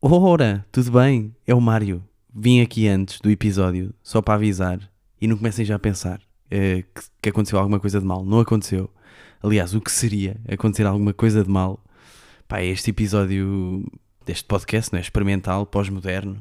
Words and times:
Ora, 0.00 0.64
tudo 0.70 0.92
bem? 0.92 1.34
É 1.44 1.52
o 1.52 1.60
Mário. 1.60 2.04
Vim 2.32 2.60
aqui 2.60 2.86
antes 2.86 3.20
do 3.20 3.28
episódio, 3.28 3.92
só 4.00 4.22
para 4.22 4.34
avisar, 4.34 4.78
e 5.20 5.26
não 5.26 5.36
comecem 5.36 5.64
já 5.64 5.74
a 5.74 5.78
pensar 5.78 6.20
eh, 6.48 6.84
que, 6.94 7.02
que 7.20 7.28
aconteceu 7.30 7.58
alguma 7.58 7.80
coisa 7.80 7.98
de 7.98 8.06
mal. 8.06 8.24
Não 8.24 8.38
aconteceu. 8.38 8.88
Aliás, 9.42 9.74
o 9.74 9.80
que 9.80 9.90
seria 9.90 10.40
acontecer 10.48 10.86
alguma 10.86 11.12
coisa 11.12 11.42
de 11.42 11.50
mal? 11.50 11.82
Pá, 12.46 12.60
é 12.60 12.66
este 12.66 12.90
episódio 12.90 13.84
deste 14.24 14.44
podcast, 14.44 14.92
não 14.92 14.98
é? 14.98 15.02
Experimental, 15.02 15.66
pós-moderno. 15.66 16.40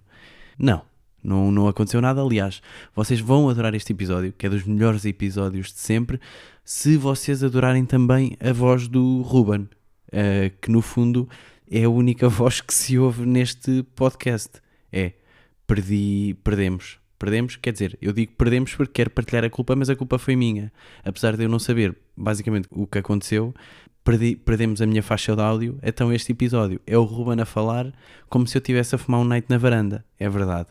Não, 0.55 0.83
não, 1.23 1.51
não 1.51 1.67
aconteceu 1.67 1.99
nada. 1.99 2.21
Aliás, 2.21 2.61
vocês 2.93 3.19
vão 3.19 3.49
adorar 3.49 3.73
este 3.73 3.91
episódio, 3.91 4.31
que 4.37 4.45
é 4.45 4.49
dos 4.49 4.65
melhores 4.65 5.03
episódios 5.03 5.73
de 5.73 5.79
sempre, 5.79 6.21
se 6.63 6.95
vocês 6.95 7.43
adorarem 7.43 7.85
também 7.85 8.37
a 8.39 8.53
voz 8.53 8.87
do 8.87 9.23
Ruben, 9.23 9.67
eh, 10.11 10.51
que 10.61 10.69
no 10.69 10.83
fundo 10.83 11.27
é 11.69 11.83
a 11.83 11.89
única 11.89 12.27
voz 12.29 12.61
que 12.61 12.73
se 12.73 12.97
ouve 12.97 13.25
neste 13.25 13.83
podcast. 13.95 14.61
É, 14.91 15.13
perdi, 15.65 16.35
perdemos. 16.43 16.99
Perdemos, 17.19 17.55
quer 17.55 17.73
dizer, 17.73 17.97
eu 17.99 18.13
digo 18.13 18.33
perdemos 18.37 18.75
porque 18.75 18.93
quero 18.93 19.09
partilhar 19.09 19.43
a 19.43 19.49
culpa, 19.49 19.75
mas 19.75 19.89
a 19.89 19.95
culpa 19.95 20.19
foi 20.19 20.35
minha. 20.35 20.71
Apesar 21.03 21.35
de 21.35 21.43
eu 21.43 21.49
não 21.49 21.57
saber 21.57 21.97
basicamente 22.15 22.67
o 22.71 22.85
que 22.85 22.99
aconteceu, 22.99 23.55
perdi, 24.03 24.35
perdemos 24.35 24.81
a 24.81 24.85
minha 24.85 25.01
faixa 25.01 25.35
de 25.35 25.41
áudio. 25.41 25.79
Então 25.81 26.13
este 26.13 26.31
episódio 26.31 26.79
é 26.85 26.97
o 26.97 27.03
Ruben 27.03 27.41
a 27.41 27.45
falar 27.45 27.91
como 28.29 28.45
se 28.45 28.57
eu 28.57 28.59
estivesse 28.59 28.93
a 28.93 28.97
fumar 28.97 29.21
um 29.21 29.25
night 29.25 29.47
na 29.49 29.57
varanda. 29.57 30.05
É 30.19 30.29
verdade. 30.29 30.69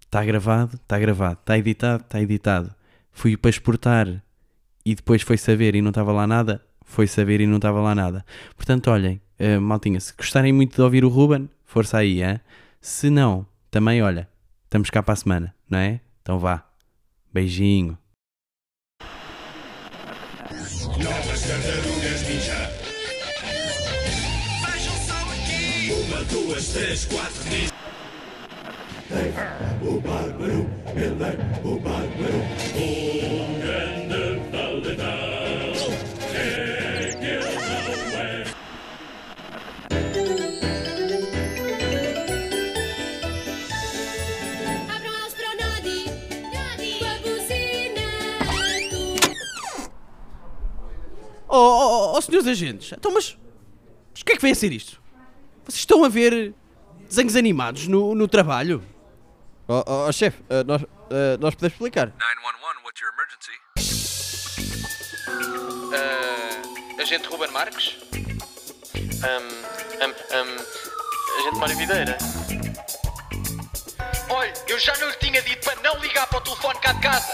Está 0.00 0.24
gravado, 0.24 0.74
está 0.74 0.98
gravado. 0.98 1.38
Está 1.40 1.56
editado, 1.56 2.02
está 2.02 2.20
editado. 2.20 2.74
Fui 3.12 3.36
para 3.36 3.50
exportar 3.50 4.22
e 4.84 4.94
depois 4.94 5.22
foi 5.22 5.38
saber 5.38 5.76
e 5.76 5.80
não 5.80 5.90
estava 5.90 6.12
lá 6.12 6.26
nada. 6.26 6.60
Foi 6.84 7.06
saber 7.06 7.40
e 7.40 7.46
não 7.46 7.56
estava 7.56 7.80
lá 7.80 7.94
nada. 7.94 8.24
Portanto, 8.56 8.90
olhem, 8.90 9.20
uh, 9.40 9.60
maltinha, 9.60 10.00
se 10.00 10.12
gostarem 10.16 10.52
muito 10.52 10.74
de 10.74 10.82
ouvir 10.82 11.04
o 11.04 11.08
Ruben, 11.08 11.48
força 11.64 11.98
aí, 11.98 12.22
hein? 12.22 12.40
Se 12.80 13.10
não, 13.10 13.46
também, 13.70 14.02
olha, 14.02 14.28
estamos 14.64 14.90
cá 14.90 15.02
para 15.02 15.14
a 15.14 15.16
semana, 15.16 15.54
não 15.68 15.78
é? 15.78 16.00
Então 16.22 16.38
vá. 16.38 16.64
Beijinho. 17.32 17.98
O 29.82 30.00
bárbaro, 30.00 30.66
ele 30.96 31.22
é 31.22 31.66
o 31.66 31.78
bárbaro. 31.78 32.44
Grande. 34.94 35.33
Oh, 52.14 52.18
oh, 52.18 52.20
senhores 52.20 52.46
agentes, 52.46 52.92
então 52.92 53.12
mas, 53.12 53.36
mas 54.12 54.20
o 54.20 54.24
que 54.24 54.32
é 54.32 54.36
que 54.36 54.42
vem 54.42 54.52
a 54.52 54.54
ser 54.54 54.72
isto? 54.72 55.02
Vocês 55.64 55.80
estão 55.80 56.04
a 56.04 56.08
ver 56.08 56.54
desenhos 57.08 57.34
animados 57.36 57.88
no, 57.88 58.14
no 58.14 58.28
trabalho? 58.28 58.82
Oh, 59.66 59.82
oh, 59.86 60.06
oh, 60.08 60.12
chefe, 60.12 60.42
eh, 60.48 60.62
nós, 60.62 60.82
eh, 60.82 61.36
nós 61.40 61.54
podemos 61.54 61.72
explicar. 61.72 62.06
911, 62.06 62.84
what's 62.84 63.00
your 63.00 63.10
emergency? 63.14 63.58
Uh, 65.94 67.00
agente 67.00 67.28
Ruben 67.28 67.50
Marques? 67.50 67.96
Um, 68.94 69.42
um, 70.04 70.10
um, 70.36 70.48
agente 71.40 71.58
Mário 71.58 71.76
Videira? 71.76 72.18
Olha, 74.28 74.52
eu 74.68 74.78
já 74.78 74.96
não 74.98 75.08
lhe 75.08 75.16
tinha 75.16 75.40
dito 75.42 75.64
para 75.64 75.80
não 75.82 75.98
ligar 76.00 76.26
para 76.28 76.38
o 76.38 76.40
telefone 76.42 76.78
cá 76.80 76.92
de 76.92 77.00
casa. 77.00 77.32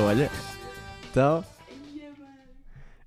Olha, 0.00 0.30
então. 1.10 1.44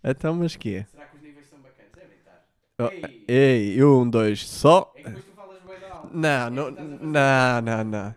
Então, 0.04 0.36
mas 0.36 0.56
que 0.56 0.76
é? 0.76 0.84
Será 0.86 1.06
que 1.06 1.16
os 1.18 1.22
níveis 1.22 1.48
são 1.50 1.60
bacanas? 1.60 2.12
Estar. 2.18 2.46
Oh, 2.80 3.32
ei, 3.32 3.84
um, 3.84 4.10
dois, 4.10 4.48
só. 4.48 4.94
É 4.96 5.02
que 5.02 5.10
depois 5.10 5.26
tu 5.26 5.32
falas 5.36 5.58
bem 5.64 5.90
alta. 5.90 6.10
Não, 6.14 6.50
não, 6.50 6.72
não, 6.72 7.62
não, 7.62 7.84
não. 7.84 8.16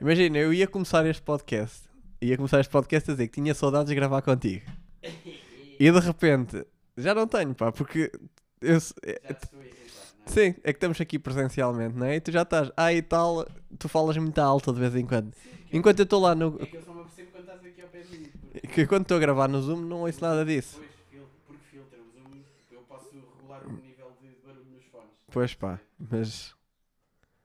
Imagina, 0.00 0.38
eu 0.38 0.52
ia 0.52 0.66
começar 0.68 1.04
este 1.06 1.22
podcast. 1.22 1.82
Ia 2.20 2.36
começar 2.36 2.60
este 2.60 2.70
podcast 2.70 3.10
a 3.10 3.14
dizer 3.14 3.28
que 3.28 3.40
tinha 3.40 3.54
saudades 3.54 3.88
de 3.88 3.94
gravar 3.94 4.22
contigo. 4.22 4.64
E 5.76 5.90
de 5.90 5.98
repente, 5.98 6.64
já 6.96 7.12
não 7.12 7.26
tenho, 7.26 7.52
pá, 7.52 7.72
porque. 7.72 8.12
Eu, 8.60 8.76
s- 8.76 8.94
é- 9.02 9.20
Já 9.28 9.34
sim, 10.26 10.54
é 10.62 10.72
que 10.72 10.76
estamos 10.78 11.00
aqui 11.00 11.18
presencialmente, 11.18 11.96
não 11.96 12.06
é? 12.06 12.16
E 12.16 12.20
tu 12.20 12.30
já 12.32 12.42
estás, 12.42 12.70
ah 12.76 12.92
e 12.92 13.02
tal, 13.02 13.46
tu 13.78 13.88
falas 13.88 14.16
muito 14.16 14.38
alto 14.38 14.72
de 14.72 14.80
vez 14.80 14.94
em 14.96 15.06
quando. 15.06 15.32
Enquanto 15.72 15.98
eu 16.00 16.04
estou 16.04 16.20
lá 16.20 16.34
no. 16.34 16.56
É 16.62 16.66
que 16.66 16.76
eu 16.76 16.82
só 16.82 16.92
me 16.94 17.00
apercebo 17.00 17.30
quando 17.32 17.42
estás 17.48 17.64
aqui 17.64 17.82
ao 17.82 17.88
pé 17.88 18.00
de 18.02 18.16
mim. 18.18 18.30
Porque, 18.52 18.68
Que 18.68 18.86
quando 18.86 19.02
estou 19.02 19.16
a 19.16 19.20
gravar 19.20 19.48
no 19.48 19.60
Zoom 19.60 19.80
não 19.82 20.00
ouço 20.02 20.20
nada 20.22 20.44
disso. 20.44 20.80
fil- 21.10 21.26
porque 21.46 21.62
filtra 21.70 21.98
o 21.98 22.04
zoom, 22.04 22.42
eu 22.72 22.80
posso 22.82 23.10
regular 23.14 23.66
o 23.66 23.72
nível 23.72 24.12
de 24.20 24.28
barulho 24.46 24.70
nos 24.72 24.84
fones. 24.84 25.10
Pois 25.30 25.54
pá, 25.54 25.80
mas. 25.98 26.54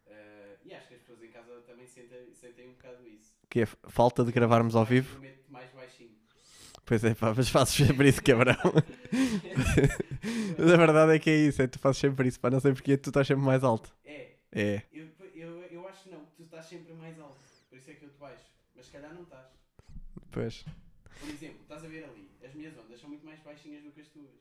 Eh, 0.08 0.58
e 0.66 0.74
acho 0.74 0.88
que 0.88 0.94
as 0.96 1.00
pessoas 1.02 1.24
em 1.24 1.32
casa 1.32 1.50
também 1.68 1.88
sentem, 1.88 2.34
sentem 2.40 2.68
um 2.68 2.72
bocado 2.74 3.08
isso. 3.08 3.34
Que 3.50 3.62
é 3.62 3.66
falta 3.66 4.24
de 4.24 4.32
gravarmos 4.32 4.76
ao 4.76 4.86
vivo? 4.86 5.16
Eu 5.18 5.22
meto 5.24 5.52
mais 5.52 5.72
baixinho. 5.74 6.10
Pois 6.90 7.04
é, 7.04 7.14
pá, 7.14 7.34
mas 7.36 7.50
fazes 7.50 7.76
sempre 7.76 8.10
isso, 8.10 8.24
cabrão. 8.24 8.56
mas 10.58 10.72
a 10.72 10.78
verdade 10.78 11.16
é 11.16 11.20
que 11.20 11.30
é 11.30 11.36
isso, 11.36 11.62
é 11.62 11.68
que 11.68 11.74
tu 11.74 11.80
fazes 11.80 12.00
sempre 12.02 12.28
isso, 12.28 12.40
pá, 12.40 12.50
não 12.50 12.60
sei 12.60 12.74
porque 12.74 12.98
tu 12.98 13.10
estás 13.12 13.28
sempre 13.28 13.46
mais 13.46 13.64
alto. 13.64 13.96
É, 14.52 14.82
É, 14.82 14.84
eu, 14.92 15.08
eu, 15.36 15.52
eu 15.72 15.88
acho 15.88 16.04
que 16.04 16.10
não, 16.10 16.26
tu 16.36 16.44
estás 16.44 16.66
sempre 16.66 16.94
mais 16.94 17.20
alto. 17.20 17.44
Por 17.70 17.78
isso 17.78 17.92
é 17.92 17.96
que 17.96 18.06
eu 18.06 18.10
te 18.10 18.18
baixo. 18.18 18.46
Mas 18.76 18.88
se 18.88 18.92
calhar 18.92 19.14
não 19.14 19.24
estás. 19.24 19.48
pois. 20.32 20.66
Por 21.20 21.30
exemplo, 21.30 21.62
estás 21.62 21.84
a 21.84 21.88
ver 21.88 22.04
ali, 22.04 22.36
as 22.46 22.54
minhas 22.54 22.76
ondas 22.78 23.00
são 23.00 23.10
muito 23.10 23.26
mais 23.26 23.40
baixinhas 23.42 23.84
do 23.84 23.92
que 23.92 24.02
as 24.02 24.08
tuas. 24.10 24.34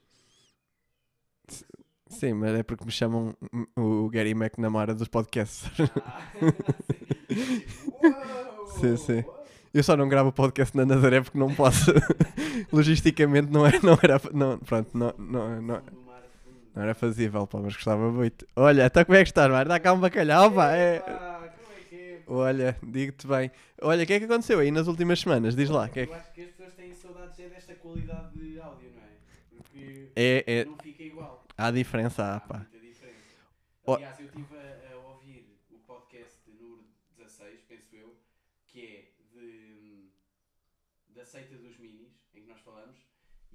Sim, 2.08 2.34
mas 2.34 2.54
é 2.58 2.62
porque 2.62 2.84
me 2.86 2.90
chamam 2.90 3.36
o 3.76 4.08
Gary 4.10 4.30
McNamara 4.32 4.94
dos 4.94 5.08
podcasts. 5.08 5.70
Ah, 6.10 6.32
sim. 6.80 7.06
Uou, 8.00 8.56
Sim, 8.64 8.96
sim. 8.96 9.24
uou. 9.24 9.47
Eu 9.72 9.82
só 9.82 9.96
não 9.96 10.08
gravo 10.08 10.32
podcast 10.32 10.76
na 10.76 10.84
Nazaré 10.86 11.20
porque 11.20 11.38
não 11.38 11.54
posso. 11.54 11.92
Logisticamente 12.72 13.50
não, 13.52 13.66
é, 13.66 13.78
não 13.82 13.98
era. 14.02 14.20
Não, 14.32 14.58
pronto, 14.58 14.96
não, 14.96 15.14
não, 15.18 15.62
não, 15.62 15.82
não 16.74 16.82
era 16.82 16.94
fazível, 16.94 17.46
pá, 17.46 17.58
mas 17.58 17.74
gostava 17.74 18.10
muito. 18.10 18.46
Olha, 18.56 18.86
então 18.86 19.04
como 19.04 19.16
é 19.16 19.22
que 19.22 19.30
estás, 19.30 19.50
mano? 19.50 19.68
Dá 19.68 19.78
cá 19.80 19.92
um 19.92 20.00
bacalhau, 20.00 20.50
pá. 20.52 20.72
É... 20.72 21.00
Como 21.00 21.16
é 21.16 21.80
que 21.88 21.96
é? 21.96 22.22
Olha, 22.26 22.76
digo-te 22.82 23.26
bem. 23.26 23.50
Olha, 23.82 24.04
o 24.04 24.06
que 24.06 24.12
é 24.12 24.18
que 24.18 24.24
aconteceu 24.24 24.58
aí 24.58 24.70
nas 24.70 24.86
últimas 24.86 25.20
semanas? 25.20 25.54
Diz 25.56 25.68
lá. 25.70 25.88
Que 25.88 26.00
é, 26.00 26.04
Eu 26.04 26.14
acho 26.14 26.32
que 26.32 26.42
as 26.42 26.50
pessoas 26.50 26.74
têm 26.74 26.94
saudades 26.94 27.38
é 27.40 27.48
desta 27.48 27.74
qualidade 27.74 28.38
de 28.38 28.60
áudio, 28.60 28.90
não 28.94 29.02
é? 29.02 29.08
Porque 29.56 30.10
é, 30.16 30.44
é, 30.46 30.64
não 30.64 30.76
fica 30.78 31.02
igual. 31.02 31.44
há 31.56 31.70
diferença, 31.70 32.24
há, 32.24 32.36
Há 32.36 32.40
pá. 32.40 32.56
muita 32.58 32.78
diferença. 32.78 33.18
Aliás, 33.86 34.18
eu 34.20 34.26
estive 34.26 34.56
a, 34.56 34.92
a 34.94 34.96
ouvir 35.10 35.46
o 35.70 35.78
podcast 35.78 36.38
número 36.48 36.84
16, 37.16 37.60
penso 37.68 37.96
eu, 37.96 38.14
que 38.66 38.80
é 38.84 39.04
de, 39.34 40.10
da 41.14 41.24
seita 41.24 41.56
dos 41.56 41.76
minis, 41.78 42.12
em 42.34 42.42
que 42.42 42.48
nós 42.48 42.60
falamos, 42.60 42.98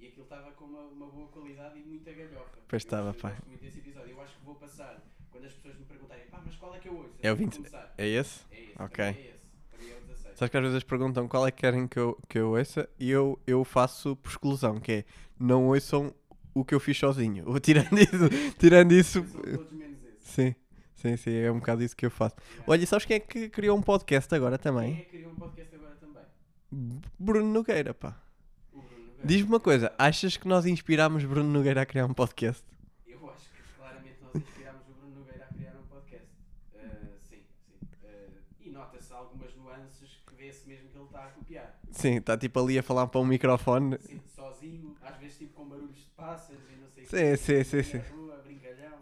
e 0.04 0.08
aquilo 0.08 0.24
estava 0.24 0.50
com 0.52 0.64
uma, 0.66 0.80
uma 0.82 1.06
boa 1.06 1.28
qualidade 1.28 1.78
e 1.78 1.82
muita 1.82 2.12
galhofa. 2.12 2.58
Pois 2.68 2.82
estava, 2.82 3.14
pá. 3.14 3.30
gosto 3.30 3.46
muito 3.48 3.60
desse 3.62 3.78
episódio. 3.78 4.10
Eu 4.10 4.20
acho 4.22 4.36
que 4.38 4.44
vou 4.44 4.54
passar, 4.56 5.02
quando 5.30 5.44
as 5.44 5.52
pessoas 5.52 5.78
me 5.78 5.84
perguntarem, 5.84 6.26
pá, 6.26 6.42
mas 6.44 6.54
qual 6.56 6.74
é 6.74 6.78
que 6.78 6.88
eu 6.88 6.96
ouço? 6.96 7.14
É 7.22 7.32
o 7.32 7.36
Vou 7.36 7.44
20 7.46 7.56
começar. 7.56 7.94
É 7.96 8.06
esse? 8.06 8.40
É 8.50 8.60
esse, 8.60 8.82
Ok. 8.82 9.04
é 9.04 9.10
esse. 9.10 9.90
É 9.92 9.96
o 9.96 10.00
16. 10.06 10.38
Sabes 10.38 10.50
que 10.50 10.56
às 10.56 10.62
vezes 10.64 10.82
perguntam 10.84 11.28
qual 11.28 11.46
é 11.46 11.50
que 11.50 11.58
querem 11.58 11.86
que 11.88 11.98
eu, 11.98 12.18
que 12.28 12.38
eu 12.38 12.50
ouça 12.50 12.88
e 12.98 13.10
eu, 13.10 13.38
eu 13.46 13.64
faço 13.64 14.14
por 14.16 14.30
exclusão, 14.30 14.78
que 14.80 14.92
é 14.92 15.04
não 15.38 15.66
ouçam 15.68 16.14
o 16.54 16.64
que 16.64 16.74
eu 16.74 16.80
fiz 16.80 16.96
sozinho. 16.98 17.44
Ou 17.48 17.58
tirando 17.58 17.98
isso, 17.98 18.28
tirando 18.58 18.92
isso. 18.92 19.24
São 19.26 19.42
todos 19.56 19.72
menos 19.72 19.98
esse. 20.04 20.20
Sim, 20.30 20.54
sim, 20.94 21.16
sim, 21.16 21.34
é 21.34 21.50
um 21.50 21.58
bocado 21.58 21.82
isso 21.82 21.96
que 21.96 22.06
eu 22.06 22.10
faço. 22.10 22.36
Olha, 22.66 22.82
e 22.82 22.86
sabes 22.86 23.04
quem 23.06 23.16
é 23.16 23.20
que 23.20 23.48
criou 23.48 23.76
um 23.76 23.82
podcast 23.82 24.32
agora 24.34 24.56
Quem 24.58 24.72
também? 24.72 24.92
é 24.92 24.96
que 24.96 25.04
criou 25.04 25.32
um 25.32 25.36
podcast 25.36 25.74
agora 25.74 25.94
também? 25.96 26.22
Bruno 27.18 27.52
Nogueira, 27.52 27.92
pá. 27.94 28.20
Diz-me 29.24 29.48
uma 29.48 29.60
coisa, 29.60 29.92
achas 29.98 30.36
que 30.36 30.46
nós 30.46 30.66
inspirámos 30.66 31.24
Bruno 31.24 31.48
Nogueira 31.48 31.82
a 31.82 31.86
criar 31.86 32.04
um 32.06 32.12
podcast? 32.12 32.62
Eu 33.06 33.30
acho 33.30 33.48
que 33.50 33.62
claramente 33.78 34.18
nós 34.22 34.34
inspirámos 34.36 34.82
o 34.88 34.92
Bruno 34.92 35.16
Nogueira 35.20 35.44
a 35.50 35.54
criar 35.54 35.72
um 35.76 35.86
podcast. 35.86 36.26
Ah, 36.76 37.16
sim, 37.28 37.38
sim. 37.66 37.78
Ah, 38.04 38.28
e 38.60 38.70
nota-se 38.70 39.12
algumas 39.12 39.54
nuances 39.56 40.22
que 40.26 40.34
vê-se 40.34 40.68
mesmo 40.68 40.88
que 40.90 40.96
ele 40.98 41.04
está 41.06 41.24
a 41.24 41.28
copiar. 41.28 41.78
Sim, 41.90 42.16
está 42.16 42.36
tipo 42.36 42.60
ali 42.60 42.78
a 42.78 42.82
falar 42.82 43.06
para 43.06 43.20
um 43.20 43.24
microfone. 43.24 43.96
Sim, 44.00 44.20
sozinho, 44.34 44.94
às 45.02 45.16
vezes 45.16 45.38
tipo 45.38 45.54
com 45.54 45.68
barulhos 45.68 45.96
de 45.96 46.10
pássaros 46.16 46.62
e 46.70 46.76
não 46.76 46.88
sei 46.90 47.04
o 47.04 47.06
Sim, 47.06 47.16
quê, 47.16 47.36
sim, 47.36 47.64
sim, 47.64 47.76
na 47.76 47.82
sim. 48.04 48.14
rua, 48.14 48.36
brincalhão. 48.44 48.98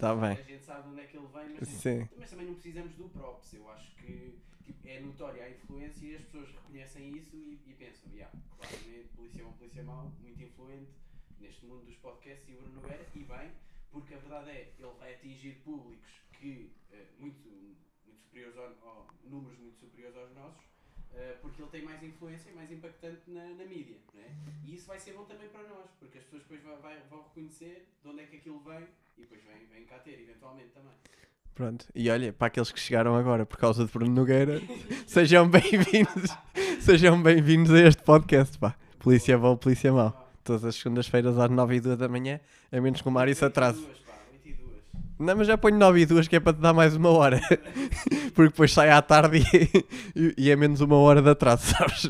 Tá 0.00 0.14
bem. 0.16 0.30
A 0.30 0.34
gente 0.34 0.64
sabe 0.64 0.82
de 0.82 0.88
onde 0.88 1.00
é 1.00 1.04
que 1.04 1.16
ele 1.16 1.26
vem, 1.32 1.56
mas, 1.60 1.68
Sim. 1.68 2.08
mas 2.18 2.30
também 2.30 2.46
não 2.46 2.54
precisamos 2.54 2.92
do 2.94 3.04
props. 3.10 3.52
Eu 3.52 3.70
acho 3.70 3.94
que 3.96 4.06
tipo, 4.06 4.49
é 4.84 5.00
notória 5.00 5.44
a 5.44 5.50
influência 5.50 6.06
e 6.06 6.16
as 6.16 6.22
pessoas 6.22 6.48
reconhecem 6.50 7.16
isso 7.16 7.36
e, 7.36 7.60
e 7.66 7.74
pensam, 7.78 8.10
yeah, 8.12 8.36
claramente, 8.56 9.08
polícia 9.16 9.44
bom, 9.44 9.52
polícia 9.52 9.82
mau, 9.82 10.10
muito 10.20 10.42
influente 10.42 10.90
neste 11.38 11.64
mundo 11.66 11.84
dos 11.86 11.96
podcasts 11.96 12.48
e 12.48 12.52
Bruno 12.52 12.74
Nogueira, 12.80 13.06
e 13.14 13.24
bem, 13.24 13.50
porque 13.90 14.14
a 14.14 14.18
verdade 14.18 14.50
é, 14.50 14.72
ele 14.78 14.94
vai 14.98 15.14
atingir 15.14 15.54
públicos 15.64 16.20
que, 16.38 16.70
eh, 16.92 17.06
muito, 17.18 17.48
muito 17.48 18.20
superiores 18.22 18.56
ao, 18.56 19.06
números 19.24 19.58
muito 19.58 19.78
superiores 19.78 20.16
aos 20.16 20.32
nossos, 20.34 20.62
eh, 21.12 21.38
porque 21.40 21.60
ele 21.62 21.70
tem 21.70 21.82
mais 21.82 22.02
influência 22.02 22.50
e 22.50 22.54
mais 22.54 22.70
impactante 22.70 23.30
na, 23.30 23.48
na 23.48 23.64
mídia, 23.64 23.96
não 24.14 24.22
é? 24.22 24.28
E 24.64 24.74
isso 24.74 24.86
vai 24.86 25.00
ser 25.00 25.12
bom 25.14 25.24
também 25.24 25.48
para 25.48 25.62
nós, 25.68 25.90
porque 25.98 26.18
as 26.18 26.24
pessoas 26.24 26.42
depois 26.42 26.62
vai- 26.62 26.76
vai- 26.78 27.08
vão 27.08 27.22
reconhecer 27.22 27.88
de 28.02 28.08
onde 28.08 28.20
é 28.22 28.26
que 28.26 28.36
aquilo 28.36 28.60
vem 28.60 28.86
e 29.16 29.22
depois 29.22 29.42
vem, 29.44 29.66
vem 29.66 29.84
cá 29.86 29.98
ter, 29.98 30.20
eventualmente 30.20 30.70
também. 30.70 30.94
Pronto. 31.60 31.84
E 31.94 32.08
olha, 32.08 32.32
para 32.32 32.46
aqueles 32.46 32.72
que 32.72 32.80
chegaram 32.80 33.14
agora 33.14 33.44
por 33.44 33.58
causa 33.58 33.84
de 33.84 33.92
Bruno 33.92 34.14
Nogueira, 34.14 34.62
sejam 35.06 35.46
bem-vindos. 35.46 36.30
sejam 36.80 37.22
bem-vindos 37.22 37.70
a 37.74 37.80
este 37.80 38.02
podcast, 38.02 38.56
pá. 38.58 38.74
Polícia 38.98 39.36
bom, 39.36 39.54
polícia 39.58 39.92
mau. 39.92 40.30
Todas 40.42 40.64
as 40.64 40.76
segundas-feiras 40.76 41.36
às 41.38 41.50
9 41.50 41.74
e 41.76 41.80
2 41.80 41.98
da 41.98 42.08
manhã, 42.08 42.40
a 42.72 42.80
menos 42.80 43.02
que 43.02 43.08
o 43.08 43.10
Mário 43.10 43.34
se 43.34 43.44
atrase. 43.44 43.78
8 43.78 43.88
2, 43.88 43.98
pá, 44.00 44.12
8 44.32 44.58
2. 44.64 44.82
Não, 45.18 45.36
mas 45.36 45.46
já 45.48 45.58
ponho 45.58 45.76
9 45.76 46.00
e 46.00 46.06
2 46.06 46.28
que 46.28 46.36
é 46.36 46.40
para 46.40 46.54
te 46.54 46.60
dar 46.60 46.72
mais 46.72 46.96
uma 46.96 47.10
hora. 47.10 47.38
Porque 48.34 48.48
depois 48.52 48.72
sai 48.72 48.88
à 48.88 49.02
tarde 49.02 49.42
e, 49.52 49.84
e- 50.18 50.34
e 50.38 50.50
é 50.50 50.56
menos 50.56 50.80
uma 50.80 50.96
hora 50.96 51.20
de 51.20 51.28
atraso, 51.28 51.66
sabes? 51.76 52.08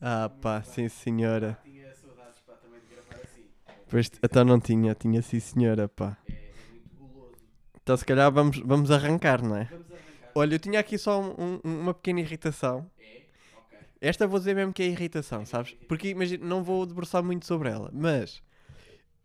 Ah, 0.00 0.30
pá, 0.40 0.62
sim 0.62 0.88
senhora. 0.88 1.58
Tinha 1.64 1.92
saudades 1.96 2.38
pá, 2.46 2.52
também 2.62 2.78
de 2.78 2.94
gravar 2.94 3.24
assim. 3.24 3.42
Pois, 3.90 4.08
então 4.22 4.44
não 4.44 4.60
tinha, 4.60 4.94
tinha 4.94 5.20
sim 5.20 5.40
senhora, 5.40 5.88
pá. 5.88 6.16
É, 6.28 6.32
é 6.32 6.52
muito 6.70 7.12
guloso. 7.12 7.34
Então 7.82 7.96
se 7.96 8.04
calhar 8.04 8.30
vamos, 8.32 8.58
vamos 8.60 8.90
arrancar, 8.90 9.42
não 9.42 9.56
é? 9.56 9.64
Vamos 9.64 9.86
arrancar. 9.92 10.30
Olha, 10.34 10.54
eu 10.54 10.58
tinha 10.58 10.80
aqui 10.80 10.96
só 10.98 11.20
um- 11.20 11.60
um- 11.64 11.80
uma 11.82 11.94
pequena 11.94 12.20
irritação. 12.20 12.90
É? 13.00 13.18
Ok. 13.56 13.78
Esta 14.00 14.26
vou 14.26 14.38
dizer 14.38 14.54
mesmo 14.54 14.72
que 14.72 14.82
é 14.82 14.86
irritação, 14.86 15.44
sabes? 15.44 15.76
Porque 15.86 16.08
imagina, 16.08 16.44
não 16.46 16.62
vou 16.62 16.86
debruçar 16.86 17.22
muito 17.22 17.46
sobre 17.46 17.68
ela, 17.70 17.90
mas 17.92 18.42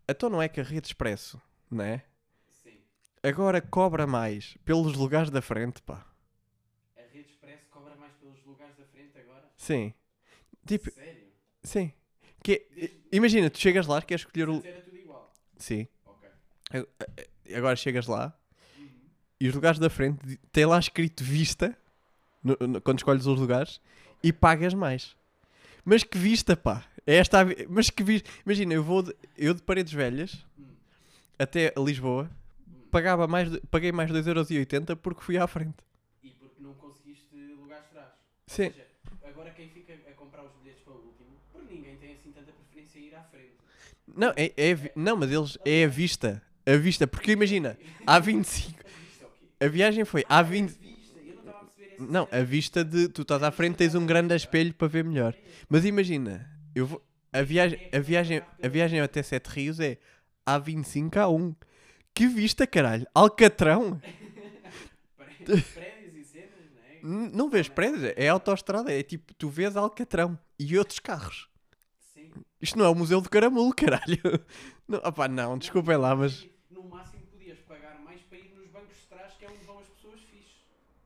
então 0.10 0.30
não 0.30 0.42
é 0.42 0.48
que 0.50 0.60
a 0.60 0.64
Rede 0.64 0.88
Expresso, 0.88 1.42
não 1.70 1.84
é? 1.84 2.04
Sim. 2.64 2.72
Agora 3.24 3.62
cobra 3.62 4.08
mais 4.08 4.58
pelos 4.66 4.94
lugares 4.96 5.30
da 5.30 5.42
frente, 5.42 5.82
pá. 5.82 6.06
A 6.98 7.02
Rede 7.14 7.30
Expresso 7.30 7.66
cobra 7.70 7.96
mais 7.96 8.14
pelos 8.14 8.44
lugares 8.46 8.76
da 8.76 8.86
frente 8.86 9.18
agora? 9.18 9.44
Sim. 9.58 9.94
Tipo, 10.66 10.90
Sério? 10.92 11.10
sim. 11.64 11.94
Que, 12.44 12.68
é- 12.82 12.92
imagina, 13.12 13.50
tu 13.50 13.60
chegas 13.60 13.88
lá, 13.88 14.02
queres 14.02 14.22
escolher 14.26 14.50
o. 14.50 14.64
Era 14.68 14.80
tudo 14.82 14.98
igual. 14.98 15.34
Sim. 15.58 15.88
Ok. 16.06 16.30
Agora 17.56 17.76
chegas 17.76 18.08
lá 18.08 18.38
e 19.40 19.48
os 19.48 19.54
lugares 19.56 19.80
da 19.80 19.90
frente 19.90 20.40
tem 20.52 20.66
lá 20.66 20.80
escrito 20.80 21.24
vista 21.24 21.78
no- 22.44 22.58
no- 22.68 22.82
quando 22.82 23.00
escolhes 23.00 23.26
os 23.26 23.40
lugares 23.40 23.80
e 24.24 24.32
pagas 24.34 24.74
mais. 24.74 25.16
Mas 25.86 26.04
que 26.04 26.18
vista, 26.18 26.56
pá! 26.58 26.86
É 27.06 27.16
esta 27.16 27.40
Mas 27.70 27.90
que 27.90 28.04
vista. 28.04 28.30
Imagina, 28.46 28.74
eu 28.74 28.84
vou 28.84 29.02
de, 29.04 29.16
eu 29.38 29.54
de 29.54 29.62
Paredes 29.62 29.94
Velhas 29.94 30.46
até 31.40 31.74
Lisboa 31.78 32.30
pagava 32.92 33.28
mais, 33.28 33.50
paguei 33.72 33.92
mais 33.92 34.10
2,80€ 34.12 34.96
porque 34.98 35.22
fui 35.22 35.38
à 35.38 35.46
frente. 35.48 35.76
E 36.24 36.30
porque 36.32 36.62
não 36.62 36.74
conseguiste 36.74 37.36
lugares 37.60 37.86
de 37.86 37.92
trás. 37.92 38.08
Sim. 38.48 38.66
Ou 38.66 38.72
seja, 38.72 38.88
agora 39.26 39.52
quem 39.52 39.70
fica 39.70 39.94
a 39.94 40.12
comprar 40.14 40.44
os 40.44 40.52
bilhetes 40.54 40.82
para 40.84 40.94
o 40.94 40.98
último, 40.98 41.30
porque 41.54 41.74
ninguém 41.76 41.96
tem 41.98 42.14
assim 42.14 42.32
tanta 42.32 42.52
preferência 42.52 43.00
em 43.00 43.04
ir 43.04 43.16
à 43.16 43.22
frente. 43.24 43.54
Não, 44.08 44.34
é, 44.36 44.52
é 44.58 44.92
não, 44.96 45.16
mas 45.18 45.32
eles 45.32 45.58
é 45.66 45.84
a 45.86 45.88
vista. 45.88 46.42
A 46.66 46.76
vista, 46.76 47.08
porque 47.08 47.32
imagina, 47.32 47.78
há 48.06 48.20
25. 48.20 48.72
Isto 49.10 49.24
é 49.24 49.28
o 49.28 49.30
quê? 49.30 49.47
A 49.60 49.68
viagem 49.68 50.06
foi 50.06 50.24
há 50.30 50.42
20. 50.42 50.70
Vista, 50.72 51.20
eu 51.20 52.08
não 52.08 52.28
a 52.32 52.42
vista 52.44 52.84
de 52.84 53.08
tu 53.10 53.24
estás 53.24 53.42
à 53.42 53.52
frente, 53.52 53.76
tens 53.76 53.96
um 53.96 54.06
grande 54.06 54.36
espelho 54.36 54.74
para 54.74 54.88
ver 54.88 55.04
melhor. 55.04 55.34
Mas 55.68 55.84
imagina, 55.86 56.48
eu 56.76 56.86
vou, 56.86 57.04
a 57.34 57.42
viagem, 57.42 57.80
a 57.92 58.00
viagem, 58.00 58.42
a 58.62 58.68
viagem 58.68 59.00
até 59.02 59.24
Sete 59.24 59.48
Rios 59.48 59.80
é 59.80 59.98
A25 60.48 61.18
a 61.18 61.28
1. 61.28 61.56
Que 62.14 62.28
vista, 62.28 62.68
caralho! 62.68 63.08
Alcatrão! 63.16 64.00
Pré- 65.16 65.34
Prédios 65.46 66.16
e 66.16 66.24
cenas, 66.24 66.50
não 67.04 67.26
é? 67.26 67.30
Não 67.32 67.50
vês 67.50 67.68
prédios, 67.70 68.04
é 68.16 68.28
autoestrada, 68.28 68.92
é 68.92 69.02
tipo, 69.02 69.34
tu 69.34 69.50
vês 69.50 69.76
Alcatrão 69.76 70.38
e 70.60 70.78
outros 70.78 71.00
carros. 71.00 71.50
Sim. 72.14 72.30
Isto 72.62 72.78
não 72.78 72.86
é 72.86 72.90
o 72.90 72.96
Museu 72.96 73.22
do 73.22 73.30
Caramulo, 73.30 73.74
caralho. 73.74 74.20
Não, 74.88 75.00
opá, 75.00 75.28
não, 75.28 75.58
desculpem 75.58 75.98
lá, 75.98 76.16
mas. 76.16 76.48
No 76.72 76.82
máximo 76.84 77.22
podias 77.28 77.60
pagar 77.60 78.00
mais 78.06 78.22
para 78.22 78.38
ir 78.38 78.50
nos 78.56 78.68
bancos 78.70 78.96
de 78.96 79.06
trás, 79.10 79.34
que 79.38 79.44
é 79.44 79.50
onde 79.50 79.66
vão 79.66 79.80
as 79.80 79.88
pessoas 79.90 80.22
fixes. 80.22 80.56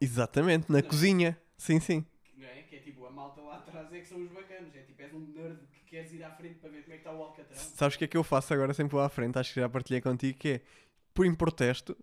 Exatamente, 0.02 0.72
na 0.72 0.82
cozinha. 0.82 1.38
Sim, 1.58 1.80
sim. 1.80 2.06
Não 2.38 2.48
é? 2.48 2.64
Que 2.64 2.76
é 2.78 2.80
tipo, 2.80 3.06
a 3.06 3.12
malta 3.12 3.40
lá 3.42 3.56
atrás 3.58 3.94
é 3.94 4.00
que 4.00 4.08
são 4.08 4.20
os 4.20 4.30
bacanos. 4.32 4.76
É 4.76 4.80
tipo, 4.82 5.02
és 5.02 5.14
um 5.14 5.20
nerd 5.20 5.60
que 5.72 5.80
queres 5.86 6.12
ir 6.14 6.24
à 6.24 6.32
frente 6.32 6.56
para 6.60 6.70
ver 6.72 6.82
como 6.82 6.94
é 6.94 6.98
que 6.98 7.02
está 7.08 7.14
o 7.14 7.22
Alcatrão. 7.22 7.56
Sabes 7.76 7.96
o 7.96 8.00
que 8.00 8.06
é 8.06 8.08
que 8.08 8.18
eu 8.18 8.24
faço 8.24 8.54
agora 8.54 8.74
sempre 8.74 8.94
vou 8.94 9.02
à 9.02 9.10
frente? 9.10 9.38
Acho 9.38 9.54
que 9.54 9.60
já 9.60 9.70
partilhei 9.70 10.02
contigo, 10.02 10.38
que 10.40 10.50
é, 10.50 10.62
por 11.14 11.26
em 11.26 11.36
protesto, 11.36 11.96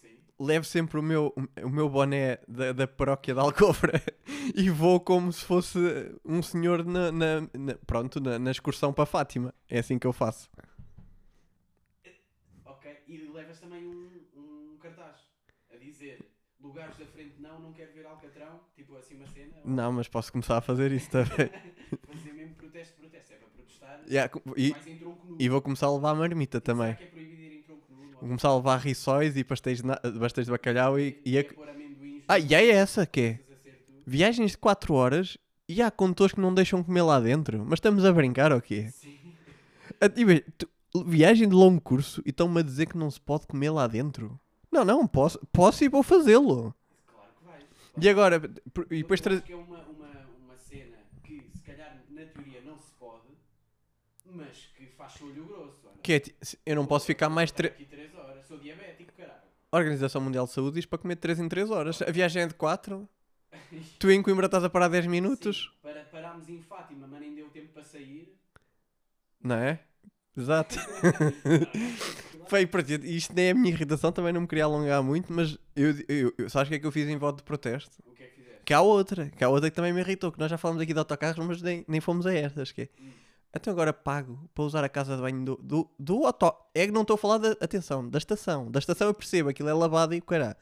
Sim. 0.00 0.08
levo 0.40 0.64
sempre 0.64 0.98
o 0.98 1.02
meu, 1.02 1.32
o 1.62 1.68
meu 1.68 1.88
boné 1.88 2.38
da, 2.48 2.72
da 2.72 2.86
paróquia 2.88 3.32
de 3.34 3.40
Alcofra 3.40 4.02
e 4.56 4.68
vou 4.70 4.98
como 4.98 5.32
se 5.32 5.44
fosse 5.44 5.78
um 6.24 6.42
senhor 6.42 6.84
na, 6.84 7.12
na- 7.12 7.40
na- 7.54 7.74
pronto, 7.86 8.20
na, 8.20 8.38
na 8.38 8.50
excursão 8.50 8.92
para 8.92 9.06
Fátima. 9.06 9.54
É 9.68 9.78
assim 9.78 9.98
que 9.98 10.06
eu 10.06 10.12
faço. 10.12 10.48
Ok. 12.64 12.84
E 13.06 13.18
levas 13.28 13.58
também 13.60 13.86
um, 13.86 14.15
lugares 16.66 16.96
da 16.96 17.06
frente 17.06 17.34
não, 17.40 17.58
não 17.60 17.72
quero 17.72 17.92
ver 17.92 18.06
Alcatrão. 18.06 18.60
Tipo 18.74 18.96
assim 18.96 19.14
uma 19.14 19.26
cena. 19.26 19.56
ou 19.64 19.70
Não, 19.70 19.92
mas 19.92 20.08
posso 20.08 20.32
começar 20.32 20.58
a 20.58 20.60
fazer 20.60 20.92
isso 20.92 21.10
também. 21.10 21.50
Fazer 22.12 22.32
mesmo 22.34 22.54
protesto, 22.56 22.94
protesto. 22.98 23.32
É 23.34 23.36
para 23.36 23.48
protestar. 23.48 24.00
Yeah, 24.08 24.32
e, 24.56 24.76
e 25.38 25.48
vou 25.48 25.60
começar 25.62 25.86
a 25.86 25.94
levar 25.94 26.10
a 26.10 26.14
marmita 26.14 26.58
Será 26.58 26.74
também. 26.74 26.94
que 26.96 27.04
é 27.04 27.06
proibido 27.06 27.42
ir 27.42 27.52
em 27.58 27.62
tronco 27.62 27.92
nu? 27.92 28.08
Vou 28.20 28.28
começar 28.28 28.48
a 28.48 28.56
levar 28.56 28.78
rissóis 28.78 29.36
e 29.36 29.44
pastéis 29.44 29.80
de, 29.80 29.86
na- 29.86 30.00
pastéis 30.20 30.46
de 30.46 30.50
bacalhau 30.52 30.98
e, 30.98 31.16
e 31.24 31.38
a... 31.38 31.44
pôr 31.44 31.68
amendoins 31.68 32.24
Ah, 32.28 32.38
e 32.38 32.54
é 32.54 32.68
essa 32.68 33.06
que 33.06 33.20
é? 33.20 33.30
a. 33.32 33.40
Viagens 34.06 34.52
de 34.52 34.58
4 34.58 34.94
horas 34.94 35.36
e 35.68 35.82
há 35.82 35.90
condutores 35.90 36.34
que 36.34 36.40
não 36.40 36.54
deixam 36.54 36.82
comer 36.82 37.02
lá 37.02 37.20
dentro. 37.20 37.64
Mas 37.64 37.78
estamos 37.78 38.04
a 38.04 38.12
brincar 38.12 38.52
ou 38.52 38.60
quê? 38.60 38.92
Sim. 38.92 39.16
Ah, 40.00 40.10
e 40.16 40.24
bem, 40.24 40.42
tu- 40.58 40.68
viagem 41.06 41.48
de 41.48 41.54
longo 41.54 41.80
curso 41.80 42.22
e 42.24 42.30
estão-me 42.30 42.60
a 42.60 42.62
dizer 42.62 42.86
que 42.86 42.96
não 42.98 43.10
se 43.10 43.20
pode 43.20 43.46
comer 43.46 43.70
lá 43.70 43.86
dentro? 43.86 44.38
Não, 44.76 44.84
não, 44.84 45.06
posso, 45.06 45.38
posso 45.50 45.82
e 45.84 45.88
vou 45.88 46.02
fazê-lo. 46.02 46.74
Claro 47.06 47.30
que 47.38 47.44
vais. 47.46 47.64
E 47.98 48.08
agora, 48.10 48.36
e 48.90 48.98
depois 49.02 49.20
Eu 49.20 49.24
tra... 49.24 49.34
acho 49.34 49.42
que 49.42 49.52
é 49.52 49.56
uma, 49.56 49.78
uma, 49.84 50.08
uma 50.44 50.56
cena 50.58 50.98
que 51.24 51.50
se 51.54 51.62
calhar 51.62 52.02
na 52.10 52.26
teoria 52.26 52.60
não 52.60 52.78
se 52.78 52.90
pode, 52.98 53.24
mas 54.26 54.68
que 54.76 54.86
faz 54.88 55.20
olho 55.22 55.46
grosso. 55.46 55.80
não? 55.86 55.92
que 56.02 56.12
é, 56.12 56.22
eu 56.66 56.76
não 56.76 56.84
posso 56.86 57.06
ficar 57.06 57.30
mais. 57.30 57.50
Tre... 57.50 57.68
aqui 57.68 57.86
3 57.86 58.14
horas, 58.16 58.44
sou 58.46 58.58
diabético, 58.58 59.12
caralho. 59.16 59.40
A 59.72 59.76
Organização 59.78 60.20
Mundial 60.20 60.44
de 60.44 60.52
Saúde 60.52 60.74
diz 60.74 60.84
para 60.84 60.98
comer 60.98 61.16
3 61.16 61.40
em 61.40 61.48
3 61.48 61.70
horas. 61.70 62.02
A 62.02 62.10
viagem 62.10 62.42
é 62.42 62.46
de 62.46 62.54
4. 62.54 63.08
Tu 63.98 64.10
em 64.10 64.22
Coimbra 64.22 64.44
estás 64.44 64.62
a 64.62 64.68
parar 64.68 64.88
10 64.88 65.06
minutos. 65.06 65.70
Sim, 65.72 65.78
para, 65.82 66.04
parámos 66.04 66.48
em 66.50 66.60
Fátima, 66.60 67.06
mas 67.06 67.20
nem 67.20 67.34
deu 67.34 67.48
tempo 67.48 67.72
para 67.72 67.84
sair. 67.84 68.36
Não 69.42 69.56
é? 69.56 69.80
Exato. 70.36 70.76
Foi, 72.48 72.66
pronto, 72.66 72.88
isto 72.90 73.34
nem 73.34 73.46
é 73.46 73.50
a 73.50 73.54
minha 73.54 73.70
irritação, 73.70 74.12
também 74.12 74.32
não 74.32 74.42
me 74.42 74.46
queria 74.46 74.64
alongar 74.64 75.02
muito, 75.02 75.32
mas 75.32 75.58
eu, 75.74 75.94
eu, 76.08 76.34
eu, 76.38 76.50
sabes 76.50 76.68
o 76.68 76.70
que 76.70 76.76
é 76.76 76.78
que 76.78 76.86
eu 76.86 76.92
fiz 76.92 77.08
em 77.08 77.16
voto 77.16 77.38
de 77.38 77.42
protesto? 77.42 78.02
O 78.06 78.12
que 78.12 78.22
é 78.22 78.26
que 78.26 78.34
fizeste? 78.36 78.62
Que 78.64 78.72
há 78.72 78.80
outra, 78.80 79.30
que 79.30 79.42
há 79.42 79.48
outra 79.48 79.68
que 79.68 79.76
também 79.76 79.92
me 79.92 80.00
irritou, 80.00 80.30
que 80.30 80.38
nós 80.38 80.50
já 80.50 80.56
falamos 80.56 80.82
aqui 80.82 80.92
de 80.92 80.98
autocarros, 80.98 81.44
mas 81.44 81.60
nem, 81.60 81.84
nem 81.88 82.00
fomos 82.00 82.26
a 82.26 82.32
estas, 82.32 82.72
que 82.72 82.82
é... 82.82 82.88
Então 83.54 83.72
agora 83.72 83.92
pago 83.92 84.48
para 84.54 84.64
usar 84.64 84.84
a 84.84 84.88
casa 84.88 85.16
de 85.16 85.22
banho 85.22 85.44
do, 85.44 85.56
do, 85.62 85.90
do 85.98 86.26
auto... 86.26 86.52
É 86.74 86.86
que 86.86 86.92
não 86.92 87.02
estou 87.02 87.14
a 87.14 87.18
falar 87.18 87.38
da... 87.38 87.52
Atenção, 87.52 88.08
da 88.08 88.18
estação. 88.18 88.70
Da 88.70 88.78
estação 88.78 89.06
eu 89.06 89.14
percebo, 89.14 89.48
aquilo 89.48 89.68
é 89.68 89.72
lavado 89.72 90.14
e 90.14 90.18
o 90.18 90.22
caralho. 90.22 90.56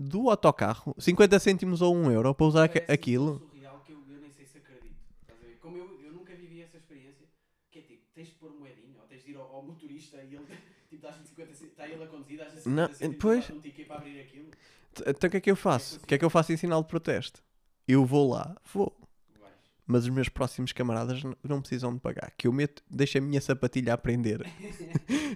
Do 0.00 0.30
autocarro, 0.30 0.94
50 0.98 1.38
cêntimos 1.38 1.82
ou 1.82 1.94
1 1.94 2.10
euro 2.12 2.34
para 2.34 2.46
usar 2.46 2.68
Parece-me 2.68 2.94
aquilo. 2.94 3.38
tão 3.38 3.48
surreal 3.48 3.82
que 3.84 3.92
eu, 3.92 3.98
eu 4.08 4.20
nem 4.20 4.30
sei 4.30 4.46
se 4.46 4.58
acredito. 4.58 4.96
Estás 5.20 5.40
a 5.40 5.44
ver? 5.46 5.58
Como 5.60 5.76
eu, 5.76 6.00
eu 6.02 6.12
nunca 6.12 6.34
vivi 6.34 6.62
essa 6.62 6.78
experiência, 6.78 7.26
que 7.70 7.78
é 7.78 7.82
tipo, 7.82 8.02
tens 8.14 8.28
de 8.28 8.34
pôr 8.34 8.50
moedinha, 8.58 9.00
ou 9.00 9.06
tens 9.06 9.22
de 9.22 9.32
ir 9.32 9.36
ao, 9.36 9.54
ao 9.54 9.62
motorista 9.62 10.16
e 10.16 10.34
ele, 10.34 10.46
tipo, 10.94 11.02
dás-lhe 11.02 11.26
50 11.26 11.54
cêntimos, 11.54 11.72
está 11.72 11.88
ele 11.88 12.02
a 12.02 12.06
conduzir, 12.06 12.38
dás-lhe 12.38 12.60
50 12.60 12.70
Não, 13.06 13.14
pois. 13.14 13.50
um 13.50 13.60
ticket 13.60 13.86
para 13.86 13.96
abrir 13.96 14.20
aquilo. 14.20 14.50
Então 15.06 15.28
o 15.28 15.30
que 15.30 15.36
é 15.36 15.40
que 15.40 15.50
eu 15.50 15.56
faço? 15.56 15.98
O 16.02 16.06
que 16.06 16.14
é 16.14 16.18
que 16.18 16.24
eu 16.24 16.30
faço 16.30 16.52
em 16.52 16.56
sinal 16.56 16.82
de 16.82 16.88
protesto? 16.88 17.42
Eu 17.86 18.04
vou 18.04 18.30
lá, 18.32 18.56
vou. 18.72 18.96
Mas 19.86 20.04
os 20.04 20.08
meus 20.10 20.30
próximos 20.30 20.72
camaradas 20.72 21.20
não 21.42 21.60
precisam 21.60 21.92
de 21.92 22.00
pagar. 22.00 22.32
Que 22.38 22.46
eu 22.46 22.52
meto, 22.52 22.82
deixo 22.90 23.18
a 23.18 23.20
minha 23.20 23.38
sapatilha 23.40 23.92
a 23.92 23.98
prender. 23.98 24.40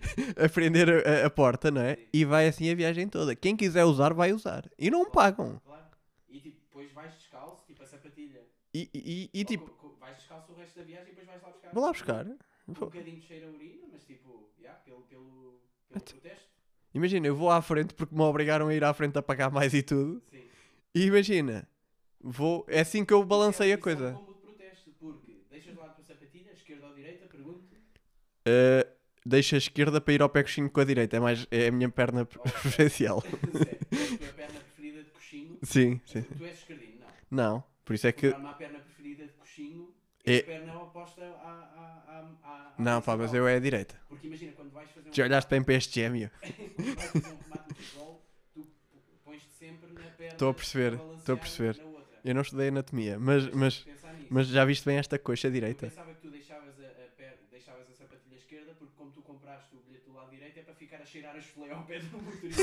a 0.43 0.49
prender 0.49 1.07
a, 1.07 1.27
a 1.27 1.31
porta, 1.31 1.71
não 1.71 1.83
é? 1.83 1.99
E 2.12 2.25
vai 2.25 2.49
assim 2.49 2.71
a 2.71 2.75
viagem 2.75 3.09
toda. 3.09 3.37
Quem 3.37 3.55
quiser 3.57 3.85
usar, 3.85 4.15
vai 4.15 4.33
usar. 4.33 4.65
E 4.79 4.91
não 4.91 5.11
pagam. 5.11 5.61
Claro. 5.65 5.85
E 6.31 6.41
tipo, 6.41 6.61
depois 6.62 6.91
vais 6.93 7.12
descalço, 7.15 7.62
tipo 7.67 7.83
a 7.83 7.87
sapatilha. 7.87 8.41
E, 8.73 8.88
e, 8.95 9.31
e, 9.35 9.38
Ou 9.41 9.45
tipo, 9.45 9.97
vais 10.00 10.17
descalço 10.17 10.53
o 10.53 10.55
resto 10.55 10.79
da 10.79 10.85
viagem 10.85 11.09
e 11.09 11.11
depois 11.11 11.27
vais 11.27 11.43
lá 11.43 11.50
buscar. 11.50 11.71
vou 11.75 11.85
lá 11.85 11.93
buscar. 11.93 12.27
Um 12.68 12.72
bocadinho 12.75 13.18
de 13.18 13.26
cheiro 13.26 13.48
a 13.48 13.50
urina, 13.50 13.87
mas 13.92 14.04
tipo, 14.04 14.50
yeah, 14.60 14.78
pelo, 14.80 15.00
pelo, 15.02 15.60
pelo 15.88 16.04
protesto. 16.04 16.48
Imagina, 16.94 17.26
eu 17.26 17.34
vou 17.37 17.50
à 17.50 17.60
frente 17.62 17.94
porque 17.94 18.14
me 18.14 18.20
obrigaram 18.22 18.68
a 18.68 18.75
ir 18.75 18.82
à 18.84 18.92
frente 18.92 19.16
a 19.18 19.22
pagar 19.22 19.50
mais 19.50 19.72
e 19.75 19.82
tudo. 19.82 20.22
Sim. 20.30 20.42
E 20.94 21.04
imagina, 21.06 21.68
vou. 22.20 22.64
É 22.68 22.80
assim 22.80 23.04
que 23.04 23.12
eu 23.12 23.25
balancei 23.25 23.72
a 23.72 23.76
Isso 23.76 23.88
é 23.88 23.92
um 23.92 23.96
coisa. 23.96 24.12
de 24.12 24.34
protesto, 24.40 24.90
porque 24.98 25.32
deixas 25.50 25.75
lá 25.76 25.87
a 25.87 25.88
tua 25.90 26.04
sapatilha, 26.04 26.52
esquerda 26.52 26.87
ou 26.87 26.94
direita, 26.94 27.26
pergunto. 27.26 27.75
Uh, 28.46 28.88
deixa 29.25 29.56
a 29.56 29.58
esquerda 29.58 30.00
para 30.00 30.14
ir 30.14 30.22
ao 30.22 30.28
pé 30.28 30.42
coxinho 30.42 30.70
com 30.70 30.80
a 30.80 30.84
direita. 30.84 31.16
É, 31.16 31.20
mais, 31.20 31.46
é 31.50 31.68
a 31.68 31.72
minha 31.72 31.88
perna 31.90 32.25
preferencial. 32.26 33.22
Sério, 33.52 33.78
é 33.90 34.14
a 34.14 34.18
tua 34.18 34.32
perna 34.34 34.60
preferida 34.60 35.02
de 35.04 35.10
coxinho. 35.10 35.58
sim, 35.62 36.00
sim. 36.06 36.22
Tu 36.22 36.44
és 36.44 36.58
esquerdino, 36.58 37.00
não. 37.30 37.52
Não, 37.54 37.64
por 37.84 37.94
isso 37.94 38.06
é 38.06 38.12
que. 38.12 38.28
Uma 38.30 38.54
perna 38.54 38.80
preferida 38.80 39.26
de 39.26 39.32
coxinho 39.34 39.94
É- 40.25 40.37
é 40.37 40.40
a 40.40 40.44
perna 40.44 40.82
oposta 40.82 41.22
à. 41.22 41.75
à, 41.76 41.77
à, 42.42 42.48
à, 42.50 42.75
Não, 42.78 43.00
pá, 43.02 43.16
mas 43.16 43.32
eu 43.34 43.46
é 43.46 43.56
a 43.56 43.60
direita. 43.60 44.00
Porque 44.08 44.26
imagina, 44.26 44.52
quando 44.52 44.72
vais 44.72 44.88
fazer 44.90 45.08
um. 45.08 45.12
Já 45.14 45.25
olhaste 45.25 45.50
bem 45.50 45.62
para 45.62 45.75
este 45.75 46.00
gêmeo? 46.00 46.30
quando 46.30 46.76
vais 46.87 47.10
fazer 47.10 47.26
um 47.26 47.38
remate 47.38 47.68
no 47.68 47.75
futebol, 47.76 48.22
tu 48.54 48.66
pões-te 49.25 49.50
sempre 49.58 49.88
na 49.92 50.00
perna. 50.00 50.32
Estou 50.32 50.50
a 50.50 50.54
perceber, 50.54 51.02
estou 51.18 51.34
a 51.34 51.38
perceber. 51.38 51.80
Eu 52.25 52.34
não 52.34 52.42
estudei 52.42 52.68
anatomia, 52.68 53.18
mas, 53.18 53.48
mas, 53.52 53.75
de 53.75 53.87
mas 54.28 54.46
já 54.48 54.64
viste 54.64 54.84
bem 54.84 54.98
esta 54.98 55.18
coxa 55.18 55.48
Eu 55.48 55.52
direita? 55.52 55.88
pensava 55.88 56.12
que 56.14 56.20
tu 56.20 56.30
deixavas 56.30 56.75
a, 56.80 56.82
a, 56.82 57.08
per- 57.16 57.38
deixavas 57.50 57.88
a 57.88 57.94
sapatilha 57.94 58.37
esquerda 58.37 58.75
porque 58.78 58.92
como 58.96 59.10
tu 59.12 59.22
compraste 59.22 59.75
o 59.75 59.78
bilhete 59.80 60.04
do 60.06 60.12
lado 60.14 60.30
direito 60.30 60.58
é 60.58 60.62
para 60.62 60.75
ficar 60.75 61.00
a 61.00 61.04
cheirar 61.06 61.37
a 61.37 61.40
chulé 61.40 61.70
ao 61.70 61.82
pé 61.84 62.00
do 62.00 62.18
motorista. 62.18 62.62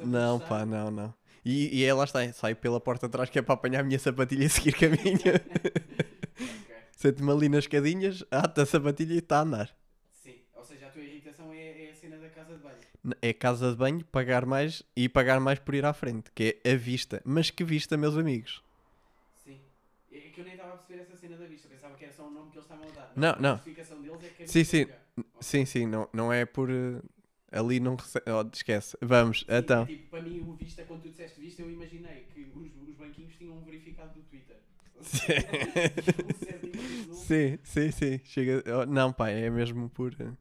Não, 0.04 0.40
pá, 0.40 0.64
não, 0.64 0.90
não. 0.90 1.14
E, 1.44 1.78
e 1.80 1.84
ela 1.84 2.04
está, 2.04 2.30
sai 2.32 2.54
pela 2.54 2.80
porta 2.80 3.06
de 3.06 3.12
trás 3.12 3.30
que 3.30 3.38
é 3.38 3.42
para 3.42 3.54
apanhar 3.54 3.80
a 3.80 3.82
minha 3.82 3.98
sapatilha 3.98 4.44
e 4.44 4.48
seguir 4.48 4.72
caminho. 4.72 5.20
Sente-me 7.00 7.30
ali 7.32 7.48
nas 7.48 7.64
escadinhas, 7.64 8.16
ata 8.42 8.62
a 8.62 8.66
sapatilha 8.72 9.14
e 9.14 9.18
está 9.18 9.38
a 9.38 9.42
andar. 9.42 9.68
Sim, 10.22 10.36
ou 10.54 10.64
seja, 10.64 10.86
a 10.86 10.90
tua 10.90 11.02
irritação 11.02 11.50
é, 11.52 11.86
é 11.86 11.90
a 11.90 11.94
cena 11.94 12.16
da 12.18 12.28
casa 12.28 12.54
de 12.56 12.62
banho. 12.62 12.80
É 13.22 13.32
casa 13.32 13.70
de 13.70 13.76
banho, 13.76 14.04
pagar 14.06 14.44
mais 14.44 14.82
e 14.94 15.08
pagar 15.08 15.40
mais 15.40 15.58
por 15.58 15.74
ir 15.74 15.84
à 15.84 15.92
frente, 15.92 16.30
que 16.34 16.60
é 16.64 16.72
a 16.72 16.76
vista. 16.76 17.22
Mas 17.24 17.50
que 17.50 17.64
vista, 17.64 17.96
meus 17.96 18.16
amigos? 18.16 18.62
Sim. 19.44 19.58
É 20.12 20.30
que 20.30 20.40
eu 20.40 20.44
nem 20.44 20.54
estava 20.54 20.74
a 20.74 20.76
perceber 20.76 21.00
essa 21.02 21.16
cena 21.16 21.36
da 21.36 21.46
vista, 21.46 21.68
pensava 21.68 21.96
que 21.96 22.04
era 22.04 22.12
só 22.12 22.26
um 22.26 22.30
nome 22.30 22.50
que 22.50 22.58
eles 22.58 22.64
estavam 22.64 22.88
a 22.88 22.92
dar. 22.92 23.12
Não, 23.16 23.30
a 23.30 23.40
não. 23.40 23.56
justificação 23.56 24.02
deles 24.02 24.22
é 24.24 24.30
que 24.30 24.42
a 24.42 24.46
Sim, 24.46 24.60
é 24.60 24.64
sim. 24.64 24.86
Sim, 25.40 25.64
sim, 25.66 25.86
não, 25.86 26.08
não 26.12 26.32
é 26.32 26.44
por. 26.44 26.70
eh, 26.70 27.00
ali 27.52 27.80
não 27.80 27.96
recebe. 27.96 28.30
Oh, 28.30 28.48
esquece. 28.52 28.96
Vamos, 29.00 29.40
Sim, 29.40 29.46
então. 29.48 29.86
Tipo, 29.86 30.02
para 30.10 30.20
mim, 30.20 30.40
o 30.42 30.52
vista, 30.54 30.84
quando 30.84 31.02
tu 31.02 31.10
disseste 31.10 31.40
vista, 31.40 31.62
eu 31.62 31.70
imaginei 31.70 32.26
que 32.32 32.50
os, 32.54 32.68
os 32.88 32.94
banquinhos 32.94 33.34
tinham 33.36 33.56
um 33.56 33.62
verificado 33.64 34.14
do 34.14 34.22
Twitter. 34.22 34.56
Sim, 37.10 37.58
sim, 37.62 37.90
sim. 37.90 38.20
Chega... 38.24 38.62
não, 38.86 39.12
pá, 39.12 39.30
é 39.30 39.48
mesmo 39.50 39.88
por. 39.90 40.12
eh, 40.20 40.32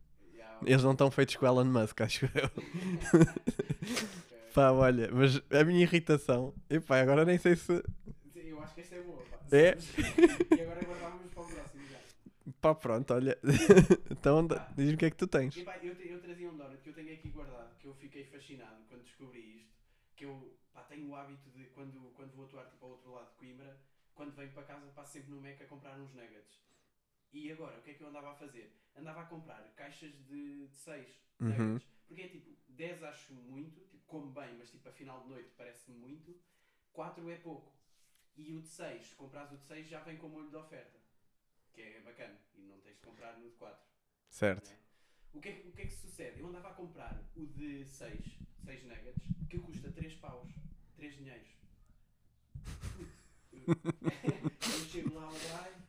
Eles 0.66 0.84
não 0.84 0.94
estão 0.94 1.12
feitos 1.12 1.38
com 1.38 1.48
Elon 1.48 1.66
Musk, 1.66 2.02
acho 2.02 2.26
eu. 2.26 2.32
Pá, 4.54 4.72
olha, 4.72 5.10
mas 5.12 5.42
a 5.52 5.64
minha 5.64 5.82
irritação. 5.84 6.54
Epá, 6.70 7.00
agora 7.02 7.26
nem 7.26 7.38
sei 7.38 7.56
se. 7.56 7.84
Eu 8.44 8.60
acho 8.62 8.74
que 8.74 8.82
esta 8.82 8.96
é 8.96 9.02
boa. 9.02 9.26
Pá. 9.26 9.40
É? 9.52 9.78
E 10.52 10.62
agora 10.62 10.84
guardávamos 10.84 11.32
para 11.34 11.44
o 11.44 11.48
próximo 11.48 11.88
já. 11.88 12.00
Pá, 12.62 12.74
pronto, 12.76 13.14
olha. 13.14 13.38
então 14.12 14.40
anda- 14.40 14.62
diz-me 14.70 14.96
o 14.96 14.98
que 14.98 15.06
é 15.06 15.12
que 15.12 15.18
tu 15.18 15.28
tens. 15.28 15.58
E, 15.58 15.64
pá, 15.64 15.78
eu, 15.84 15.96
te- 15.96 16.10
eu 16.10 16.20
trazia 16.20 16.50
um 16.50 16.58
donut 16.58 16.82
que 16.84 16.90
eu 16.90 16.94
tenho 16.94 17.14
aqui 17.14 17.30
guardado, 17.30 17.78
que 17.80 17.88
eu 17.88 17.94
fiquei 17.96 18.24
fascinado 18.26 18.84
quando 18.90 19.04
descobri 19.04 19.58
isto. 19.58 19.70
Que 20.16 20.26
eu 20.26 20.58
pá, 20.74 20.82
tenho 20.84 21.08
o 21.10 21.16
hábito 21.16 21.50
de, 21.52 21.66
quando, 21.68 22.12
quando 22.16 22.34
vou 22.36 22.46
atuar 22.46 22.66
tipo, 22.66 22.86
ao 22.86 22.92
outro 22.92 23.12
lado 23.14 23.30
de 23.32 23.38
Coimbra, 23.38 23.78
quando 24.20 24.36
venho 24.36 24.52
para 24.52 24.64
casa, 24.64 24.92
passo 24.92 25.14
sempre 25.14 25.32
no 25.32 25.40
Mac 25.40 25.62
a 25.62 25.66
comprar 25.66 25.98
uns 25.98 26.14
nuggets. 26.14 26.60
E 27.32 27.50
agora, 27.54 27.80
o 27.80 27.82
que 27.82 27.92
é 27.92 27.94
que 27.94 28.02
eu 28.04 28.10
andava 28.10 28.32
a 28.32 28.36
fazer? 28.36 28.76
Andava 28.94 29.22
a 29.22 29.26
comprar 29.28 29.64
caixas 29.78 30.12
de 30.28 30.68
6 30.74 31.08
Uhum. 31.40 31.48
nuggets. 31.76 31.88
Porque 32.06 32.22
é 32.24 32.28
tipo, 32.28 32.54
10 32.68 33.02
acho 33.04 33.34
muito, 33.34 33.80
tipo, 33.88 34.06
como 34.08 34.30
bem, 34.32 34.58
mas 34.58 34.70
tipo, 34.72 34.90
a 34.90 34.92
final 34.92 35.22
de 35.24 35.30
noite 35.30 35.52
parece-me 35.56 35.98
muito. 35.98 36.38
4 36.92 37.30
é 37.30 37.38
pouco. 37.38 37.72
E 38.36 38.54
o 38.54 38.60
de 38.62 38.68
6, 38.68 39.08
se 39.08 39.16
comprares 39.16 39.54
o 39.54 39.58
de 39.58 39.64
6, 39.64 39.88
já 39.88 40.02
vem 40.02 40.18
com 40.18 40.28
molho 40.28 40.50
de 40.50 40.56
oferta. 40.58 41.00
Que 41.72 41.82
é 41.82 42.02
bacana. 42.02 42.38
E 42.56 42.62
não 42.64 42.78
tens 42.82 42.98
de 42.98 43.02
comprar 43.04 43.38
no 43.38 43.50
de 43.50 43.56
4. 43.56 43.82
Certo. 44.30 44.70
né? 44.70 44.78
O 45.34 45.40
que, 45.40 45.48
é, 45.48 45.54
que- 45.54 45.68
o 45.70 45.72
que 45.72 45.82
é 45.82 45.86
que 45.86 45.94
sucede? 45.94 46.42
Eu 46.42 46.48
andava 46.48 46.72
a 46.72 46.74
comprar 46.74 47.24
o 47.38 47.46
de 47.46 47.86
6, 47.86 48.38
6 48.66 48.84
nuggets, 48.84 49.24
que 49.50 49.60
custa 49.60 49.90
3 49.94 50.14
paus, 50.16 50.52
3 50.98 51.16
dinheiros. 51.16 51.48
eu, 53.70 54.86
chego 54.90 55.14
lá 55.14 55.26
ao 55.26 55.32
drive, 55.32 55.82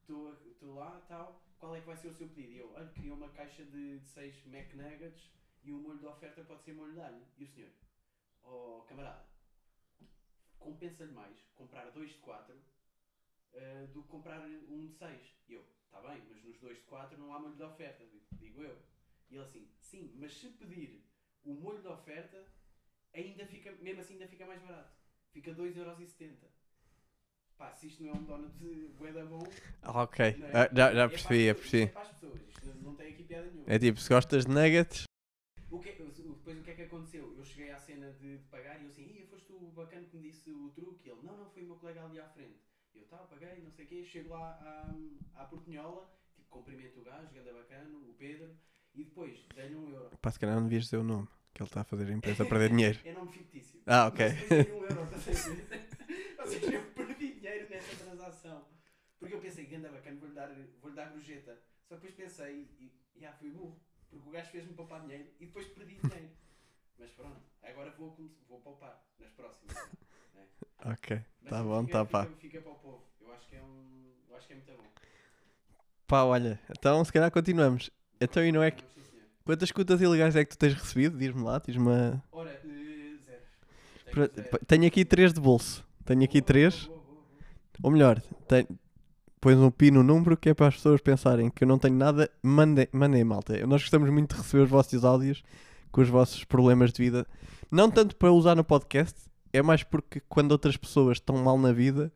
estou 0.00 0.74
lá, 0.74 1.00
tal, 1.08 1.40
qual 1.58 1.76
é 1.76 1.80
que 1.80 1.86
vai 1.86 1.96
ser 1.96 2.08
o 2.08 2.14
seu 2.14 2.28
pedido? 2.28 2.52
E 2.52 2.58
eu, 2.58 2.72
olha, 2.74 2.88
queria 2.88 3.14
uma 3.14 3.28
caixa 3.30 3.64
de 3.64 4.00
6 4.00 4.46
Mac 4.46 4.74
Nuggets 4.74 5.30
e 5.62 5.72
o 5.72 5.78
molho 5.78 5.98
de 5.98 6.06
oferta 6.06 6.42
pode 6.44 6.62
ser 6.62 6.74
molho 6.74 6.92
de 6.92 7.00
alho. 7.00 7.22
E 7.36 7.44
o 7.44 7.46
senhor, 7.46 7.70
oh 8.42 8.84
camarada, 8.88 9.24
compensa-lhe 10.58 11.12
mais 11.12 11.36
comprar 11.54 11.90
2 11.90 12.10
de 12.10 12.18
4 12.18 12.54
do 13.92 14.02
que 14.02 14.08
comprar 14.08 14.40
um 14.40 14.86
de 14.86 14.92
6. 14.94 15.36
E 15.48 15.54
eu, 15.54 15.64
está 15.86 16.00
bem, 16.00 16.22
mas 16.28 16.44
nos 16.44 16.58
2 16.58 16.76
de 16.76 16.84
4 16.84 17.18
não 17.18 17.32
há 17.32 17.38
molho 17.38 17.56
de 17.56 17.62
oferta, 17.62 18.04
digo 18.32 18.62
eu. 18.62 18.78
E 19.30 19.34
ele 19.34 19.44
assim, 19.44 19.68
sim, 19.80 20.12
mas 20.16 20.36
se 20.36 20.48
pedir 20.50 21.04
o 21.44 21.54
molho 21.54 21.80
de 21.80 21.88
oferta, 21.88 22.44
ainda 23.12 23.46
fica, 23.46 23.72
mesmo 23.76 24.00
assim 24.00 24.14
ainda 24.14 24.28
fica 24.28 24.46
mais 24.46 24.60
barato. 24.62 24.96
Fica 25.32 25.52
2,70€. 25.54 26.57
Se 27.78 27.86
isto 27.88 28.02
não 28.02 28.10
é 28.10 28.14
um 28.18 28.24
donut 28.24 28.54
de 28.58 28.92
bué 28.98 29.12
da 29.12 29.24
bom, 29.26 29.48
Ah, 29.82 30.02
ok. 30.02 30.18
não 30.18 30.26
é? 30.26 30.36
Ah, 30.52 30.68
já, 30.74 30.92
É 30.92 30.94
já 30.94 31.08
percebi, 31.08 31.48
isto 31.48 31.54
percebi. 31.54 31.84
É 31.84 31.90
para 31.92 32.02
as 32.02 32.08
pessoas, 32.08 32.42
isto 32.74 32.84
não 32.84 32.94
tem 32.94 33.08
aqui 33.08 33.24
piada 33.24 33.50
nenhuma. 33.52 33.74
É 33.74 33.78
tipo, 33.78 34.00
se 34.00 34.08
gostas 34.08 34.44
de 34.46 34.52
nuggets. 34.52 35.04
O 36.02 36.10
que, 36.12 36.22
o- 36.22 36.34
depois 36.36 36.58
o 36.58 36.62
que 36.62 36.70
é 36.70 36.74
que 36.74 36.82
aconteceu? 36.82 37.34
Eu 37.36 37.44
cheguei 37.44 37.70
à 37.70 37.78
cena 37.78 38.12
de, 38.12 38.38
de 38.38 38.44
pagar 38.46 38.80
e 38.80 38.84
eu 38.84 38.88
assim, 38.88 39.06
Ih, 39.08 39.64
foste 39.64 39.72
o 39.72 39.76
bacana 39.76 40.06
que 40.06 40.16
me 40.16 40.22
disse 40.22 40.50
o 40.50 40.54
truque. 40.72 41.06
E 41.06 41.10
ele, 41.10 41.20
não, 41.22 41.36
não, 41.36 41.50
foi 41.50 41.62
o 41.62 41.66
meu 41.66 41.76
colega 41.76 42.04
ali 42.04 42.18
à 42.18 42.28
frente. 42.28 42.60
Eu, 42.94 43.06
tá, 43.06 43.18
paguei, 43.18 43.60
não 43.62 43.70
sei 43.70 43.84
o 43.84 43.88
quê. 43.88 44.04
Chego 44.04 44.30
lá 44.30 44.96
à, 45.36 45.42
à 45.42 45.46
Portinhola, 45.46 46.08
tipo, 46.34 46.48
cumprimento 46.50 47.00
o 47.00 47.04
gajo, 47.04 47.28
ganda 47.34 47.52
bacana, 47.52 47.96
o 47.96 48.12
Pedro, 48.14 48.50
e 48.94 49.04
depois 49.04 49.44
dei-lhe 49.56 49.76
um 49.76 49.90
euro. 49.90 50.18
Pá, 50.20 50.30
se 50.30 50.38
calhar 50.38 50.56
não 50.56 50.64
devias 50.64 50.84
dizer 50.84 50.98
o 50.98 51.04
nome, 51.04 51.28
que 51.54 51.62
ele 51.62 51.68
está 51.68 51.80
a 51.82 51.84
fazer 51.84 52.08
a 52.08 52.12
empresa 52.12 52.46
perder 52.46 52.70
dinheiro. 52.74 52.98
É 53.06 53.14
nome 53.14 53.30
fictício. 53.32 53.76
Ah, 53.86 54.06
ok. 54.08 54.20
Mas 54.24 54.38
um 54.38 54.92
euro, 54.92 55.10
estás 55.10 55.44
a 55.44 55.48
ver? 55.54 55.88
Ou 56.38 56.46
seja, 56.46 56.74
eu 56.74 56.84
perdi 56.92 57.32
dinheiro 57.34 57.68
nessa 57.70 57.94
transação. 57.96 58.66
Porque 59.18 59.34
eu 59.34 59.40
pensei, 59.40 59.66
ganda 59.66 59.90
bacana, 59.90 60.16
vou-lhe 60.20 60.34
dar, 60.34 60.50
vou 60.80 60.92
dar 60.92 61.10
gorjeta. 61.10 61.58
Só 61.88 61.96
que 61.96 62.06
depois 62.08 62.14
pensei, 62.30 62.68
e 62.78 62.92
já 63.20 63.32
fui 63.32 63.50
burro. 63.50 63.80
Porque 64.10 64.28
o 64.28 64.32
gajo 64.32 64.50
fez-me 64.50 64.72
poupar 64.74 65.02
dinheiro 65.02 65.28
e 65.40 65.46
depois 65.46 65.66
perdi 65.68 65.96
dinheiro. 66.02 66.30
Mas 66.98 67.10
pronto, 67.12 67.40
agora 67.62 67.90
vou, 67.98 68.16
vou 68.48 68.60
poupar 68.60 69.04
nas 69.20 69.30
próximas. 69.32 69.74
né? 70.34 70.46
Ok, 70.84 71.16
Mas 71.16 71.50
tá 71.50 71.56
fica- 71.56 71.62
bom, 71.64 71.86
tá 71.86 72.06
pá. 72.06 72.26
Fica, 72.26 72.36
fica 72.40 72.60
para 72.60 72.70
o 72.72 72.76
povo. 72.76 73.04
Eu 73.20 73.32
acho 73.32 73.48
que 73.48 73.56
é 73.56 73.60
um. 73.62 74.12
Eu 74.28 74.36
acho 74.36 74.46
que 74.46 74.52
é 74.52 74.56
muito 74.56 74.72
bom. 74.72 74.84
Pá, 76.06 76.22
olha, 76.22 76.60
então 76.70 77.04
se 77.04 77.12
calhar 77.12 77.30
continuamos. 77.32 77.90
Então 78.20 78.44
e 78.44 78.52
não 78.52 78.62
é 78.62 78.70
que. 78.70 78.82
Quantas 79.44 79.68
escutas 79.68 80.00
ilegais 80.00 80.36
é 80.36 80.44
que 80.44 80.50
tu 80.50 80.58
tens 80.58 80.74
recebido? 80.74 81.18
Diz-me 81.18 81.42
lá, 81.42 81.58
diz-me. 81.58 81.90
a- 81.90 82.22
Ora, 82.30 82.50
eh, 82.64 83.16
zero. 83.24 83.42
Tenho 84.04 84.30
zero. 84.34 84.66
Tenho 84.66 84.86
aqui 84.86 85.04
três 85.04 85.32
de 85.32 85.40
bolso. 85.40 85.84
Tenho 86.04 86.22
aqui 86.24 86.40
Boa, 86.40 86.46
três. 86.46 86.86
boa, 86.86 86.98
boa. 87.02 87.26
Ou 87.82 87.90
melhor, 87.90 88.20
tem... 88.46 88.66
pões 89.40 89.56
um 89.56 89.70
pi 89.70 89.90
no 89.90 90.02
número 90.02 90.36
que 90.36 90.48
é 90.50 90.54
para 90.54 90.68
as 90.68 90.74
pessoas 90.76 91.00
pensarem 91.00 91.50
que 91.50 91.64
eu 91.64 91.68
não 91.68 91.78
tenho 91.78 91.94
nada. 91.96 92.30
Mandem, 92.42 92.88
mandem 92.92 93.24
malta. 93.24 93.54
Nós 93.66 93.82
gostamos 93.82 94.10
muito 94.10 94.34
de 94.34 94.40
receber 94.42 94.64
os 94.64 94.70
vossos 94.70 95.04
áudios 95.04 95.42
com 95.90 96.00
os 96.00 96.08
vossos 96.08 96.44
problemas 96.44 96.92
de 96.92 97.02
vida. 97.02 97.26
Não 97.70 97.90
tanto 97.90 98.16
para 98.16 98.32
usar 98.32 98.54
no 98.54 98.64
podcast, 98.64 99.14
é 99.52 99.62
mais 99.62 99.82
porque 99.82 100.20
quando 100.28 100.52
outras 100.52 100.76
pessoas 100.76 101.16
estão 101.18 101.36
mal 101.36 101.58
na 101.58 101.72
vida, 101.72 102.12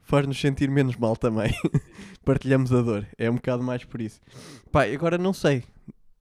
faz-nos 0.00 0.40
sentir 0.40 0.70
menos 0.70 0.96
mal 0.96 1.16
também. 1.16 1.52
Partilhamos 2.24 2.72
a 2.72 2.80
dor. 2.82 3.06
É 3.18 3.30
um 3.30 3.34
bocado 3.36 3.62
mais 3.62 3.84
por 3.84 4.00
isso. 4.00 4.20
Pá, 4.70 4.84
agora 4.84 5.18
não 5.18 5.32
sei. 5.32 5.64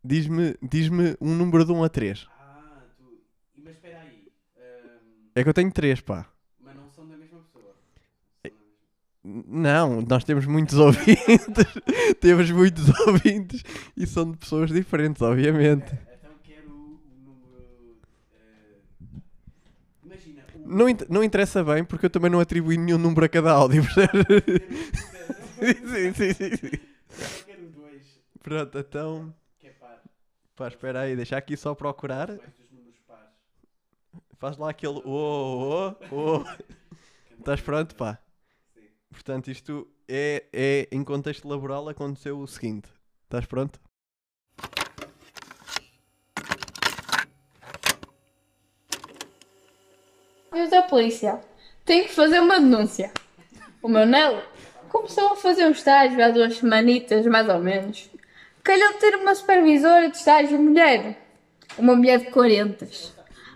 Diz-me 0.04 0.56
diz 0.62 0.90
um 1.22 1.36
número 1.36 1.64
de 1.66 1.72
1 1.72 1.84
a 1.84 1.90
3. 1.90 2.28
Ah, 2.40 2.82
tu. 2.98 3.04
Mas 3.64 3.76
espera 3.76 4.00
aí. 4.00 4.28
ahm, 4.58 5.30
É 5.36 5.44
que 5.44 5.50
eu 5.50 5.54
tenho 5.54 5.72
3, 5.72 6.02
pá. 6.02 6.26
mas 6.60 6.76
não 6.76 6.90
são 6.90 7.08
da 7.08 7.16
mesma 7.16 7.40
pessoa. 7.40 7.64
São 7.64 7.72
da 8.44 8.50
mesma- 8.50 8.66
Não, 9.24 10.01
nós 10.01 10.24
temos 10.24 10.46
muitos 10.46 10.78
ouvintes. 10.80 11.66
temos 12.20 12.50
muitos 12.50 12.90
ouvintes 13.08 13.63
e 13.96 14.08
são 14.08 14.32
de 14.32 14.38
pessoas 14.38 14.72
diferentes, 14.72 15.22
obviamente. 15.22 15.92
É, 15.94 16.16
Então 16.20 16.32
quero 16.44 16.70
o 16.72 17.00
número. 17.24 17.98
eh, 18.34 18.78
imagina. 20.04 20.44
Não, 20.66 20.86
não 21.10 21.24
interessa 21.24 21.63
bem 21.63 21.84
porque 21.84 22.08
eu 22.08 22.10
também 22.10 22.32
não 22.32 22.40
atribuí 22.40 22.78
nenhum 22.78 22.98
número 22.98 23.25
a 23.25 23.30
cada 23.30 23.51
áudio, 23.51 23.84
percebes? 23.84 24.25
sim, 25.92 26.13
sim, 26.13 26.34
sim, 26.34 26.56
sim. 26.58 26.72
Eu 26.72 27.46
quero 27.46 27.66
o 27.68 27.70
2, 27.70 28.01
Pronto, 28.42 28.80
então. 28.80 29.34
que 29.60 29.68
é 29.68 29.72
par. 29.72 30.01
Pá, 30.56 30.68
espera 30.68 31.01
aí, 31.01 31.16
deixa 31.16 31.38
aqui 31.38 31.56
só 31.56 31.75
procurar. 31.75 32.30
Faz 34.40 34.58
lá 34.58 34.72
aquele. 34.72 35.00
Oh, 35.06 35.94
oh, 36.12 36.16
oh. 36.16 36.44
Estás 37.38 37.62
pronto, 37.62 37.94
pá? 37.96 38.18
Portanto, 39.12 39.51
isto 39.51 39.88
é, 40.08 40.46
é 40.51 40.88
em 40.91 41.03
contexto 41.03 41.48
laboral 41.48 41.88
aconteceu 41.89 42.39
o 42.39 42.48
seguinte. 42.48 42.89
Estás 43.25 43.46
pronto? 43.46 43.80
eu 50.62 50.70
da 50.70 50.82
polícia. 50.82 51.39
Tenho 51.86 52.06
que 52.06 52.13
fazer 52.13 52.39
uma 52.39 52.60
denúncia. 52.60 53.12
O 53.82 53.88
meu 53.88 54.06
Nelo 54.06 54.41
começou 54.89 55.34
a 55.34 55.36
fazer 55.36 55.65
um 55.65 55.72
estágio 55.72 56.24
há 56.24 56.30
duas 56.30 56.58
semanitas, 56.58 57.25
mais 57.25 57.50
ou 57.50 57.60
menos. 57.60 58.10
Calhou 58.63 58.94
ter 58.94 59.15
uma 59.15 59.34
supervisora 59.34 60.10
de 60.10 60.18
estágio 60.18 60.62
mulher. 60.62 61.18
Uma 61.77 61.96
mulher 61.96 62.20
de 62.20 62.30
40. 62.32 62.88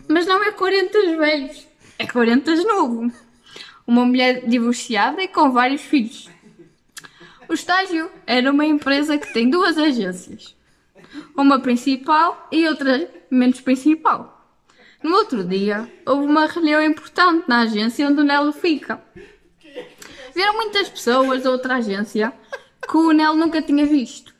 Mas 0.07 0.25
não 0.25 0.43
é 0.43 0.51
40 0.51 1.17
velhos, 1.17 1.67
é 1.99 2.07
40 2.07 2.55
novo. 2.63 3.11
Uma 3.87 4.05
mulher 4.05 4.47
divorciada 4.47 5.21
e 5.21 5.27
com 5.27 5.51
vários 5.51 5.81
filhos. 5.81 6.29
O 7.47 7.53
estágio 7.53 8.09
era 8.25 8.51
uma 8.51 8.65
empresa 8.65 9.17
que 9.17 9.31
tem 9.31 9.49
duas 9.49 9.77
agências. 9.77 10.55
Uma 11.37 11.59
principal 11.59 12.47
e 12.51 12.67
outra 12.67 13.07
menos 13.29 13.61
principal. 13.61 14.35
No 15.03 15.15
outro 15.17 15.43
dia, 15.43 15.87
houve 16.05 16.25
uma 16.25 16.47
reunião 16.47 16.81
importante 16.81 17.47
na 17.47 17.61
agência 17.61 18.07
onde 18.07 18.21
o 18.21 18.23
Nelo 18.23 18.51
fica. 18.51 18.99
Vieram 20.33 20.55
muitas 20.55 20.89
pessoas 20.89 21.43
da 21.43 21.51
outra 21.51 21.75
agência 21.75 22.33
que 22.81 22.97
o 22.97 23.11
Nelo 23.11 23.35
nunca 23.35 23.61
tinha 23.61 23.85
visto. 23.85 24.33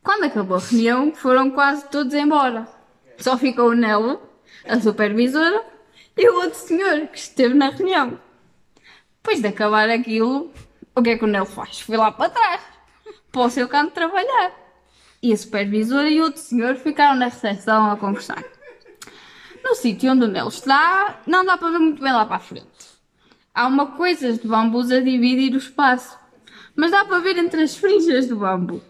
Quando 0.00 0.24
acabou 0.24 0.58
a 0.58 0.60
reunião, 0.60 1.12
foram 1.12 1.50
quase 1.50 1.88
todos 1.88 2.14
embora. 2.14 2.68
Só 3.18 3.36
ficou 3.36 3.70
o 3.70 3.74
Nelo, 3.74 4.22
a 4.64 4.78
supervisora 4.78 5.64
e 6.16 6.28
o 6.28 6.36
outro 6.36 6.58
senhor 6.58 7.08
que 7.08 7.18
esteve 7.18 7.54
na 7.54 7.70
reunião. 7.70 8.20
Depois 9.24 9.40
de 9.40 9.48
acabar 9.48 9.88
aquilo, 9.88 10.52
o 10.94 11.02
que 11.02 11.08
é 11.08 11.16
que 11.16 11.24
o 11.24 11.26
Nelo 11.26 11.46
faz? 11.46 11.80
Foi 11.80 11.96
lá 11.96 12.12
para 12.12 12.28
trás, 12.28 12.60
para 13.32 13.40
o 13.40 13.48
seu 13.48 13.66
canto 13.66 13.94
trabalhar. 13.94 14.52
E 15.22 15.32
a 15.32 15.36
supervisora 15.36 16.10
e 16.10 16.20
outro 16.20 16.42
senhor 16.42 16.76
ficaram 16.76 17.18
na 17.18 17.24
recepção 17.24 17.90
a 17.90 17.96
conversar. 17.96 18.44
No 19.64 19.74
sítio 19.76 20.12
onde 20.12 20.26
o 20.26 20.28
Nelo 20.28 20.50
está, 20.50 21.22
não 21.26 21.42
dá 21.42 21.56
para 21.56 21.70
ver 21.70 21.78
muito 21.78 22.02
bem 22.02 22.12
lá 22.12 22.26
para 22.26 22.36
a 22.36 22.38
frente. 22.40 22.68
Há 23.54 23.66
uma 23.66 23.92
coisa 23.92 24.30
de 24.30 24.46
bambus 24.46 24.90
a 24.90 25.00
dividir 25.00 25.54
o 25.54 25.58
espaço, 25.58 26.18
mas 26.76 26.90
dá 26.90 27.02
para 27.06 27.18
ver 27.20 27.38
entre 27.38 27.62
as 27.62 27.74
frinchas 27.74 28.28
do 28.28 28.36
bambu. 28.36 28.82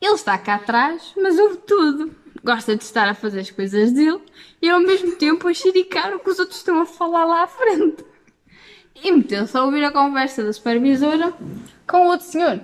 Ele 0.00 0.14
está 0.14 0.36
cá 0.38 0.56
atrás, 0.56 1.12
mas 1.16 1.38
ouve 1.38 1.58
tudo. 1.58 2.16
Gosta 2.42 2.74
de 2.74 2.82
estar 2.82 3.08
a 3.08 3.14
fazer 3.14 3.38
as 3.38 3.50
coisas 3.52 3.92
dele 3.92 4.20
e 4.60 4.68
ao 4.68 4.80
mesmo 4.80 5.14
tempo 5.14 5.46
a 5.46 5.54
xericar 5.54 6.16
o 6.16 6.18
que 6.18 6.30
os 6.30 6.40
outros 6.40 6.58
estão 6.58 6.80
a 6.80 6.86
falar 6.86 7.24
lá 7.24 7.44
à 7.44 7.46
frente. 7.46 8.09
E 8.94 9.12
meteu-se 9.12 9.56
a 9.56 9.62
ouvir 9.62 9.84
a 9.84 9.90
conversa 9.90 10.44
da 10.44 10.52
supervisora 10.52 11.32
com 11.86 12.06
outro 12.06 12.26
senhor. 12.26 12.60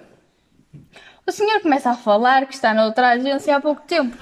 O 1.27 1.33
senhor 1.33 1.61
começa 1.61 1.91
a 1.91 1.97
falar 1.97 2.47
que 2.47 2.55
está 2.55 2.73
na 2.73 2.85
outra 2.85 3.11
agência 3.11 3.57
há 3.57 3.61
pouco 3.61 3.83
tempo, 3.83 4.17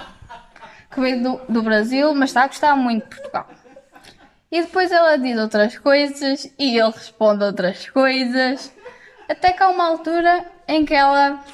que 0.90 1.00
veio 1.00 1.22
do, 1.22 1.40
do 1.48 1.62
Brasil, 1.62 2.14
mas 2.14 2.30
está 2.30 2.44
a 2.44 2.46
gostar 2.46 2.76
muito 2.76 3.04
de 3.04 3.16
Portugal. 3.16 3.48
E 4.50 4.62
depois 4.62 4.90
ela 4.92 5.16
diz 5.16 5.36
outras 5.38 5.76
coisas 5.76 6.50
e 6.58 6.78
ele 6.78 6.90
responde 6.90 7.44
outras 7.44 7.90
coisas, 7.90 8.72
até 9.28 9.52
que 9.52 9.62
há 9.62 9.68
uma 9.68 9.86
altura 9.86 10.46
em 10.68 10.84
que 10.86 10.94
ela 10.94 11.44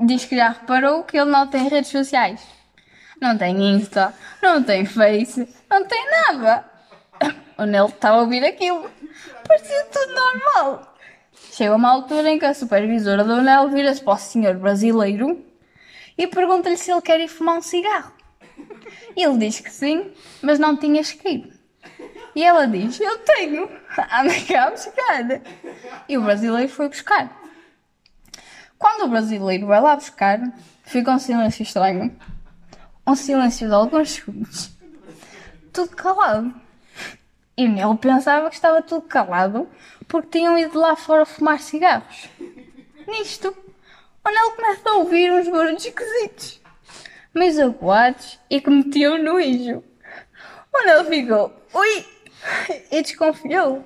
diz 0.00 0.24
que 0.24 0.36
já 0.36 0.48
reparou 0.48 1.04
que 1.04 1.18
ele 1.18 1.30
não 1.30 1.46
tem 1.46 1.68
redes 1.68 1.90
sociais. 1.90 2.42
Não 3.20 3.36
tem 3.36 3.74
Insta, 3.74 4.14
não 4.42 4.62
tem 4.62 4.86
Face, 4.86 5.46
não 5.70 5.84
tem 5.84 6.10
nada. 6.10 6.64
O 7.58 7.66
Nelo 7.66 7.90
estava 7.90 8.16
a 8.16 8.20
ouvir 8.20 8.42
aquilo. 8.42 8.90
Parecia 9.50 9.84
tudo 9.86 10.14
normal. 10.14 10.94
Chega 11.50 11.74
uma 11.74 11.90
altura 11.90 12.30
em 12.30 12.38
que 12.38 12.44
a 12.44 12.54
supervisora 12.54 13.24
do 13.24 13.42
Nelo 13.42 13.68
vira-se 13.68 14.00
para 14.00 14.12
o 14.12 14.16
senhor 14.16 14.54
brasileiro 14.54 15.44
e 16.16 16.24
pergunta-lhe 16.28 16.76
se 16.76 16.92
ele 16.92 17.00
quer 17.00 17.18
ir 17.18 17.26
fumar 17.26 17.58
um 17.58 17.60
cigarro. 17.60 18.12
Ele 19.16 19.38
diz 19.38 19.58
que 19.58 19.72
sim, 19.72 20.12
mas 20.40 20.60
não 20.60 20.76
tinha 20.76 21.00
escrito. 21.00 21.52
E 22.32 22.44
ela 22.44 22.64
diz: 22.68 23.00
Eu 23.00 23.18
tenho, 23.18 23.68
anda 23.98 24.40
cá 24.46 24.68
a 24.68 24.70
buscar. 24.70 25.42
E 26.08 26.16
o 26.16 26.22
brasileiro 26.22 26.68
foi 26.68 26.88
buscar. 26.88 27.36
Quando 28.78 29.06
o 29.06 29.08
brasileiro 29.08 29.66
vai 29.66 29.80
lá 29.80 29.96
buscar, 29.96 30.38
fica 30.84 31.10
um 31.10 31.18
silêncio 31.18 31.64
estranho. 31.64 32.16
Um 33.04 33.16
silêncio 33.16 33.66
de 33.66 33.74
alguns 33.74 34.10
segundos. 34.10 34.70
Tudo 35.72 35.96
calado. 35.96 36.54
E 37.60 37.68
Nelo 37.68 37.94
pensava 37.94 38.48
que 38.48 38.54
estava 38.54 38.80
tudo 38.80 39.02
calado 39.02 39.68
porque 40.08 40.38
tinham 40.38 40.58
ido 40.58 40.80
lá 40.80 40.96
fora 40.96 41.26
fumar 41.26 41.60
cigarros. 41.60 42.26
Nisto, 43.06 43.54
o 44.24 44.30
Nelo 44.30 44.52
começa 44.52 44.88
a 44.88 44.94
ouvir 44.94 45.30
uns 45.30 45.46
barulhos 45.46 45.84
esquisitos, 45.84 46.58
meio 47.34 47.66
aguados 47.66 48.40
e 48.48 48.62
que 48.62 48.70
metiam 48.70 49.18
no 49.18 49.38
ijo. 49.38 49.84
O 50.72 50.86
Nelo 50.86 51.04
ficou, 51.04 51.52
ui, 51.74 52.06
e 52.90 53.02
desconfiou. 53.02 53.84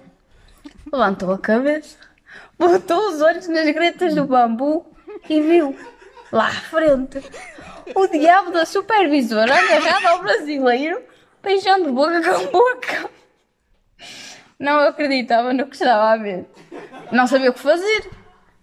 Levantou 0.93 1.33
a 1.33 1.39
cabeça, 1.39 1.99
botou 2.57 3.09
os 3.09 3.21
olhos 3.21 3.49
nas 3.49 3.69
gretas 3.75 4.15
do 4.15 4.25
bambu 4.25 4.87
e 5.29 5.43
viu, 5.43 5.77
lá 6.31 6.47
à 6.47 6.53
frente, 6.53 7.21
o 7.93 8.07
diabo 8.07 8.53
da 8.53 8.65
supervisora 8.65 9.53
agarrado 9.53 10.07
ao 10.07 10.23
brasileiro, 10.23 11.03
beijando 11.43 11.93
boca 11.93 12.23
com 12.23 12.47
boca. 12.53 13.24
Não 14.65 14.81
acreditava 14.81 15.53
no 15.53 15.67
que 15.67 15.77
estava 15.77 16.15
a 16.15 16.17
ver. 16.17 16.47
Não 17.13 17.27
sabia 17.27 17.51
o 17.51 17.53
que 17.53 17.61
fazer. 17.61 18.09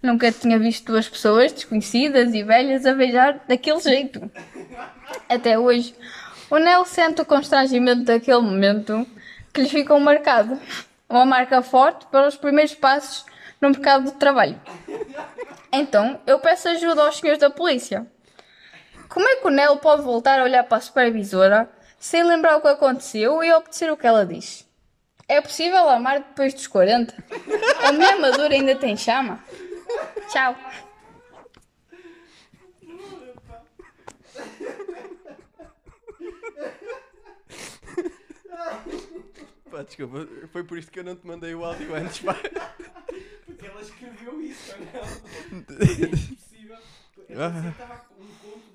Nunca 0.01 0.31
tinha 0.31 0.57
visto 0.57 0.91
duas 0.91 1.07
pessoas 1.07 1.53
desconhecidas 1.53 2.33
e 2.33 2.41
velhas 2.41 2.87
a 2.87 2.95
beijar 2.95 3.39
daquele 3.47 3.79
jeito. 3.79 4.31
Até 5.29 5.59
hoje, 5.59 5.93
o 6.49 6.57
Nel 6.57 6.85
sente 6.85 7.21
o 7.21 7.25
constrangimento 7.25 8.03
daquele 8.03 8.41
momento 8.41 9.05
que 9.53 9.61
lhe 9.61 9.69
ficou 9.69 9.99
marcado. 9.99 10.59
Uma 11.07 11.23
marca 11.23 11.61
forte 11.61 12.07
para 12.07 12.27
os 12.27 12.35
primeiros 12.35 12.73
passos 12.73 13.23
no 13.61 13.69
mercado 13.69 14.05
de 14.05 14.13
trabalho. 14.13 14.59
Então, 15.71 16.19
eu 16.25 16.39
peço 16.39 16.67
ajuda 16.67 17.03
aos 17.03 17.19
senhores 17.19 17.39
da 17.39 17.51
polícia. 17.51 18.07
Como 19.07 19.29
é 19.29 19.35
que 19.35 19.45
o 19.45 19.51
Nel 19.51 19.77
pode 19.77 20.01
voltar 20.01 20.39
a 20.39 20.43
olhar 20.45 20.63
para 20.63 20.79
a 20.79 20.81
supervisora 20.81 21.69
sem 21.99 22.23
lembrar 22.23 22.57
o 22.57 22.61
que 22.61 22.69
aconteceu 22.69 23.43
e 23.43 23.53
obedecer 23.53 23.91
o 23.91 23.95
que 23.95 24.07
ela 24.07 24.25
diz? 24.25 24.70
É 25.35 25.39
possível 25.39 25.87
amar 25.89 26.19
depois 26.19 26.53
dos 26.53 26.67
40? 26.67 27.15
A 27.87 27.91
mulher 27.93 28.19
madura 28.19 28.53
ainda 28.53 28.75
tem 28.75 28.97
chama? 28.97 29.41
Tchau. 30.29 30.55
Pá, 39.69 39.83
desculpa, 39.83 40.27
foi 40.51 40.63
por 40.63 40.77
isto 40.77 40.91
que 40.91 40.99
eu 40.99 41.03
não 41.03 41.15
te 41.15 41.25
mandei 41.25 41.55
o 41.55 41.63
áudio 41.63 41.95
antes, 41.95 42.19
pá. 42.19 42.35
Porque 43.45 43.65
ela 43.65 43.81
escreveu 43.81 44.41
isso, 44.41 44.73
ou 44.73 44.79
não? 44.79 45.71
É 45.79 46.05
impossível. 46.05 46.77
Eu 47.29 47.41
Ah. 47.41 47.69
estava 47.71 48.05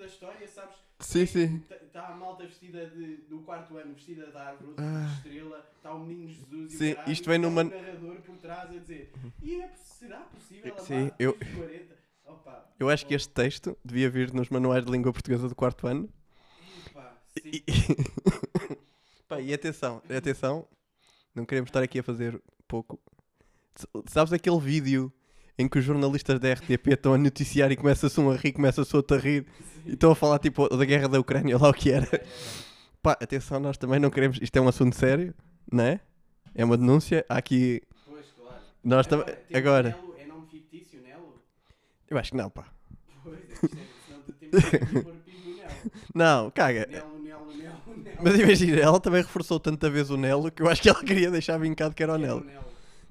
da 0.06 0.12
história, 0.12 0.48
sabes? 0.48 0.76
Sim, 1.00 1.26
sim. 1.26 1.62
Está 1.86 2.06
a 2.08 2.14
malta 2.14 2.46
vestida 2.46 2.86
de, 2.88 3.18
do 3.28 3.40
quarto 3.40 3.76
ano, 3.76 3.94
vestida 3.94 4.26
de 4.30 4.36
árvore, 4.36 4.74
Ah. 4.78 5.06
de 5.06 5.28
estrela, 5.28 5.68
está 5.76 5.92
o 5.92 5.98
menino 6.06 6.28
Jesus 6.28 6.72
e 6.72 6.76
Sim, 6.76 6.92
o 6.92 6.96
caralho, 6.96 7.12
isto 7.12 7.28
vem 7.28 7.38
e 7.38 7.42
tá 7.42 7.48
numa- 7.48 7.62
um 7.62 7.68
narrador 7.70 8.16
por 8.22 8.38
trás 8.38 8.70
a 8.70 8.78
dizer 8.78 9.12
e 9.42 9.60
é, 9.60 9.68
será 9.74 10.18
possível 10.20 10.72
amar 10.72 10.86
Sim, 10.86 11.10
eu- 11.18 11.32
depois 11.32 11.50
dos 11.50 11.58
40? 11.66 11.96
Opa, 12.26 12.74
Eu 12.78 12.88
acho 12.90 13.06
que 13.06 13.14
este 13.14 13.28
texto 13.32 13.76
devia 13.84 14.08
vir 14.10 14.32
nos 14.32 14.48
manuais 14.48 14.84
de 14.84 14.90
língua 14.92 15.12
portuguesa 15.12 15.48
do 15.48 15.54
quarto 15.54 15.86
ano. 15.86 16.08
opa, 16.90 17.18
sim. 17.28 17.40
E, 17.52 17.64
Pá, 19.28 19.40
e 19.40 19.52
atenção, 19.52 20.02
atenção, 20.08 20.68
não 21.34 21.44
queremos 21.44 21.68
estar 21.68 21.82
aqui 21.82 21.98
a 21.98 22.02
fazer 22.02 22.40
pouco. 22.68 23.00
Sabes 24.08 24.32
aquele 24.32 24.58
vídeo 24.60 25.12
em 25.58 25.68
que 25.68 25.78
os 25.78 25.84
jornalistas 25.84 26.38
da 26.38 26.52
RTP 26.52 26.88
estão 26.88 27.14
a 27.14 27.18
noticiar 27.18 27.70
e 27.72 27.76
começa-se 27.76 28.20
um 28.20 28.30
a 28.30 28.36
rir, 28.36 28.52
começa-se 28.52 28.94
outro 28.94 29.16
a 29.16 29.20
rir 29.20 29.46
e 29.86 29.94
estão 29.94 30.10
a 30.10 30.14
falar 30.14 30.38
tipo 30.38 30.68
da 30.68 30.84
guerra 30.84 31.08
da 31.08 31.18
Ucrânia, 31.18 31.56
lá 31.58 31.70
o 31.70 31.74
que 31.74 31.90
era. 31.90 32.08
Pá, 33.02 33.12
atenção, 33.12 33.60
nós 33.60 33.78
também 33.78 33.98
não 33.98 34.10
queremos. 34.10 34.38
Isto 34.40 34.56
é 34.56 34.60
um 34.60 34.68
assunto 34.68 34.96
sério, 34.96 35.34
não 35.70 35.84
é? 35.84 36.00
É 36.54 36.64
uma 36.64 36.76
denúncia. 36.76 37.24
Há 37.28 37.36
aqui. 37.36 37.82
Pois, 38.06 38.26
claro. 38.32 38.60
Nós 38.82 39.06
também. 39.06 39.26
temos 39.26 39.54
Agora, 39.54 39.90
Nelo, 39.90 40.14
é 40.18 40.26
nome 40.26 40.46
fictício, 40.48 41.00
Nelo? 41.00 41.40
eu 42.10 42.18
acho 42.18 42.30
que 42.32 42.36
não, 42.36 42.50
pá. 42.50 42.66
Pois, 43.22 43.38
é, 43.38 43.42
é, 43.42 43.56
senão 44.06 44.22
temos 44.38 44.72
Nelo. 44.72 45.16
Não, 46.14 46.50
caga. 46.50 46.86
Nelo, 46.90 47.18
Nelo, 47.20 47.46
Nelo, 47.56 47.96
Nelo. 48.02 48.18
Mas 48.22 48.38
imagina, 48.38 48.80
ela 48.80 48.98
também 48.98 49.22
reforçou 49.22 49.60
tanta 49.60 49.88
vez 49.88 50.10
o 50.10 50.16
Nelo 50.16 50.50
que 50.50 50.62
eu 50.62 50.68
acho 50.68 50.82
que 50.82 50.88
ela 50.88 51.02
queria 51.02 51.30
deixar 51.30 51.58
vincado 51.58 51.94
que 51.94 52.02
era 52.02 52.12
o 52.12 52.16
é 52.16 52.18
Nelo. 52.18 52.40
Ou 52.40 52.62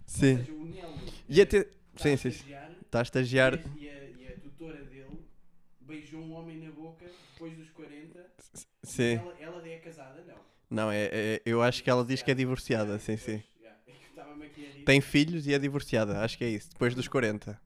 Sim. 0.06 0.38
seja, 0.38 0.52
o 0.54 0.66
Nelo 0.66 0.94
E 1.30 1.42
até. 1.42 1.68
Está 1.96 2.06
a 2.06 2.10
Sim, 2.10 2.18
sim. 2.18 2.30
estagiar 2.30 2.72
Está 2.86 3.00
a 3.00 3.02
estagiar. 3.04 3.60
E 3.80 3.88
a, 3.90 3.94
e 4.08 4.34
a 4.34 4.40
tutora 4.40 4.84
dele 4.84 5.18
beijou 5.82 6.22
um 6.22 6.32
homem 6.34 6.58
na 6.60 6.72
boca 6.72 7.06
depois 7.34 7.54
dos 7.56 7.70
40. 7.72 8.20
Sim. 8.84 9.22
Ela, 9.40 9.58
ela 9.58 9.68
é 9.68 9.78
casada? 9.78 10.24
Não. 10.24 10.46
Não, 10.70 10.92
é, 10.92 11.06
é- 11.12 11.42
eu 11.46 11.62
acho 11.62 11.84
que 11.84 11.90
ela 11.90 12.04
diz 12.06 12.22
que 12.22 12.32
é 12.32 12.36
divorciada, 12.36 12.98
sim, 13.00 13.18
sim. 13.18 13.44
Já. 13.62 13.70
É 14.22 14.22
a. 14.22 14.36
Tem 14.84 15.02
filhos 15.02 15.48
e 15.48 15.54
é 15.54 15.60
divorciada, 15.60 16.22
acho 16.24 16.38
que 16.38 16.44
é 16.44 16.50
isso, 16.50 16.70
depois 16.70 16.96
dos 16.96 17.08
40. 17.08 17.60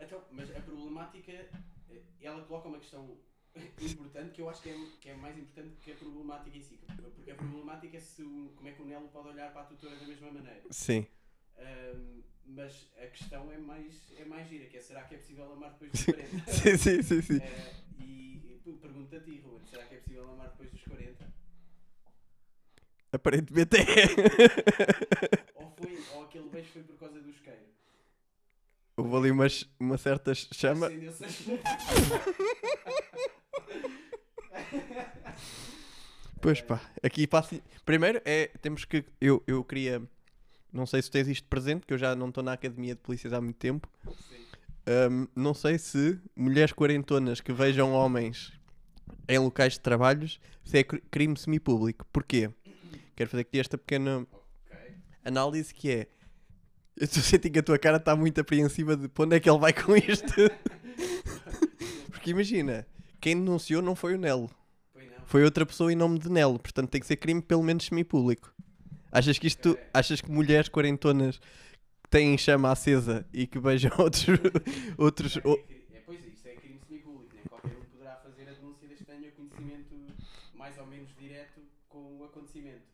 Então, 0.00 0.22
mas 0.32 0.50
a 0.50 0.60
problemática, 0.62 1.32
eh, 1.32 2.02
ela 2.22 2.42
coloca 2.44 2.68
uma 2.68 2.78
questão 2.78 3.16
importante 3.80 4.32
que 4.34 4.40
eu 4.40 4.48
acho 4.48 4.62
que 4.62 4.70
é, 4.70 4.76
que 5.00 5.08
é 5.10 5.14
mais 5.14 5.36
importante 5.38 5.76
que 5.82 5.92
a 5.92 5.96
problemática 5.96 6.56
em 6.56 6.62
si. 6.62 6.80
Porque 7.14 7.30
a 7.30 7.34
problemática 7.34 7.96
é 7.96 8.00
se 8.00 8.22
como 8.56 8.68
é 8.68 8.72
que 8.72 8.82
o 8.82 8.86
Nelo 8.86 9.08
pode 9.08 9.28
olhar 9.28 9.52
para 9.52 9.62
a 9.62 9.64
tutora 9.66 9.96
da 9.96 10.06
mesma 10.06 10.30
maneira. 10.30 10.60
Sim. 10.70 11.06
Ahm, 11.60 12.22
mas 12.46 12.90
a 13.02 13.06
questão 13.06 13.50
é 13.52 13.58
mais, 13.58 13.94
é 14.18 14.24
mais 14.24 14.48
gira, 14.48 14.66
que 14.66 14.76
é 14.78 14.80
será 14.80 15.02
que 15.02 15.14
é 15.14 15.18
possível 15.18 15.52
amar 15.52 15.70
depois 15.72 15.92
dos 15.92 16.04
40? 16.04 16.46
Sim, 16.52 16.76
sim, 16.76 17.02
sim, 17.02 17.22
sim. 17.22 17.36
Eh, 17.42 17.74
e 17.98 18.60
e 18.66 18.72
pergunto 18.80 19.14
a 19.16 19.20
ti, 19.20 19.40
Ruben, 19.44 19.66
será 19.66 19.84
que 19.84 19.94
é 19.94 19.98
possível 19.98 20.30
amar 20.30 20.48
depois 20.48 20.70
dos 20.70 20.82
40? 20.82 21.24
Aparentemente 23.12 23.76
é. 23.76 23.80
Ou, 25.56 25.70
foi, 25.76 26.04
ou 26.14 26.24
aquele 26.24 26.48
beijo 26.48 26.68
foi 26.72 26.82
por 26.82 26.96
causa 26.98 27.20
do 27.20 27.28
isqueiro? 27.30 27.58
Houve 28.96 29.16
ali 29.16 29.30
umas, 29.30 29.68
uma 29.80 29.98
certa 29.98 30.32
chama. 30.34 30.90
Pois 36.40 36.60
pá, 36.62 36.80
aqui 37.02 37.26
passa. 37.26 37.60
Primeiro 37.84 38.20
é. 38.24 38.48
Temos 38.62 38.84
que. 38.84 39.04
Eu, 39.20 39.42
eu 39.46 39.62
queria. 39.62 40.02
Não 40.72 40.86
sei 40.86 41.02
se 41.02 41.10
tens 41.10 41.28
isto 41.28 41.46
presente, 41.48 41.86
que 41.86 41.92
eu 41.94 41.98
já 41.98 42.14
não 42.14 42.28
estou 42.28 42.42
na 42.44 42.52
academia 42.52 42.94
de 42.94 43.00
polícias 43.00 43.32
há 43.32 43.40
muito 43.40 43.56
tempo. 43.56 43.88
Ahm, 44.86 45.26
não 45.34 45.52
sei 45.54 45.78
se 45.78 46.18
mulheres 46.34 46.72
quarentonas 46.72 47.40
que 47.40 47.52
vejam 47.52 47.92
homens 47.92 48.52
em 49.28 49.38
locais 49.38 49.74
de 49.74 49.80
trabalhos 49.80 50.40
se 50.64 50.78
é 50.78 50.84
cri- 50.84 51.02
crime 51.10 51.36
semipúblico. 51.36 52.06
Porquê? 52.12 52.50
Quero 53.16 53.28
fazer 53.30 53.42
aqui 53.42 53.58
esta 53.58 53.76
pequena 53.76 54.26
análise 55.24 55.74
que 55.74 55.90
é. 55.90 56.06
Eu 56.96 57.04
estou 57.04 57.20
a 57.20 57.24
sentir 57.24 57.50
que 57.50 57.58
a 57.58 57.62
tua 57.62 57.78
cara 57.78 57.96
está 57.96 58.14
muito 58.16 58.40
apreensiva 58.40 58.96
de 58.96 59.08
para 59.08 59.24
onde 59.24 59.36
é 59.36 59.40
que 59.40 59.48
ele 59.50 59.58
vai 59.58 59.72
com 59.72 59.96
isto. 59.96 60.34
Porque 62.10 62.30
imagina, 62.30 62.86
quem 63.20 63.36
denunciou 63.36 63.80
não 63.82 63.94
foi 63.96 64.14
o 64.14 64.18
Nelo, 64.18 64.50
Foi 64.92 65.08
foi 65.24 65.44
outra 65.44 65.64
pessoa 65.64 65.92
em 65.92 65.96
nome 65.96 66.18
de 66.18 66.28
Nelo, 66.30 66.58
portanto 66.58 66.90
tem 66.90 67.00
que 67.00 67.06
ser 67.06 67.16
crime 67.16 67.40
pelo 67.40 67.62
menos 67.62 67.84
semipúblico. 67.86 68.54
Achas 69.12 69.38
que 69.38 69.46
isto, 69.46 69.78
achas 69.92 70.20
que 70.20 70.30
mulheres 70.30 70.68
quarentonas 70.68 71.40
têm 72.10 72.36
chama 72.38 72.70
acesa 72.72 73.26
e 73.32 73.46
que 73.46 73.58
beijam 73.60 73.92
outros, 73.98 74.38
outros 74.98 75.36
É, 75.36 75.40
cri- 75.40 75.96
é, 75.96 76.00
pois 76.06 76.22
é, 76.22 76.26
isto 76.28 76.48
é 76.48 76.54
crime 76.54 76.80
semipúblico, 76.86 77.34
né? 77.36 77.42
qualquer 77.48 77.76
um 77.76 77.84
poderá 77.84 78.16
fazer 78.16 78.48
a 78.48 78.52
denúncia 78.52 78.86
desde 78.88 79.04
que 79.04 79.10
tenha 79.12 79.30
conhecimento 79.32 79.94
mais 80.54 80.78
ou 80.78 80.86
menos 80.86 81.14
direto 81.16 81.60
com 81.88 82.18
o 82.18 82.24
acontecimento. 82.24 82.86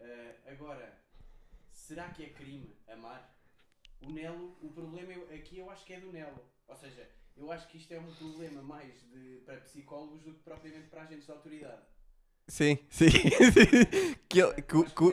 Ah, 0.00 0.34
agora, 0.52 0.98
será 1.70 2.10
que 2.10 2.24
é 2.24 2.28
crime 2.30 2.76
amar? 2.92 3.34
O 4.00 4.10
Nelo, 4.10 4.56
o 4.62 4.70
problema 4.72 5.12
eu- 5.12 5.28
aqui 5.34 5.58
eu 5.58 5.70
acho 5.70 5.84
que 5.84 5.92
é 5.94 6.00
do 6.00 6.12
Nelo. 6.12 6.42
Ou 6.68 6.76
seja, 6.76 7.08
eu 7.36 7.50
acho 7.52 7.68
que 7.68 7.78
isto 7.78 7.92
é 7.92 7.98
um 8.00 8.14
problema 8.14 8.62
mais 8.62 8.94
de, 9.10 9.42
para 9.46 9.58
psicólogos 9.60 10.22
do 10.24 10.34
que 10.34 10.42
propriamente 10.42 10.88
para 10.88 11.02
agentes 11.02 11.26
de 11.26 11.32
autoridade. 11.32 11.82
Sim, 12.48 12.78
sim. 12.88 13.08
sim. 13.52 14.14
que, 14.28 14.42
que, 14.62 14.62
que 14.62 14.84
que 14.92 15.12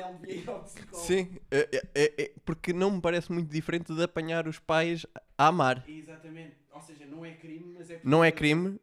psicólogo. 0.61 0.87
sim, 0.91 1.29
é, 1.51 1.69
é- 1.71 1.87
é- 1.95 2.23
é- 2.23 2.31
porque 2.45 2.73
não 2.73 2.91
me 2.91 3.01
parece 3.01 3.31
muito 3.31 3.49
diferente 3.51 3.93
de 3.93 4.03
apanhar 4.03 4.47
os 4.47 4.59
pais 4.59 5.05
a 5.37 5.47
amar. 5.47 5.85
Exatamente. 5.89 6.55
Ou 6.73 6.81
seja, 6.81 7.05
não 7.05 7.25
é 7.25 7.31
crime, 7.33 7.65
mas 7.77 7.89
é 7.89 7.99
Não 8.03 8.23
é 8.23 8.31
possível- 8.31 8.37
crime, 8.37 8.79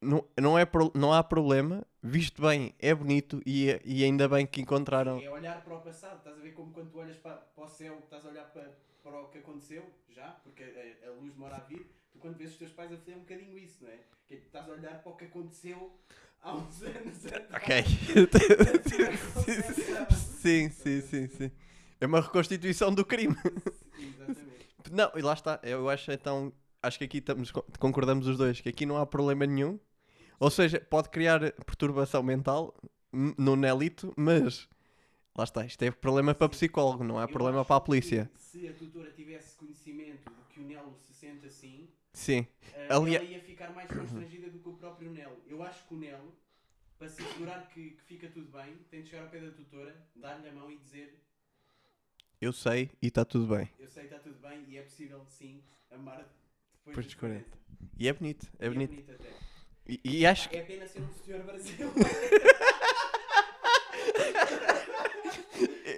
não, 0.00 0.24
não, 0.40 0.58
é, 0.58 0.64
pro- 0.64 0.92
não 0.94 1.12
há 1.12 1.22
problema, 1.24 1.84
visto 2.02 2.42
bem, 2.42 2.74
é 2.78 2.94
bonito 2.94 3.40
e, 3.46 3.70
é- 3.70 3.80
e 3.84 4.04
ainda 4.04 4.28
bem 4.28 4.46
que 4.46 4.60
encontraram. 4.60 5.22
É 5.24 5.30
olhar 5.30 5.62
para 5.62 5.74
o 5.74 5.78
passado, 5.80 6.18
estás 6.18 6.36
a 6.38 6.40
ver 6.40 6.52
como 6.52 6.72
quando 6.72 6.90
tu 6.90 6.98
olhas 6.98 7.16
para, 7.18 7.34
para 7.36 7.64
o 7.64 7.68
céu, 7.68 7.98
estás 8.04 8.24
a 8.24 8.28
olhar 8.28 8.44
para, 8.52 8.70
para 9.02 9.20
o 9.22 9.28
que 9.28 9.38
aconteceu, 9.38 9.84
já, 10.10 10.28
porque 10.44 10.62
a, 10.62 11.08
a 11.08 11.12
luz 11.12 11.32
demora 11.34 11.56
a 11.56 11.60
vir, 11.68 11.86
tu 12.12 12.18
quando 12.18 12.36
vês 12.36 12.52
os 12.52 12.56
teus 12.58 12.72
pais 12.72 12.92
a 12.92 12.96
fazer 12.96 13.14
um 13.16 13.20
bocadinho 13.20 13.58
isso, 13.58 13.82
não 13.82 13.90
é? 13.90 14.00
É 14.30 14.36
que 14.36 14.46
estás 14.46 14.68
a 14.68 14.72
olhar 14.72 15.02
para 15.02 15.12
o 15.12 15.16
que 15.16 15.24
aconteceu 15.24 15.92
há 16.42 16.54
uns 16.54 16.82
anos 16.82 17.26
atrás. 17.26 17.46
Ok. 17.54 17.84
Sim, 20.38 20.70
sim, 20.70 21.00
sim, 21.02 21.26
sim. 21.26 21.50
É 22.00 22.06
uma 22.06 22.20
reconstituição 22.20 22.94
do 22.94 23.04
crime. 23.04 23.36
Exatamente. 23.98 24.92
Não, 24.92 25.10
e 25.16 25.20
lá 25.20 25.32
está. 25.32 25.58
Eu 25.62 25.88
acho 25.88 26.12
então. 26.12 26.52
Acho 26.80 26.98
que 26.98 27.04
aqui 27.04 27.18
estamos, 27.18 27.50
concordamos 27.78 28.28
os 28.28 28.38
dois 28.38 28.60
que 28.60 28.68
aqui 28.68 28.86
não 28.86 28.96
há 28.96 29.04
problema 29.04 29.44
nenhum. 29.44 29.80
Ou 30.38 30.48
seja, 30.48 30.80
pode 30.80 31.08
criar 31.08 31.40
perturbação 31.66 32.22
mental 32.22 32.72
no 33.12 33.56
Nelito, 33.56 34.14
mas 34.16 34.68
lá 35.36 35.42
está. 35.42 35.66
Isto 35.66 35.82
é 35.82 35.90
problema 35.90 36.34
para 36.34 36.48
psicólogo, 36.48 37.02
não 37.02 37.20
Eu 37.20 37.28
problema 37.28 37.64
para 37.64 37.76
a 37.76 37.80
polícia. 37.80 38.30
Se 38.36 38.68
a 38.68 38.72
tutora 38.72 39.10
tivesse 39.10 39.56
conhecimento 39.56 40.30
de 40.30 40.54
que 40.54 40.60
o 40.60 40.62
Nelo 40.62 40.94
se 40.94 41.12
sente 41.12 41.46
assim, 41.46 41.88
Sim. 42.18 42.46
eh, 42.74 42.86
Alia- 42.90 43.18
ela 43.20 43.28
ia 43.30 43.40
ficar 43.40 43.70
mais 43.72 43.88
constrangida 43.88 44.50
do 44.50 44.58
que 44.58 44.68
o 44.68 44.72
próprio 44.74 45.10
Nelo. 45.10 45.40
Eu 45.46 45.62
acho 45.62 45.86
que 45.86 45.94
o 45.94 45.96
Nelo, 45.96 46.36
para 46.98 47.08
se 47.08 47.22
assegurar 47.22 47.68
que, 47.68 47.90
que 47.92 48.02
fica 48.02 48.28
tudo 48.28 48.50
bem, 48.50 48.76
tem 48.90 49.02
de 49.02 49.08
chegar 49.10 49.22
ao 49.22 49.28
pé 49.30 49.40
da 49.40 49.52
tutora, 49.52 49.94
dar-lhe 50.16 50.48
a 50.48 50.52
mão 50.52 50.68
e 50.70 50.76
dizer 50.78 51.22
Eu 52.40 52.52
sei 52.52 52.90
e 53.00 53.06
está 53.06 53.24
tudo 53.24 53.46
bem. 53.54 53.70
eu 53.78 53.88
sei 53.88 54.06
que 54.08 54.14
está 54.14 54.18
tudo 54.18 54.38
bem 54.40 54.64
e 54.68 54.76
é 54.76 54.82
possível 54.82 55.24
sim 55.26 55.62
amar 55.90 56.18
depois 56.18 56.34
Depois 56.86 57.06
dos 57.06 57.14
dos 57.14 57.20
40. 57.20 57.58
E 57.98 58.08
é 58.08 58.12
bonito, 58.12 58.46
é 58.58 58.66
E 58.66 58.70
bonito. 58.70 59.12
até. 59.12 59.28
E, 59.86 60.00
e 60.04 60.26
acho 60.26 60.48
que. 60.50 60.56
É 60.56 60.62
pena 60.62 60.86
ser 60.88 61.00
um 61.02 61.12
senhor 61.24 61.42
brasileiro. 61.44 61.92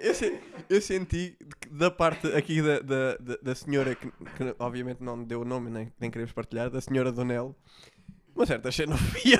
Eu, 0.03 0.15
se- 0.15 0.39
eu 0.69 0.81
senti 0.81 1.37
da 1.69 1.91
parte 1.91 2.27
aqui 2.33 2.61
da, 2.61 2.79
da, 2.79 3.17
da, 3.17 3.37
da 3.41 3.55
senhora, 3.55 3.93
que, 3.95 4.07
que 4.09 4.55
obviamente 4.59 5.01
não 5.03 5.23
deu 5.23 5.41
o 5.41 5.45
nome, 5.45 5.69
nem, 5.69 5.91
nem 5.99 6.09
queremos 6.09 6.31
partilhar, 6.33 6.69
da 6.69 6.81
senhora 6.81 7.11
do 7.11 7.23
Nelo, 7.23 7.55
uma 8.35 8.45
certa 8.45 8.71
xenofobia. 8.71 9.39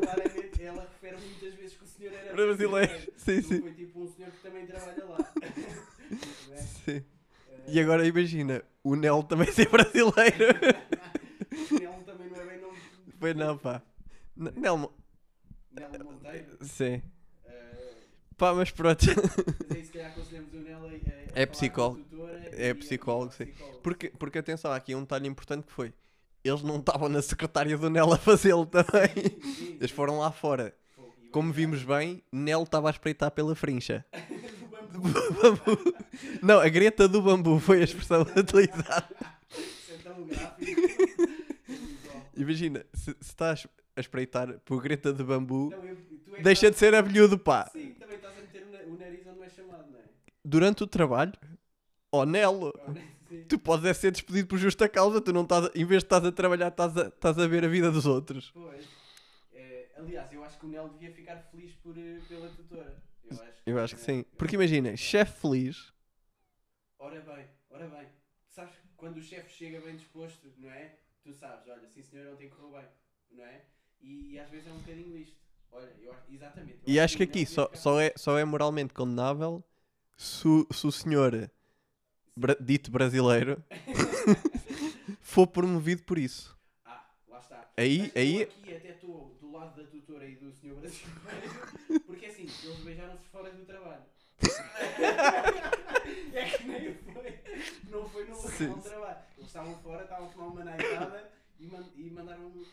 Claramente 0.00 0.62
ela 0.62 0.82
refere 0.82 1.16
muitas 1.16 1.54
vezes 1.54 1.76
que 1.76 1.84
o 1.84 1.86
senhor 1.86 2.12
era 2.12 2.34
Brasileiro. 2.34 3.12
Sim, 3.16 3.42
sim. 3.42 3.60
Foi 3.62 3.72
tipo 3.72 4.02
um 4.02 4.08
senhor 4.12 4.30
que 4.30 4.42
também 4.42 4.66
trabalha 4.66 5.04
lá. 5.06 5.32
Não 6.48 6.54
é? 6.54 6.58
Sim. 6.58 7.04
E 7.68 7.80
agora 7.80 8.06
imagina, 8.06 8.62
o 8.82 8.94
Nelo 8.96 9.22
também 9.22 9.50
ser 9.50 9.68
brasileiro. 9.68 10.12
Nelo 11.80 12.02
também 12.04 12.28
não 12.30 12.40
é 12.40 12.44
bem 12.44 12.60
nome. 12.60 12.76
Foi 13.18 13.34
não, 13.34 13.56
pá. 13.56 13.80
N- 14.36 14.52
Nelo 15.74 16.04
Monteiro. 16.04 16.56
Sim. 16.60 17.02
Eh, 17.44 17.94
Pá, 18.36 18.52
mas 18.54 18.70
pronto. 18.70 19.04
mas 19.68 19.76
aí 19.76 19.84
se 19.84 19.92
calhar 19.92 20.10
aconselhamos 20.12 20.52
o 20.52 20.56
Nelo 20.58 20.86
a, 20.86 20.90
a, 20.90 20.92
É 21.34 21.46
psicólogo. 21.46 22.02
tutora 22.04 22.50
É 22.52 22.74
psicólogo, 22.74 23.32
sim. 23.32 23.46
psicólogo. 23.46 23.78
Porque, 23.80 24.10
porque 24.10 24.38
atenção, 24.38 24.70
há 24.72 24.76
aqui 24.76 24.94
um 24.94 25.00
detalhe 25.02 25.26
importante 25.28 25.66
que 25.66 25.72
foi. 25.72 25.92
Eles 26.44 26.62
não 26.62 26.78
estavam 26.80 27.08
na 27.08 27.22
secretária 27.22 27.78
do 27.78 27.88
Nelo 27.88 28.12
a 28.14 28.18
fazê-lo 28.18 28.66
também. 28.66 29.10
Sim, 29.42 29.76
Eles 29.78 29.90
foram 29.92 30.18
lá 30.18 30.32
fora. 30.32 30.74
Como 31.30 31.52
vimos 31.52 31.82
bem, 31.84 32.22
Nelo 32.32 32.64
estava 32.64 32.88
a 32.88 32.90
espreitar 32.90 33.30
pela 33.30 33.54
frincha. 33.54 34.04
do 34.92 35.00
bambu. 35.00 35.94
Não, 36.42 36.60
a 36.60 36.68
greta 36.68 37.08
do 37.08 37.22
bambu 37.22 37.58
foi 37.58 37.80
a 37.80 37.84
expressão 37.84 38.20
utilizada. 38.22 39.08
Imagina, 42.36 42.84
se, 42.92 43.04
se 43.04 43.16
estás 43.20 43.66
a 43.96 44.00
espreitar 44.00 44.58
por 44.60 44.82
greta 44.82 45.12
de 45.12 45.22
bambu, 45.22 45.70
Não, 45.70 45.84
eu- 45.84 45.92
é 45.92 46.34
que 46.36 46.42
deixa 46.42 46.70
de 46.70 46.76
ser 46.76 46.94
abelhudo, 46.94 47.38
pá. 47.38 47.70
Sim, 47.72 47.94
também 47.98 48.16
estás 48.16 48.36
a 48.38 48.40
meter 48.42 48.64
o 48.64 48.70
na- 48.70 48.78
o 48.94 48.96
nariz 48.96 49.26
onde 49.26 49.36
não 49.38 49.44
é 49.44 49.48
chamado, 49.50 49.90
não 49.90 49.98
é? 49.98 50.02
Durante 50.44 50.82
o 50.82 50.86
trabalho, 50.86 51.32
ó 52.10 52.24
Nelo, 52.24 52.72
Sim. 52.84 52.96
tu 53.48 53.58
podes 53.58 53.84
é 53.86 53.92
ser 53.94 54.10
despedido 54.12 54.48
por 54.48 54.58
justa 54.58 54.88
causa, 54.88 55.20
tu 55.20 55.32
não 55.32 55.42
estás, 55.42 55.70
em 55.74 55.84
vez 55.84 56.02
de 56.02 56.06
estás 56.06 56.24
a 56.24 56.32
trabalhar, 56.32 56.68
estás 56.68 56.96
a, 56.96 57.08
estás 57.08 57.38
a 57.38 57.46
ver 57.46 57.64
a 57.64 57.68
vida 57.68 57.90
dos 57.90 58.06
outros. 58.06 58.50
Pois. 58.52 58.84
É, 59.54 59.90
aliás, 59.98 60.32
eu 60.32 60.42
acho 60.44 60.58
que 60.58 60.66
o 60.66 60.68
Nel 60.68 60.88
devia 60.88 61.10
ficar 61.12 61.36
feliz 61.50 61.72
por, 61.76 61.96
eh, 61.98 62.20
pela 62.28 62.48
tutora. 62.50 62.96
Eu 63.30 63.36
acho, 63.36 63.52
Eu 63.66 63.78
acho 63.78 63.94
que 63.96 64.02
é, 64.02 64.04
sim. 64.04 64.18
eu 64.20 64.26
Porque 64.36 64.56
imagina, 64.56 64.96
chefe 64.96 65.40
feliz, 65.40 65.92
Ora 66.98 67.20
bem, 67.20 67.46
ora 67.70 67.88
bem. 67.88 68.06
Sabes, 68.48 68.74
quando 68.96 69.16
o 69.18 69.22
chefe 69.22 69.50
chega 69.52 69.80
bem 69.80 69.96
disposto, 69.96 70.52
não 70.58 70.70
é? 70.70 70.96
Tu 71.22 71.32
sabes, 71.32 71.66
olha, 71.68 71.86
sim 71.88 72.02
senhor, 72.02 72.32
ontem 72.32 72.48
correu 72.48 72.70
bem, 72.72 72.88
não 73.32 73.44
é? 73.44 73.64
E, 74.02 74.38
às 74.38 74.50
vezes 74.50 74.66
é 74.66 74.70
um 74.72 74.78
bocadinho 74.78 75.16
isto. 75.16 75.36
Olha, 75.70 75.90
eu 76.02 76.12
acho, 76.12 76.22
exatamente. 76.32 76.78
eu 76.86 76.92
e 76.94 77.00
acho 77.00 77.16
que 77.16 77.22
aqui 77.22 77.46
só, 77.46 77.70
só, 77.74 78.00
é, 78.00 78.12
só 78.16 78.38
é 78.38 78.44
moralmente 78.44 78.92
condenável 78.92 79.64
se, 80.16 80.46
o- 80.46 80.66
se 80.72 80.86
o 80.86 80.92
senhor 80.92 81.50
bra- 82.36 82.56
dito 82.60 82.90
brasileiro 82.90 83.62
for 85.20 85.46
promovido 85.46 86.02
por 86.02 86.18
isso. 86.18 86.56
Ah, 86.84 87.06
lá 87.28 87.38
está. 87.38 87.70
Aí- 87.76 87.98
Mas 88.00 88.16
aí- 88.16 88.42
aqui 88.42 88.74
até 88.74 88.90
estou 88.90 89.36
do 89.40 89.50
lado 89.52 89.80
da 89.82 89.88
tutora 89.88 90.26
e 90.26 90.36
do 90.36 90.52
senhor 90.52 90.78
brasileiro, 90.78 92.00
porque 92.06 92.26
assim, 92.26 92.42
eles 92.42 92.80
beijaram-se 92.84 93.24
fora 93.28 93.50
do 93.50 93.64
trabalho. 93.64 94.02
é 96.34 96.44
que 96.50 96.64
nem 96.64 96.94
foi. 96.94 97.38
Não 97.90 98.08
foi 98.08 98.24
no 98.26 98.36
local 98.36 98.50
de 98.50 98.82
trabalho. 98.82 99.18
Eles 99.36 99.46
estavam 99.46 99.78
fora, 99.78 100.02
estavam 100.02 100.26
a 100.26 100.30
fumar 100.30 100.48
uma 100.48 100.64
naitada 100.64 101.31
e, 101.62 101.66
man- 101.66 101.88
e 101.96 102.10
mandaram. 102.10 102.46
um, 102.46 102.64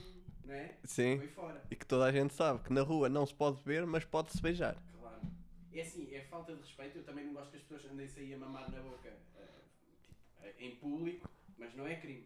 Não 0.45 0.53
é? 0.53 0.75
Sim. 0.83 1.21
E 1.69 1.75
que 1.75 1.85
toda 1.85 2.05
a 2.05 2.11
gente 2.11 2.33
sabe 2.33 2.63
que 2.63 2.73
na 2.73 2.81
rua 2.81 3.07
não 3.09 3.25
se 3.25 3.33
pode 3.33 3.57
beber, 3.63 3.85
mas 3.85 4.03
pode-se 4.03 4.41
beijar. 4.41 4.75
Claro. 4.99 5.21
É 5.73 5.81
assim, 5.81 6.13
é 6.13 6.21
falta 6.23 6.53
de 6.55 6.61
respeito. 6.61 6.97
Eu 6.97 7.03
também 7.03 7.25
não 7.25 7.33
gosto 7.33 7.51
que 7.51 7.57
as 7.57 7.63
pessoas 7.63 7.91
andem-se 7.91 8.19
aí 8.19 8.33
a 8.33 8.37
mamar 8.37 8.69
na 8.71 8.81
boca 8.81 9.09
eh, 10.43 10.53
em 10.59 10.75
público, 10.77 11.29
mas 11.57 11.73
não 11.75 11.85
é 11.87 11.95
crime. 11.95 12.25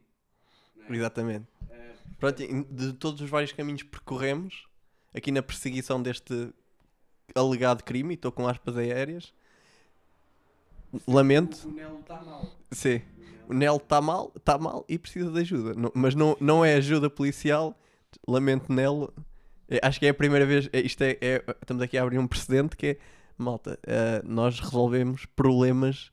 Não 0.75 0.85
é? 0.85 0.97
Exatamente. 0.97 1.47
Eh, 1.69 1.93
Pronto, 2.19 2.37
de 2.73 2.93
todos 2.93 3.19
os 3.21 3.29
vários 3.29 3.51
caminhos 3.51 3.81
que 3.83 3.89
percorremos, 3.89 4.65
aqui 5.13 5.31
na 5.31 5.43
perseguição 5.43 6.01
deste 6.01 6.53
alegado 7.35 7.83
crime, 7.83 8.13
e 8.13 8.15
estou 8.15 8.31
com 8.31 8.47
aspas 8.47 8.77
aéreas, 8.77 9.33
lamento, 11.07 11.67
o 11.67 11.71
Nelo 11.71 11.99
está 11.99 12.21
mal. 12.21 12.45
sim, 12.71 13.01
o 13.47 13.53
Nel 13.53 13.77
está 13.77 13.99
mal, 14.01 14.31
está 14.35 14.57
mal 14.57 14.85
e 14.87 14.97
precisa 14.97 15.29
de 15.31 15.39
ajuda, 15.39 15.73
Não- 15.73 15.91
mas 15.93 16.15
não, 16.15 16.35
não 16.39 16.63
é 16.65 16.75
ajuda 16.75 17.09
policial, 17.09 17.77
lamento 18.27 18.71
Nelo, 18.71 19.13
É, 19.69 19.79
acho 19.81 19.97
que 19.97 20.05
é 20.05 20.09
a 20.09 20.13
primeira 20.13 20.45
vez, 20.45 20.69
é, 20.73 20.81
isto 20.81 21.01
é, 21.01 21.17
é- 21.21 21.43
estamos 21.61 21.81
aqui 21.81 21.97
a 21.97 22.03
abrir 22.03 22.19
um 22.19 22.27
precedente 22.27 22.75
que 22.75 22.85
é, 22.87 22.97
malta, 23.37 23.79
eh, 23.87 24.21
nós 24.25 24.59
resolvemos 24.59 25.25
problemas 25.25 26.11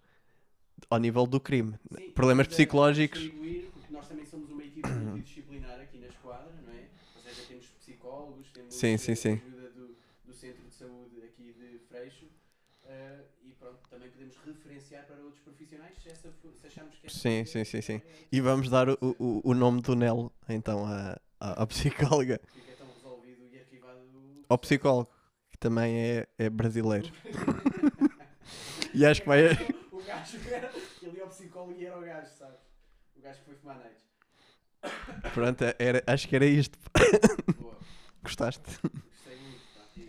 ao 0.89 0.99
nível 0.99 1.27
do 1.27 1.41
crime, 1.41 1.75
Sim, 1.95 2.11
problemas 2.13 2.47
mas 2.47 2.55
é 2.55 2.57
psicológicos, 2.57 3.21
porque 3.29 3.93
nós 3.93 4.07
também 4.09 4.25
somos 4.25 4.49
uma 4.51 4.63
equipe 4.65 4.87
multidisciplinar 4.89 5.81
aqui 5.81 5.99
na 5.99 6.07
esquadra, 6.07 6.53
não 6.65 6.73
é? 6.73 6.85
Ou 7.17 7.23
seja, 7.23 7.43
temos 7.49 7.67
psicólogos, 7.81 8.51
temos 8.53 8.73
Sim, 8.75 8.97
sim, 8.97 9.15
sim. 9.17 9.33
ajuda 9.33 9.69
do, 9.71 9.97
do 10.27 10.33
Centro 10.33 10.63
de 10.69 10.75
Saúde 10.75 11.17
aqui 11.25 11.53
de 11.53 11.79
Freixo 11.89 12.27
eh, 12.85 13.25
e 13.45 13.51
pronto, 13.59 13.81
também 13.91 14.09
podemos 14.11 14.37
referenciar 14.91 15.05
para 15.05 15.17
outros 15.23 15.41
profissionais 15.43 15.95
se, 16.03 16.09
essa, 16.09 16.31
se 16.33 16.67
achamos 16.67 16.95
que 16.99 17.07
essa 17.07 17.19
Sim, 17.19 17.45
pessoa 17.45 17.65
sim, 17.65 17.65
sim, 17.65 17.83
sim. 17.83 17.95
é- 17.95 18.03
E 18.33 18.41
vamos 18.41 18.69
dar 18.69 18.89
o, 18.89 18.99
o, 19.01 19.41
o 19.51 19.55
nome 19.55 19.81
do 19.83 19.95
Nelo, 19.95 20.33
então, 20.49 20.85
à, 20.87 21.17
à, 21.39 21.63
à 21.63 21.67
psicóloga. 21.67 22.41
fica 22.53 22.73
tão 22.77 22.89
resolvido 22.93 23.43
e 23.53 23.59
arquivado 23.59 24.01
Ao 24.49 24.59
psicólogo, 24.59 25.11
que 25.51 25.59
também 25.59 25.97
é, 25.99 26.29
é 26.39 26.51
brasileiro. 26.51 27.09
e 28.93 29.05
acho 29.07 29.23
que 29.23 29.29
vai. 29.29 29.51
O 29.93 30.03
gajo 30.03 30.39
era. 30.51 30.71
Ele 31.03 31.17
ia 31.17 31.23
ao 31.23 31.29
psicólogo 31.31 31.73
e 31.81 31.87
era 31.87 31.99
o 31.99 32.03
gajo, 32.03 32.29
sabes? 32.39 32.61
O 33.17 33.21
gajo 33.21 33.39
que 33.39 33.45
foi 33.45 33.55
fumar 33.55 33.79
nights. 33.79 34.01
Pronto, 35.35 35.65
era, 35.79 36.03
acho 36.07 36.27
que 36.29 36.37
era 36.37 36.47
isto. 36.47 36.79
Boa. 37.59 37.77
Gostaste? 38.23 38.63
Gostei 38.83 39.37
muito, 39.37 39.61
pá, 39.75 39.81
e 39.97 40.01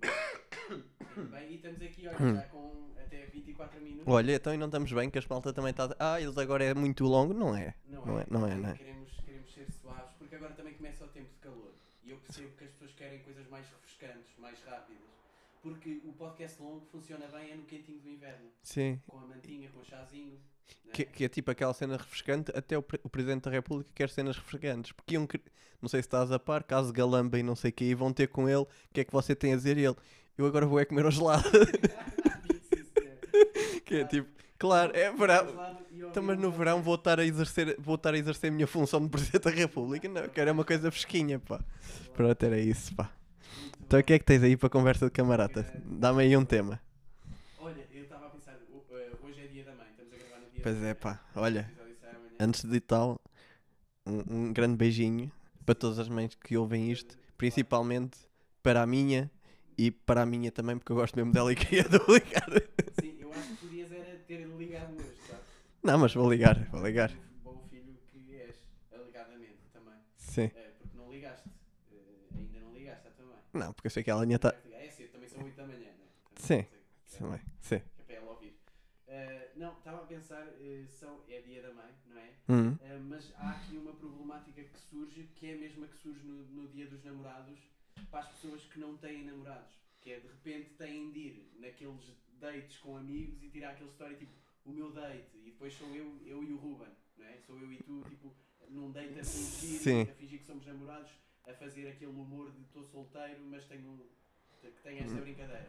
Rimo 1.16 1.28
bem. 1.28 1.50
E 1.50 1.54
estamos 1.56 1.82
aqui, 1.82 2.08
olha, 2.08 2.18
já 2.18 2.42
com 2.48 2.58
até 2.58 2.58
24 2.58 2.58
minutos. 2.58 2.59
Olha, 4.06 4.34
então 4.34 4.54
e 4.54 4.56
não 4.56 4.66
estamos 4.66 4.92
bem, 4.92 5.10
que 5.10 5.18
a 5.18 5.22
malta 5.28 5.52
também 5.52 5.70
está. 5.70 5.94
Ah, 5.98 6.20
eles 6.20 6.36
agora 6.38 6.64
é 6.64 6.74
muito 6.74 7.04
longo? 7.04 7.32
Não 7.34 7.54
é. 7.56 7.74
Não 7.88 8.18
é, 8.20 8.26
não 8.30 8.46
é, 8.46 8.54
não 8.54 8.68
é. 8.70 8.74
Queremos, 8.74 9.10
queremos 9.24 9.52
ser 9.54 9.66
suaves, 9.70 10.12
porque 10.18 10.34
agora 10.34 10.52
também 10.54 10.74
começa 10.74 11.04
o 11.04 11.08
tempo 11.08 11.28
de 11.32 11.38
calor. 11.40 11.72
E 12.04 12.10
eu 12.10 12.16
percebo 12.18 12.48
que 12.56 12.64
as 12.64 12.70
pessoas 12.70 12.92
querem 12.94 13.18
coisas 13.20 13.46
mais 13.48 13.66
refrescantes, 13.68 14.32
mais 14.38 14.58
rápidas. 14.64 15.00
Porque 15.62 16.00
o 16.04 16.12
podcast 16.14 16.60
longo 16.62 16.86
funciona 16.90 17.26
bem 17.28 17.50
é 17.50 17.54
no 17.54 17.64
quentinho 17.64 18.00
do 18.00 18.08
inverno. 18.08 18.46
Sim. 18.62 18.98
Com 19.06 19.18
a 19.18 19.26
mantinha, 19.26 19.68
com 19.68 19.80
o 19.80 19.84
chazinho. 19.84 20.32
né? 20.86 20.92
Que, 20.92 21.04
que 21.04 21.24
é 21.24 21.28
tipo 21.28 21.50
aquela 21.50 21.74
cena 21.74 21.96
refrescante, 21.98 22.50
até 22.56 22.78
o, 22.78 22.82
pre- 22.82 23.00
o 23.04 23.08
Presidente 23.10 23.42
da 23.44 23.50
República 23.50 23.90
quer 23.94 24.08
cenas 24.08 24.36
refrescantes. 24.38 24.92
Porque 24.92 25.14
iam, 25.14 25.28
não 25.82 25.88
sei 25.90 26.00
se 26.00 26.06
estás 26.08 26.32
a 26.32 26.38
par, 26.38 26.62
caso 26.64 26.90
galamba 26.92 27.38
e 27.38 27.42
não 27.42 27.54
sei 27.54 27.68
o 27.70 27.72
que, 27.74 27.84
e 27.84 27.94
vão 27.94 28.10
ter 28.12 28.28
com 28.28 28.48
ele, 28.48 28.62
o 28.62 28.68
que 28.94 29.00
é 29.00 29.04
que 29.04 29.12
você 29.12 29.34
tem 29.36 29.52
a 29.52 29.56
dizer? 29.56 29.76
E 29.76 29.84
ele, 29.84 29.96
eu 30.38 30.46
agora 30.46 30.64
vou 30.64 30.80
é 30.80 30.86
comer 30.86 31.04
um 31.04 31.10
gelado. 31.10 31.44
Que 33.84 33.96
é 33.96 34.04
tipo, 34.04 34.28
claro, 34.58 34.94
é 34.94 35.12
verão. 35.12 35.46
Então, 35.92 36.22
mas 36.22 36.38
no 36.38 36.50
verão 36.50 36.82
podcast. 36.82 36.84
vou 36.84 36.94
estar 36.94 37.20
a 37.20 37.24
exercer, 37.24 37.76
vou 37.78 37.94
estar 37.96 38.14
a 38.14 38.18
exercer 38.18 38.50
a 38.50 38.54
minha 38.54 38.66
função 38.66 39.02
de 39.02 39.08
Presidente 39.08 39.44
da 39.44 39.50
República. 39.50 40.08
Não, 40.08 40.22
eu 40.22 40.28
quero 40.28 40.50
é 40.50 40.52
uma 40.52 40.64
coisa 40.64 40.90
fresquinha, 40.90 41.38
pá. 41.38 41.60
Pronto, 42.14 42.42
era 42.42 42.58
isso, 42.58 42.94
pá. 42.94 43.10
Então 43.80 43.98
o 43.98 44.04
que 44.04 44.12
é 44.12 44.18
que 44.18 44.24
tens 44.24 44.42
aí 44.42 44.56
para 44.56 44.68
a 44.68 44.70
conversa 44.70 45.06
de 45.06 45.10
camarada? 45.10 45.66
Dá-me 45.84 46.22
aí 46.22 46.36
um 46.36 46.44
tema. 46.44 46.80
Olha, 47.58 47.84
eu 47.92 48.02
estava 48.02 48.26
a 48.26 48.30
pensar, 48.30 48.52
eh, 48.52 49.10
hoje 49.22 49.40
é 49.40 49.46
dia 49.48 49.64
da 49.64 49.72
mãe, 49.74 49.86
estamos 49.90 50.12
a 50.12 50.16
gravar 50.16 50.38
no 50.38 50.50
dia 50.50 50.60
Pois 50.62 50.80
da 50.80 50.86
é, 50.86 50.94
pá, 50.94 51.20
olha, 51.34 51.70
antes 52.38 52.64
de 52.64 52.80
tal, 52.80 53.20
um, 54.06 54.22
um 54.28 54.52
grande 54.52 54.76
beijinho 54.76 55.30
para 55.66 55.74
todas 55.74 55.98
as 55.98 56.08
mães 56.08 56.34
que 56.36 56.56
ouvem 56.56 56.90
isto, 56.90 57.18
principalmente 57.36 58.18
para 58.62 58.82
a 58.82 58.86
minha 58.86 59.30
e 59.76 59.90
para 59.90 60.22
a 60.22 60.26
minha 60.26 60.52
também, 60.52 60.78
porque 60.78 60.92
eu 60.92 60.96
gosto 60.96 61.16
mesmo 61.16 61.32
dela 61.32 61.52
e 61.52 61.56
queria 61.56 61.82
ligar. 62.08 62.48
Sim, 63.00 63.16
eu 63.18 63.32
acho 63.32 63.48
que 63.48 63.56
podias 63.56 63.90
era 63.90 64.19
ter 64.30 64.46
ligado 64.46 64.94
hoje, 64.94 65.20
sabes? 65.26 65.44
Não, 65.82 65.98
mas 65.98 66.14
vou 66.14 66.30
ligar, 66.30 66.56
vou 66.70 66.86
ligar. 66.86 67.10
Bom 67.42 67.66
filho 67.68 67.98
que 68.06 68.36
és, 68.36 68.64
alegadamente 68.92 69.58
também. 69.72 69.98
Sim. 70.16 70.48
Eh, 70.54 70.70
porque 70.78 70.96
não 70.96 71.10
ligaste. 71.10 71.48
Eh, 71.90 72.36
ainda 72.38 72.60
não 72.60 72.72
ligaste 72.72 73.08
à 73.08 73.10
tua 73.10 73.26
mãe. 73.26 73.38
Não, 73.52 73.72
porque 73.72 73.88
eu 73.88 73.90
sei 73.90 74.04
que 74.04 74.10
ela 74.10 74.22
ainda 74.22 74.36
está. 74.36 74.54
É 74.70 74.88
cedo, 74.88 75.10
também 75.10 75.28
são 75.28 75.42
8 75.42 75.56
da 75.56 75.66
manhã, 75.66 75.80
né? 75.80 76.06
Também 76.36 76.68
Sim, 77.06 77.20
não 77.20 77.30
sei, 77.32 77.40
Sim, 77.60 77.74
é 77.98 78.02
para 78.06 78.14
ela 78.14 78.30
ouvir. 78.30 78.54
Eh, 79.08 79.50
não, 79.56 79.72
estava 79.78 79.96
a 80.04 80.06
pensar, 80.06 80.46
eh, 80.60 80.84
são, 80.86 81.24
é 81.28 81.40
dia 81.40 81.62
da 81.62 81.72
mãe, 81.72 81.92
não 82.06 82.18
é? 82.20 82.30
Hum, 82.48 82.78
Eh, 82.82 82.98
mas 83.00 83.32
há 83.36 83.50
aqui 83.50 83.76
uma 83.78 83.94
problemática 83.94 84.62
que 84.62 84.78
surge, 84.78 85.24
que 85.34 85.50
é 85.50 85.54
a 85.54 85.58
mesma 85.58 85.88
que 85.88 85.96
surge 85.96 86.24
no, 86.24 86.44
no 86.44 86.68
dia 86.68 86.86
dos 86.86 87.02
namorados, 87.02 87.58
para 88.12 88.20
as 88.20 88.28
pessoas 88.28 88.62
que 88.66 88.78
não 88.78 88.96
têm 88.96 89.24
namorados. 89.24 89.72
Que 90.00 90.12
é 90.12 90.20
de 90.20 90.28
repente 90.28 90.70
têm 90.78 91.10
de 91.10 91.18
ir 91.18 91.52
naqueles 91.58 92.08
dates 92.40 92.78
com 92.78 92.96
amigos 92.96 93.42
e 93.42 93.48
tirar 93.50 93.70
aquele 93.70 93.90
story 93.90 94.16
tipo 94.16 94.32
o 94.64 94.70
meu 94.72 94.90
date 94.92 95.36
e 95.36 95.50
depois 95.50 95.72
sou 95.74 95.88
eu, 95.94 96.18
eu 96.26 96.42
e 96.44 96.52
o 96.52 96.56
Ruben, 96.56 96.88
não 97.18 97.26
é? 97.26 97.38
Sou 97.46 97.58
eu 97.58 97.72
e 97.72 97.76
tu, 97.78 98.02
tipo, 98.08 98.34
num 98.68 98.90
date 98.92 99.18
a 99.18 99.24
fingir, 99.24 99.80
Sim. 99.80 100.02
a 100.02 100.06
fingir 100.14 100.38
que 100.40 100.44
somos 100.46 100.64
namorados, 100.66 101.10
a 101.48 101.52
fazer 101.54 101.88
aquele 101.88 102.10
humor 102.12 102.50
de 102.52 102.60
estou 102.62 102.84
solteiro, 102.84 103.40
mas 103.50 103.64
tenho, 103.64 104.06
que 104.60 104.68
tenho 104.82 105.02
esta 105.02 105.20
brincadeira. 105.20 105.68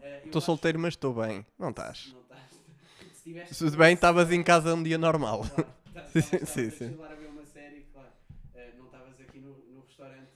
Eh, 0.00 0.20
eu 0.22 0.26
Estou 0.26 0.38
acho- 0.38 0.46
solteiro, 0.46 0.78
mas 0.78 0.94
estou 0.94 1.12
bem. 1.14 1.44
Não 1.58 1.70
estás. 1.70 2.12
Não 2.12 2.20
estás. 2.22 2.50
Se 3.12 3.22
tiveste 3.24 3.54
Se 3.54 3.76
bem, 3.76 3.94
estavas 3.94 4.30
em 4.32 4.42
casa 4.42 4.74
um 4.74 4.82
dia 4.82 4.96
normal. 4.98 5.40
Claro, 5.48 5.72
tá- 5.92 6.04
Sim, 6.06 6.18
estavas- 6.20 6.48
sim, 6.48 6.70
sim. 6.70 6.84
a 7.02 7.14
ver 7.14 7.26
uma 7.26 7.44
série, 7.44 7.82
claro. 7.92 8.12
Eh, 8.54 8.72
não 8.78 8.86
estavas 8.86 9.20
aqui 9.20 9.38
no, 9.40 9.52
no 9.74 9.80
restaurante. 9.80 10.30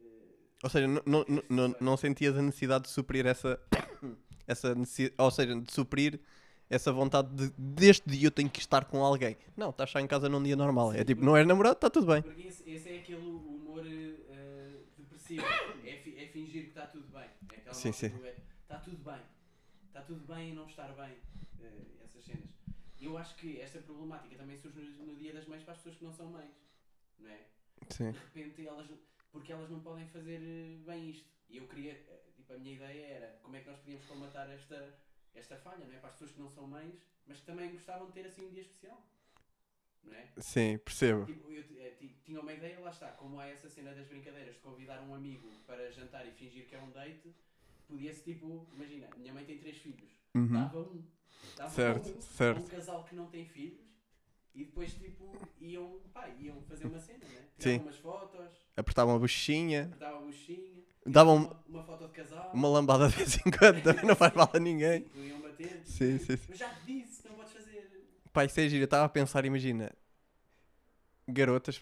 eh, 0.00 0.34
Ou 0.64 0.70
seja, 0.70 0.88
não, 0.88 1.02
não, 1.06 1.24
não, 1.48 1.76
não 1.80 1.96
sentias 1.96 2.36
a 2.36 2.42
necessidade 2.42 2.84
de 2.84 2.90
suprir 2.90 3.26
essa. 3.26 3.60
essa 4.50 4.74
necessidade, 4.74 5.14
ou 5.18 5.30
seja, 5.30 5.60
de 5.60 5.72
suprir 5.72 6.20
essa 6.68 6.92
vontade 6.92 7.28
de 7.34 7.50
deste 7.58 8.08
dia 8.08 8.26
eu 8.28 8.30
tenho 8.30 8.48
que 8.50 8.60
estar 8.60 8.84
com 8.84 9.04
alguém. 9.04 9.36
Não, 9.56 9.70
estás 9.70 9.90
só 9.90 9.98
em 9.98 10.06
casa 10.06 10.28
num 10.28 10.42
dia 10.42 10.54
normal. 10.56 10.92
É 10.92 11.04
tipo, 11.04 11.24
não 11.24 11.36
és 11.36 11.46
namorado, 11.46 11.74
está 11.74 11.90
tudo 11.90 12.06
bem. 12.06 12.22
Porque 12.22 12.42
esse, 12.48 12.68
esse 12.70 12.88
é 12.88 12.98
aquele 12.98 13.26
humor 13.26 13.84
eh, 13.86 14.76
depressivo. 14.96 15.44
É, 15.84 15.96
fi- 15.96 16.16
é 16.18 16.26
fingir 16.28 16.62
que 16.64 16.68
está 16.68 16.86
tudo 16.86 17.08
bem. 17.08 17.28
É 17.52 17.56
aquela 17.56 17.74
Sim, 17.74 17.92
sim. 17.92 18.08
do 18.10 18.24
é, 18.26 18.36
Está 18.62 18.78
tudo 18.78 18.98
bem. 18.98 19.20
Está 19.88 20.02
tudo 20.02 20.32
bem 20.32 20.50
e 20.50 20.54
não 20.54 20.66
estar 20.66 20.88
bem. 20.94 21.16
Eh, 21.60 22.04
essas 22.04 22.24
cenas. 22.24 22.48
Eu 23.00 23.16
acho 23.18 23.34
que 23.36 23.60
esta 23.60 23.78
problemática 23.80 24.36
também 24.36 24.56
surge 24.56 24.78
no, 24.80 25.06
no 25.06 25.16
dia 25.16 25.32
das 25.32 25.46
mães 25.46 25.62
para 25.64 25.72
as 25.72 25.78
pessoas 25.78 25.96
que 25.96 26.04
não 26.04 26.12
são 26.12 26.26
mães. 26.26 26.52
Não 27.18 27.28
é? 27.30 27.40
Sim. 27.88 28.12
de 28.12 28.18
repente 28.18 28.66
elas 28.66 28.86
porque 29.32 29.52
elas 29.52 29.68
não 29.70 29.80
podem 29.80 30.06
fazer 30.08 30.40
eh, 30.40 30.76
bem 30.86 31.10
isto 31.10 31.26
e 31.48 31.56
eu 31.56 31.66
queria 31.66 31.98
a 32.54 32.58
minha 32.58 32.74
ideia 32.74 33.06
era 33.06 33.38
como 33.42 33.56
é 33.56 33.60
que 33.60 33.68
nós 33.70 33.78
podíamos 33.78 34.04
colmatar 34.06 34.50
esta 34.50 34.98
esta 35.34 35.56
falha 35.56 35.86
não 35.86 35.94
é? 35.94 35.98
Para 35.98 36.08
as 36.08 36.14
pessoas 36.14 36.32
que 36.32 36.40
não 36.40 36.48
são 36.50 36.66
mães 36.66 36.94
mas 37.26 37.38
que 37.38 37.46
também 37.46 37.70
gostavam 37.72 38.06
de 38.08 38.12
ter 38.12 38.26
assim 38.26 38.44
um 38.46 38.50
dia 38.50 38.62
especial. 38.62 39.00
Não 40.02 40.14
é? 40.14 40.26
Sim, 40.38 40.78
percebo. 40.78 41.26
tipo, 41.26 41.52
eu 41.52 41.62
eh, 41.78 41.90
ti- 41.98 42.16
tinha 42.24 42.40
uma 42.40 42.52
ideia 42.52 42.80
lá 42.80 42.90
está 42.90 43.08
como 43.12 43.38
há 43.38 43.46
essa 43.46 43.68
cena 43.68 43.94
das 43.94 44.06
brincadeiras 44.06 44.54
de 44.54 44.60
convidar 44.60 45.00
um 45.02 45.14
amigo 45.14 45.48
para 45.66 45.90
jantar 45.92 46.26
e 46.26 46.32
fingir 46.32 46.66
que 46.66 46.74
é 46.74 46.80
um 46.80 46.90
date 46.90 47.34
podia-se 47.86 48.22
tipo 48.24 48.66
imagina 48.72 49.08
minha 49.16 49.32
mãe 49.32 49.44
tem 49.44 49.58
três 49.58 49.76
filhos. 49.78 50.10
Uhum. 50.34 50.62
dava 50.62 50.78
um. 50.80 51.04
Dava 51.56 51.70
Certo, 51.70 52.08
um, 52.08 52.20
certo. 52.22 52.60
um 52.62 52.66
casal 52.68 53.04
que 53.04 53.14
não 53.14 53.26
tem 53.30 53.44
filhos 53.46 53.86
e 54.54 54.64
depois 54.64 54.92
tipo 54.94 55.32
iam 55.60 56.00
pá, 56.12 56.28
iam 56.38 56.60
fazer 56.62 56.86
uma 56.86 56.98
cena 56.98 57.24
né 57.26 57.46
Sim. 57.58 57.78
tiravam 57.78 57.82
umas 57.86 57.96
fotos. 57.98 58.50
Apertavam 58.76 59.14
a 59.16 59.18
bochechinha, 59.18 59.86
dava 59.98 60.16
a 60.18 60.20
buchinha, 60.22 60.82
Davam- 61.06 61.36
uma, 61.36 61.50
uma 61.68 61.82
foto 61.82 62.06
de 62.06 62.12
casal, 62.12 62.48
uma 62.52 62.68
lambada 62.68 63.08
de 63.08 63.16
vez 63.16 63.36
em 63.38 63.50
quando, 63.50 63.80
também 63.82 64.04
não 64.04 64.16
faz 64.16 64.32
mal 64.34 64.50
a 64.52 64.58
ninguém. 64.58 65.04
Sim, 65.12 65.28
iam 65.28 65.40
bater. 65.40 65.80
Sim, 65.84 66.18
sim, 66.18 66.36
sim. 66.36 66.52
Eu 66.52 66.56
já 66.56 66.68
te 66.68 66.80
disse, 66.86 67.22
não 67.26 67.34
podes 67.34 67.52
fazer. 67.52 67.90
Pá, 68.32 68.44
isso 68.44 68.60
é 68.60 68.68
giro. 68.68 68.82
Eu 68.82 68.84
estava 68.84 69.04
a 69.04 69.08
pensar, 69.08 69.44
imagina, 69.44 69.92
garotas, 71.28 71.80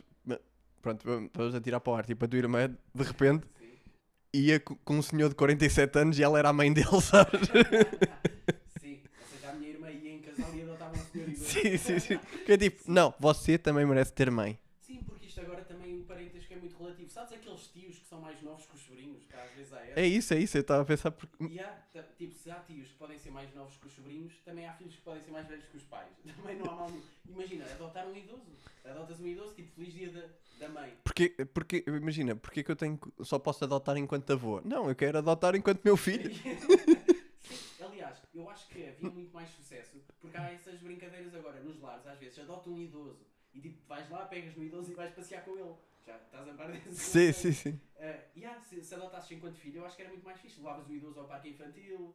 pronto, 0.83 1.04
vamos- 1.04 1.54
atirar 1.54 1.81
para 1.81 1.92
o 1.92 1.96
ar, 1.96 2.07
tipo 2.07 2.24
a 2.24 2.28
tua 2.28 2.38
irmã, 2.38 2.68
de 2.94 3.02
repente, 3.04 3.46
Sim. 3.46 4.40
ia 4.40 4.61
co- 4.61 4.76
com 4.85 4.96
um 4.98 5.02
senhor 5.02 5.28
de 5.28 5.35
47 5.35 5.98
anos 5.98 6.18
e 6.18 6.22
ela 6.22 6.38
era 6.38 6.50
a 6.50 6.52
mãe 6.52 6.72
dele, 6.72 6.88
sabes? 7.02 7.48
Sim, 8.81 9.00
ou 9.18 9.24
seja, 9.26 9.50
a 9.50 9.52
minha 9.52 9.70
irmã 9.70 9.90
ia 9.90 10.12
em 10.12 10.20
casal 10.20 10.54
e 10.54 10.62
adotava 10.62 10.96
um 10.96 11.04
senhor 11.04 11.28
idoso. 11.28 11.44
sim, 11.44 11.76
sim, 11.78 11.98
sim. 11.98 12.18
Que 12.44 12.52
é 12.52 12.59
tipo, 12.59 12.83
não, 12.90 13.14
você 13.18 13.59
também 13.59 13.85
merece 13.87 14.12
ter 14.12 14.31
mãe. 14.31 14.59
Sim, 14.81 14.98
porque 15.04 15.26
isto 15.26 15.40
agora 15.40 15.62
também 15.64 15.98
o 16.00 16.04
parentesco 16.04 16.52
é 16.52 16.57
muito 16.57 16.76
relativo. 16.76 17.11
Sabes 17.11 17.33
aqueles 17.33 17.66
tios 17.68 17.98
que 17.98 18.07
são 18.07 18.20
mais 18.20 18.40
novos 18.42 18.66
que 18.66 18.76
os 18.76 18.83
sobrinhos, 18.83 19.24
que 19.24 19.37
às 19.37 19.52
vezes 19.52 19.72
há 19.72 19.81
essa? 19.81 19.88
É 19.98 20.06
isso, 20.06 20.32
é 20.32 20.38
isso. 20.38 20.56
Eu 20.56 20.61
estava 20.61 20.82
a 20.82 20.84
pensar, 20.84 21.11
porque. 21.11 21.44
E 21.44 21.58
há, 21.58 21.76
tipo, 22.16 22.32
se 22.32 22.48
há 22.52 22.61
tios 22.61 22.87
que 22.87 22.94
podem 22.94 23.18
ser 23.18 23.32
mais 23.32 23.52
novos 23.52 23.76
que 23.78 23.88
os 23.88 23.92
sobrinhos, 23.92 24.32
também 24.44 24.64
há 24.64 24.72
filhos 24.74 24.94
que 24.94 25.02
podem 25.02 25.20
ser 25.20 25.32
mais 25.32 25.48
velhos 25.48 25.64
que 25.64 25.76
os 25.76 25.82
pais. 25.82 26.08
Também 26.37 26.56
não 26.56 26.70
há 26.70 26.76
mal. 26.76 26.92
Imagina, 27.28 27.64
adotar 27.64 28.06
um 28.06 28.16
idoso. 28.16 28.56
Adotas 28.84 29.18
um 29.18 29.26
idoso, 29.26 29.54
tipo, 29.56 29.74
feliz 29.74 29.92
dia 29.92 30.12
da, 30.12 30.28
da 30.61 30.72
mãe. 30.72 30.96
Porque, 31.02 31.30
porque 31.52 31.84
imagina, 31.88 32.37
porque 32.37 32.61
é 32.61 32.62
que 32.62 32.70
eu 32.70 32.76
tenho, 32.76 32.98
só 33.22 33.40
posso 33.40 33.64
adotar 33.64 33.96
enquanto 33.96 34.32
avô? 34.32 34.61
Não, 34.64 34.88
eu 34.88 34.94
quero 34.94 35.18
adotar 35.18 35.56
enquanto 35.56 35.82
meu 35.84 35.96
filho. 35.96 36.32
Sim, 37.42 37.84
aliás, 37.84 38.22
eu 38.32 38.48
acho 38.48 38.68
que 38.68 38.87
havia 38.87 39.11
muito 39.11 39.34
mais 39.34 39.48
sucesso 39.50 39.98
porque 40.20 40.37
há 40.37 40.52
essas 40.52 40.80
brincadeiras 40.80 41.34
agora 41.34 41.61
nos 41.61 41.80
lares, 41.80 42.06
às 42.06 42.18
vezes, 42.18 42.38
adota 42.38 42.70
um 42.70 42.78
idoso 42.80 43.26
e 43.52 43.61
tipo, 43.61 43.78
vais 43.88 44.08
lá, 44.11 44.26
pegas 44.26 44.54
no 44.56 44.62
idoso 44.62 44.92
e 44.92 44.94
vais 44.94 45.12
passear 45.12 45.44
com 45.44 45.58
ele. 45.58 45.74
Já 46.09 46.27
estás 46.27 46.49
a 46.49 46.55
par 46.55 46.71
desse 46.73 46.90
Sim, 46.92 47.33
sim, 47.33 47.53
sim. 47.53 47.81
Uh, 47.97 48.38
yeah, 48.38 48.61
se, 48.62 48.83
se 48.85 48.94
adotasses 48.94 49.31
enquanto 49.33 49.59
filho, 49.59 49.79
eu 49.79 49.85
acho 49.87 49.97
que 49.97 50.03
era 50.03 50.11
muito 50.11 50.25
mais 50.25 50.40
fixe. 50.40 50.59
Levavas 50.59 50.88
o 50.88 50.94
idoso 50.94 51.18
ao 51.18 51.25
parque 51.27 51.49
infantil, 51.49 52.14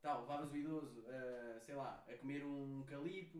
tal, 0.00 0.20
levavas 0.22 0.50
o 0.50 0.56
idoso, 0.56 1.00
uh, 1.00 1.60
sei 1.64 1.74
lá, 1.74 2.04
a 2.08 2.14
comer 2.16 2.42
um 2.44 2.82
calipo. 2.84 3.38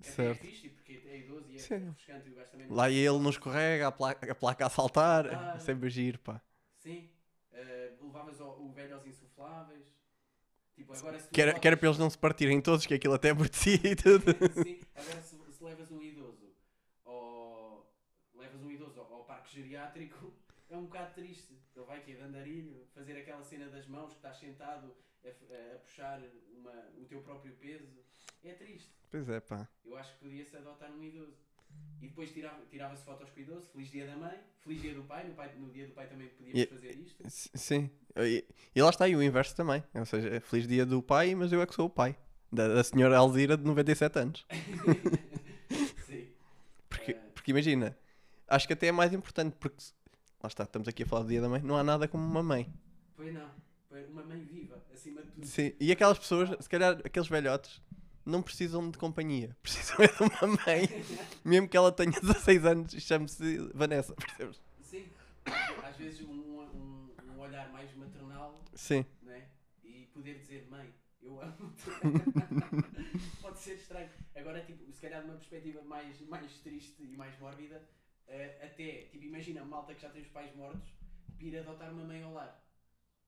É 0.00 0.04
Certo. 0.04 0.46
fixe, 0.46 0.68
porque 0.70 0.92
é 0.96 1.18
idoso 1.20 1.48
e 1.48 1.54
é 1.54 1.56
Sim. 1.56 1.94
refrescante 1.94 2.28
e 2.28 2.32
o 2.32 2.34
gajo 2.34 2.50
também 2.50 2.68
Lá 2.68 2.90
ele 2.90 3.18
não 3.18 3.30
escorrega, 3.30 3.88
a 3.88 3.92
placa, 3.92 4.32
a 4.32 4.34
placa 4.34 4.66
a 4.66 4.70
saltar. 4.70 5.26
Ah. 5.54 5.58
Sempre 5.58 5.90
giro, 5.90 6.18
pá. 6.20 6.40
Sim. 6.76 7.08
Uh, 7.52 8.06
levavas 8.06 8.38
o, 8.40 8.44
o 8.68 8.72
velho 8.72 8.94
aos 8.94 9.06
insufláveis. 9.06 9.86
Tipo, 10.74 10.94
agora 10.96 11.18
se 11.18 11.28
tu 11.28 11.32
Que 11.32 11.40
era, 11.42 11.54
que 11.58 11.66
era 11.66 11.76
para 11.76 11.88
eles 11.88 11.98
não 11.98 12.10
se 12.10 12.18
partirem 12.18 12.60
todos, 12.60 12.86
que 12.86 12.94
aquilo 12.94 13.14
até 13.14 13.30
amortecia 13.30 13.80
e 13.84 13.96
tudo. 13.96 14.24
Sim, 14.54 14.82
agora 14.94 15.20
se, 15.22 15.36
se 15.52 15.62
levas 15.64 15.90
um 15.90 16.02
idoso 16.02 16.54
ao. 17.04 17.86
levas 18.34 18.62
um 18.62 18.70
idoso 18.70 18.91
ao, 19.02 19.12
ao 19.18 19.24
parque 19.24 19.52
geriátrico, 19.54 20.32
é 20.70 20.76
um 20.76 20.84
bocado 20.84 21.14
triste. 21.14 21.58
Ele 21.76 21.84
vai 21.86 21.98
aqui 21.98 22.14
de 22.14 22.20
andarilho, 22.22 22.86
fazer 22.94 23.16
aquela 23.16 23.42
cena 23.42 23.68
das 23.68 23.86
mãos 23.86 24.10
que 24.10 24.16
estás 24.16 24.38
sentado 24.38 24.94
a, 25.24 25.74
a 25.74 25.78
puxar 25.78 26.20
uma, 26.52 26.72
o 27.00 27.04
teu 27.06 27.20
próprio 27.22 27.54
peso. 27.56 27.88
É 28.44 28.52
triste. 28.54 28.90
Pois 29.10 29.28
é, 29.28 29.40
pá. 29.40 29.68
Eu 29.84 29.96
acho 29.96 30.12
que 30.14 30.20
podia-se 30.24 30.56
adotar 30.56 30.90
um 30.90 31.02
idoso. 31.02 31.36
E 32.02 32.08
depois 32.08 32.30
tirava- 32.32 32.64
tirava-se 32.66 33.04
fotos 33.04 33.30
com 33.30 33.38
o 33.38 33.42
idoso, 33.42 33.66
feliz 33.68 33.90
dia 33.90 34.06
da 34.06 34.16
mãe, 34.16 34.38
feliz 34.60 34.82
dia 34.82 34.94
do 34.94 35.04
pai, 35.04 35.26
no, 35.26 35.34
pai, 35.34 35.54
no 35.56 35.70
dia 35.70 35.86
do 35.86 35.92
pai 35.94 36.06
também 36.08 36.28
podíamos 36.28 36.60
E- 36.60 36.66
fazer 36.66 36.98
isto. 36.98 37.22
Sim. 37.28 37.90
E, 38.16 38.44
e 38.74 38.82
lá 38.82 38.90
está, 38.90 39.08
e 39.08 39.14
o 39.16 39.22
inverso 39.22 39.54
também. 39.56 39.82
Ou 39.94 40.04
seja, 40.04 40.28
é 40.28 40.40
feliz 40.40 40.66
dia 40.66 40.84
do 40.84 41.00
pai, 41.02 41.34
mas 41.34 41.52
eu 41.52 41.62
é 41.62 41.66
que 41.66 41.74
sou 41.74 41.86
o 41.86 41.90
pai. 41.90 42.18
Da, 42.50 42.68
da 42.68 42.84
senhora 42.84 43.16
Alzira 43.16 43.56
de 43.56 43.64
97 43.64 44.18
anos. 44.18 44.46
Sim. 46.06 46.28
Porque, 46.88 47.12
Eh, 47.12 47.30
porque 47.32 47.50
imagina, 47.50 47.96
acho 48.52 48.66
que 48.66 48.72
até 48.74 48.88
é 48.88 48.92
mais 48.92 49.12
importante, 49.12 49.56
porque 49.58 49.82
lá 50.42 50.48
está, 50.48 50.64
estamos 50.64 50.86
aqui 50.86 51.02
a 51.02 51.06
falar 51.06 51.22
do 51.22 51.28
dia 51.28 51.40
da 51.40 51.48
mãe, 51.48 51.62
não 51.62 51.76
há 51.76 51.82
nada 51.82 52.06
como 52.06 52.24
uma 52.24 52.42
mãe. 52.42 52.72
Pois 53.16 53.32
não. 53.32 53.50
Uma 54.10 54.22
mãe 54.22 54.42
viva, 54.44 54.82
acima 54.92 55.22
de 55.22 55.30
tudo. 55.30 55.46
Sim. 55.46 55.72
E 55.80 55.92
aquelas 55.92 56.18
pessoas, 56.18 56.50
se 56.60 56.68
calhar 56.68 57.00
aqueles 57.04 57.28
velhotes, 57.28 57.82
não 58.24 58.42
precisam 58.42 58.90
de 58.90 58.98
companhia. 58.98 59.56
Precisam 59.62 59.96
é 60.00 60.06
de 60.06 60.22
uma 60.22 60.58
mãe, 60.64 60.88
mesmo 61.44 61.68
que 61.68 61.76
ela 61.76 61.90
tenha 61.90 62.12
16 62.12 62.64
anos 62.64 62.94
e 62.94 63.00
chame-se 63.00 63.58
Vanessa, 63.74 64.14
percebes? 64.14 64.62
Sim. 64.80 65.08
Às 65.82 65.96
vezes 65.96 66.20
um, 66.22 66.30
um, 66.30 67.10
um 67.34 67.40
olhar 67.40 67.70
mais 67.72 67.94
maternal 67.96 68.62
Sim. 68.74 69.04
né? 69.22 69.48
e 69.82 70.06
poder 70.14 70.38
dizer 70.38 70.68
mãe, 70.70 70.94
eu 71.20 71.40
amo-te. 71.40 71.82
Pode 73.42 73.58
ser 73.58 73.74
estranho. 73.74 74.08
Agora, 74.34 74.62
tipo, 74.64 74.90
se 74.92 75.00
calhar 75.00 75.22
de 75.22 75.28
uma 75.28 75.36
perspectiva 75.36 75.82
mais, 75.82 76.20
mais 76.28 76.52
triste 76.60 77.02
e 77.02 77.16
mais 77.16 77.38
mórbida, 77.38 77.82
eh, 78.32 78.58
até, 78.64 79.08
tipo, 79.10 79.24
imagina 79.24 79.64
malta 79.64 79.94
que 79.94 80.02
já 80.02 80.08
tem 80.10 80.22
os 80.22 80.28
pais 80.28 80.54
mortos, 80.56 80.88
vir 81.38 81.58
adotar 81.58 81.90
uma 81.92 82.04
mãe 82.04 82.22
ao 82.22 82.32
lar. 82.32 82.60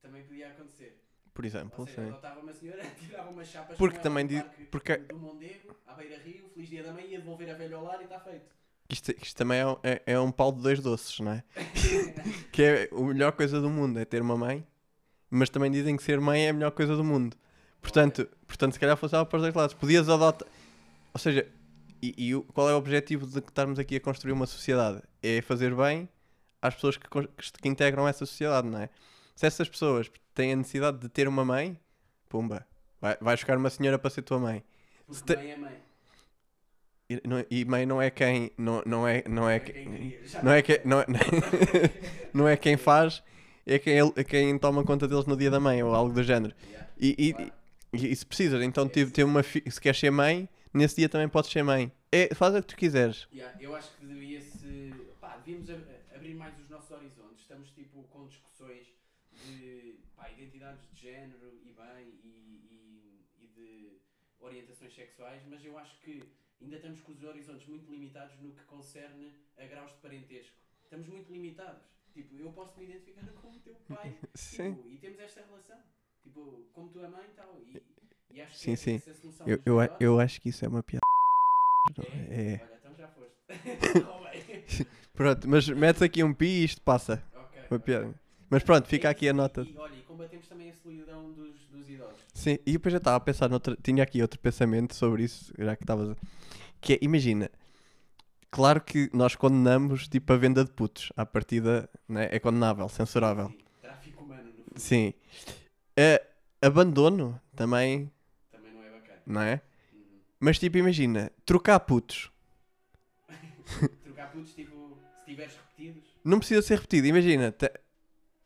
Também 0.02 0.22
podia 0.24 0.48
acontecer. 0.50 1.00
Por 1.32 1.44
exemplo, 1.44 1.72
Ou 1.78 1.86
seja, 1.86 2.02
sim. 2.02 2.08
adotava 2.10 2.40
uma 2.40 2.52
senhora, 2.52 2.82
tirava 3.06 3.30
umas 3.30 3.48
chapas 3.48 3.76
Porque 3.76 3.98
também 3.98 4.24
no 4.24 4.30
di- 4.30 4.42
parque 4.42 4.66
porque- 4.70 4.96
do 4.98 5.18
Mondego, 5.18 5.76
à 5.86 5.94
beira-rio, 5.94 6.48
feliz 6.54 6.68
dia 6.68 6.82
da 6.84 6.92
mãe, 6.92 7.06
ia 7.10 7.18
devolver 7.18 7.50
a 7.50 7.54
velha 7.54 7.76
ao 7.76 7.84
lar 7.84 8.00
e 8.00 8.04
está 8.04 8.18
feito. 8.20 8.54
Isto, 8.88 9.10
isto 9.20 9.36
também 9.36 9.58
é, 9.60 9.66
um- 9.66 9.76
é, 9.82 10.02
é 10.06 10.20
um 10.20 10.30
pau 10.30 10.52
de 10.52 10.60
dois 10.62 10.80
doces, 10.80 11.18
não 11.20 11.32
é? 11.32 11.44
que 12.52 12.62
é 12.62 12.88
a 12.92 13.00
melhor 13.00 13.32
coisa 13.32 13.60
do 13.60 13.68
mundo, 13.70 13.98
é 13.98 14.04
ter 14.04 14.22
uma 14.22 14.36
mãe, 14.36 14.64
mas 15.30 15.48
também 15.50 15.70
dizem 15.70 15.96
que 15.96 16.02
ser 16.02 16.20
mãe 16.20 16.46
é 16.46 16.50
a 16.50 16.52
melhor 16.52 16.70
coisa 16.70 16.94
do 16.96 17.02
mundo. 17.02 17.36
Portanto, 17.80 18.28
portanto 18.46 18.74
se 18.74 18.78
calhar 18.80 18.96
funcionava 18.96 19.28
para 19.28 19.36
os 19.36 19.42
dois 19.42 19.54
lados. 19.54 19.74
Podias 19.74 20.08
adotar. 20.08 20.48
Ou 21.12 21.18
seja, 21.18 21.50
e, 22.16 22.28
e 22.28 22.34
o- 22.34 22.42
qual 22.42 22.68
é 22.68 22.74
o 22.74 22.76
objetivo 22.76 23.26
de 23.26 23.38
estarmos 23.38 23.78
aqui 23.78 23.96
a 23.96 24.00
construir 24.00 24.32
uma 24.32 24.46
sociedade? 24.46 25.02
É 25.22 25.40
fazer 25.42 25.74
bem 25.74 26.08
às 26.60 26.74
pessoas 26.74 26.96
que, 26.96 27.06
que, 27.08 27.68
integram 27.68 28.06
essa 28.08 28.24
sociedade, 28.26 28.68
não 28.68 28.78
é? 28.80 28.88
Se 29.36 29.46
essas 29.46 29.68
pessoas 29.68 30.10
têm 30.34 30.52
a 30.52 30.56
necessidade 30.56 30.98
de 30.98 31.08
ter 31.08 31.26
uma 31.28 31.44
mãe, 31.44 31.78
pumba, 32.28 32.66
vai, 33.00 33.16
vais 33.20 33.40
buscar 33.40 33.56
uma 33.58 33.70
senhora 33.70 33.98
para 33.98 34.10
ser 34.10 34.22
tua 34.22 34.38
mãe. 34.38 34.62
Porque 35.06 35.22
te- 35.22 35.36
mãe 35.36 35.50
é 35.50 35.56
mãe. 35.56 35.72
E, 37.10 37.20
não- 37.28 37.44
e 37.50 37.64
mãe 37.66 37.84
não 37.86 38.00
é 38.00 38.10
quem. 38.10 38.50
Não, 38.56 38.82
não 38.86 39.06
é, 39.06 39.22
não 39.28 39.48
é, 39.48 39.56
É 39.56 39.60
quem 39.60 39.84
cria. 39.92 40.20
Já 40.26 40.42
não 40.42 40.52
é, 40.52 40.62
que, 40.62 40.80
não, 40.84 41.00
é, 41.00 41.06
não 42.32 42.48
é 42.48 42.56
quem 42.56 42.76
faz, 42.78 43.22
é 43.66 43.78
quem, 43.78 43.98
é 44.16 44.24
quem 44.24 44.58
toma 44.58 44.82
conta 44.84 45.06
deles 45.06 45.26
no 45.26 45.36
dia 45.36 45.50
da 45.50 45.60
mãe 45.60 45.82
ou 45.82 45.94
algo 45.94 46.12
do 46.12 46.22
género. 46.22 46.54
Yeah, 46.66 46.88
E, 46.98 47.14
e, 47.18 47.32
claro. 47.34 47.52
e, 47.92 48.06
e 48.12 48.16
se 48.16 48.24
precisas, 48.24 48.62
então 48.62 48.88
tipo, 48.88 49.10
ter 49.12 49.24
uma 49.24 49.42
se 49.42 49.60
queres 49.80 50.00
ser 50.00 50.10
mãe, 50.10 50.48
nesse 50.74 50.96
dia 50.96 51.08
também 51.08 51.28
podes 51.28 51.50
ser 51.50 51.62
mãe. 51.62 51.90
É, 52.12 52.34
faz 52.34 52.54
o 52.54 52.60
que 52.60 52.68
tu 52.68 52.76
quiseres. 52.76 53.28
Yeah, 53.32 53.56
eu 53.62 53.74
acho 53.74 53.90
que 53.96 54.04
devia-se. 54.06 54.92
Pá, 55.20 55.36
devíamos 55.38 55.70
ab- 55.70 56.00
abrir 56.14 56.34
mais 56.34 56.58
os 56.60 56.68
nossos 56.68 56.90
horizontes. 56.90 57.40
Estamos 57.40 57.70
tipo 57.70 58.02
com 58.04 58.26
discussões 58.26 58.86
de 59.46 59.98
pá, 60.16 60.30
identidades 60.30 60.88
de 60.92 61.00
género 61.00 61.58
e 61.62 61.72
bem 61.72 62.08
e, 62.22 63.26
e, 63.38 63.44
e 63.44 63.46
de 63.48 63.98
orientações 64.38 64.94
sexuais, 64.94 65.42
mas 65.48 65.64
eu 65.64 65.76
acho 65.78 65.98
que 66.00 66.22
ainda 66.60 66.76
estamos 66.76 67.00
com 67.00 67.12
os 67.12 67.22
horizontes 67.22 67.66
muito 67.66 67.90
limitados 67.90 68.38
no 68.40 68.52
que 68.52 68.62
concerne 68.64 69.32
a 69.58 69.66
graus 69.66 69.90
de 69.92 69.98
parentesco. 69.98 70.54
Estamos 70.82 71.08
muito 71.08 71.32
limitados. 71.32 71.82
Tipo, 72.12 72.36
eu 72.36 72.52
posso 72.52 72.78
me 72.78 72.84
identificar 72.84 73.26
como 73.42 73.58
teu 73.60 73.74
pai 73.88 74.14
Sim. 74.34 74.74
tipo, 74.76 74.88
e 74.90 74.98
temos 74.98 75.18
esta 75.18 75.42
relação. 75.44 75.78
Tipo, 76.22 76.68
como 76.72 76.88
tua 76.90 77.08
mãe 77.08 77.26
e 77.26 77.34
tal. 77.34 77.60
E, 77.60 77.76
acho 77.98 78.03
Sim, 78.50 78.76
sim. 78.76 79.02
Eu, 79.44 79.60
eu, 79.66 79.80
a- 79.80 79.90
eu 80.00 80.20
acho 80.20 80.40
que 80.40 80.48
isso 80.48 80.64
é 80.64 80.68
uma 80.68 80.82
piada. 80.82 81.02
é. 82.30 82.52
É. 82.54 82.60
Olha, 82.62 82.74
então 82.78 82.96
já 82.96 83.08
foste. 83.08 83.34
Roubei. 84.04 84.44
Pronto, 85.14 85.48
mas 85.48 85.68
metes 85.68 86.02
aqui 86.02 86.24
um 86.24 86.32
pi 86.34 86.46
e 86.46 86.64
isto 86.64 86.80
passa. 86.82 87.22
Ok, 87.42 87.66
Uma 87.70 87.80
piada. 87.80 88.14
Mas 88.50 88.62
pronto, 88.62 88.86
fica 88.88 89.08
aqui 89.10 89.28
a 89.28 89.32
nota. 89.32 89.62
E, 89.68 89.76
olha, 89.76 89.96
e 89.96 90.02
combatemos 90.02 90.46
também 90.48 90.70
a 90.70 90.74
solidão 90.74 91.32
dos, 91.32 91.66
dos 91.68 91.88
idosos. 91.88 92.20
Sim, 92.32 92.58
e 92.66 92.72
depois 92.72 92.92
já 92.92 92.98
estava 92.98 93.16
a 93.16 93.20
pensar, 93.20 93.48
noutra, 93.48 93.76
tinha 93.82 94.02
aqui 94.02 94.20
outro 94.22 94.38
pensamento 94.38 94.94
sobre 94.94 95.24
isso, 95.24 95.52
já 95.58 95.74
que 95.76 95.82
estavas. 95.82 96.10
a- 96.10 96.16
Que 96.80 96.94
é, 96.94 96.98
imagina, 97.02 97.50
claro 98.50 98.80
que 98.80 99.10
nós 99.12 99.34
condenamos 99.34 100.08
tipo 100.08 100.32
a 100.32 100.36
venda 100.36 100.64
de 100.64 100.70
putos, 100.72 101.12
à 101.16 101.26
partida 101.26 101.88
né, 102.08 102.28
é 102.30 102.38
condenável, 102.38 102.88
censurável. 102.88 103.48
Sim, 103.48 103.54
tráfico 103.82 104.24
humano, 104.24 104.44
no 104.50 104.64
fundo, 104.64 104.78
Sim. 104.80 105.14
Eh, 105.96 106.22
abandono 106.62 107.40
também 107.56 108.10
não 109.26 109.40
é 109.42 109.62
não. 109.90 110.04
Mas 110.40 110.58
tipo, 110.58 110.78
imagina, 110.78 111.32
trocar 111.46 111.80
putos. 111.80 112.30
Trocar 114.02 114.28
putos, 114.30 114.54
tipo, 114.54 114.98
se 115.16 115.24
tiveres 115.24 115.56
repetidos. 115.56 116.04
Não 116.24 116.38
precisa 116.38 116.62
ser 116.62 116.76
repetido, 116.76 117.06
imagina. 117.06 117.52
te- 117.52 117.72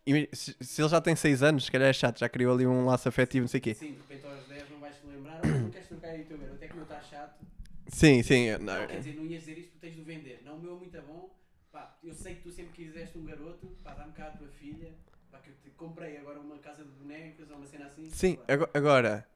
ima- 0.06 0.28
se, 0.32 0.56
se 0.60 0.82
ele 0.82 0.88
já 0.90 1.00
tem 1.00 1.16
6 1.16 1.42
anos, 1.42 1.66
se 1.66 1.72
calhar 1.72 1.88
é 1.88 1.92
chato, 1.92 2.20
já 2.20 2.28
criou 2.28 2.54
ali 2.54 2.66
um 2.66 2.86
laço 2.86 3.08
afetivo, 3.08 3.44
não 3.44 3.48
sei 3.48 3.60
o 3.60 3.62
quê. 3.62 3.74
Sim, 3.74 3.92
de 3.92 3.98
repente 3.98 4.26
aos 4.26 4.46
10 4.46 4.68
não 4.70 4.80
vais 4.80 4.96
te 4.98 5.06
lembrar. 5.06 5.40
Olha, 5.42 5.60
não 5.60 5.70
queres 5.70 5.88
trocar 5.88 6.10
aí 6.10 6.22
o 6.22 6.26
teu 6.26 6.38
garoto, 6.38 6.64
é 6.64 6.68
que 6.68 6.74
o 6.74 6.76
meu 6.76 6.84
está 6.84 7.00
chato. 7.00 7.34
Sim, 7.88 8.22
sim. 8.22 8.50
não, 8.58 8.58
Não, 8.58 8.86
quer 8.86 8.98
dizer, 8.98 9.14
não 9.14 9.24
ias 9.26 9.40
dizer 9.42 9.58
isto 9.58 9.72
porque 9.72 9.86
tens 9.88 9.96
de 9.96 10.02
vender. 10.04 10.42
Não, 10.44 10.56
o 10.56 10.60
meu 10.60 10.72
é 10.74 10.78
muito 10.78 11.02
bom. 11.02 11.30
Pá, 11.72 11.98
eu 12.04 12.14
sei 12.14 12.34
que 12.34 12.42
tu 12.42 12.50
sempre 12.52 12.72
quiseste 12.74 13.18
um 13.18 13.24
garoto. 13.24 13.66
Pá, 13.82 13.94
dá-me 13.94 14.12
cá 14.12 14.28
a 14.28 14.32
tua 14.32 14.48
filha. 14.50 14.94
Pá, 15.30 15.38
que 15.40 15.50
eu 15.50 15.54
te 15.56 15.70
comprei 15.70 16.18
agora 16.18 16.40
uma 16.40 16.58
casa 16.58 16.84
de 16.84 16.90
bonecas 16.90 17.50
ou 17.50 17.56
uma 17.56 17.66
cena 17.66 17.86
assim. 17.86 18.02
Sim, 18.10 18.38
agora, 18.74 19.26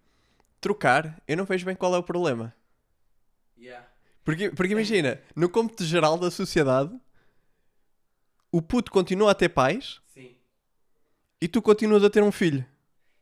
trocar, 0.63 1.21
eu 1.27 1.37
não 1.37 1.45
vejo 1.45 1.67
bem 1.67 1.75
qual 1.75 1.95
é 1.95 1.99
o 1.99 2.03
problema. 2.03 2.55
yeah. 3.59 3.87
Porque, 4.25 4.51
porque 4.51 4.73
imagina, 4.73 5.21
no 5.35 5.49
cômputo 5.49 5.85
geral 5.85 6.17
da 6.17 6.31
sociedade, 6.31 6.97
o 8.53 8.63
puto 8.63 8.93
continua 8.93 9.33
a 9.33 9.35
ter 9.35 9.49
pais 9.49 10.01
Sim. 10.15 10.37
e 11.41 11.49
tu 11.49 11.61
continuas 11.61 12.05
a 12.05 12.09
ter 12.11 12.23
um 12.23 12.31
filho. 12.31 12.65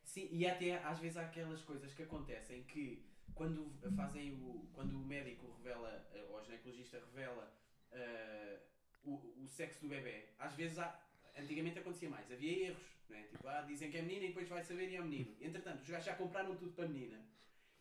Sim, 0.05 0.29
e 0.31 0.47
até 0.47 0.85
às 0.85 0.99
vezes 0.99 1.17
há 1.17 1.23
aquelas 1.23 1.63
coisas 1.63 1.95
que 1.95 2.03
acontecem 2.03 2.63
que 2.65 3.03
quando 3.35 3.73
fazem 3.97 4.33
o. 4.35 4.69
quando 4.75 4.95
o 5.01 5.07
médico 5.07 5.47
revela, 5.57 6.07
eh, 6.13 6.23
ou 6.29 6.39
o 6.39 6.45
ginecologista 6.45 7.01
revela 7.15 7.51
eh, 7.93 8.59
o, 9.03 9.15
o 9.43 9.49
sexo 9.49 9.81
do 9.81 9.89
bebê, 9.89 10.27
às 10.39 10.55
vezes 10.55 10.79
há. 10.79 10.95
Antigamente 11.39 11.79
acontecia 11.79 12.11
mais, 12.11 12.31
havia 12.31 12.67
erros, 12.67 12.83
não 13.11 13.17
é? 13.19 13.23
Tipo, 13.23 13.49
ah, 13.49 13.63
dizem 13.63 13.91
que 13.91 13.97
é 13.99 14.03
menina 14.03 14.25
e 14.25 14.29
depois 14.29 14.49
vai 14.49 14.63
saber 14.63 14.89
e 14.91 14.97
é 14.97 15.01
menino. 15.03 15.35
Entretanto, 15.41 15.83
os 15.83 15.89
gajos 15.91 16.07
já 16.07 16.15
compraram 16.15 16.55
tudo 16.57 16.73
para 16.73 16.89
menina. 16.89 17.19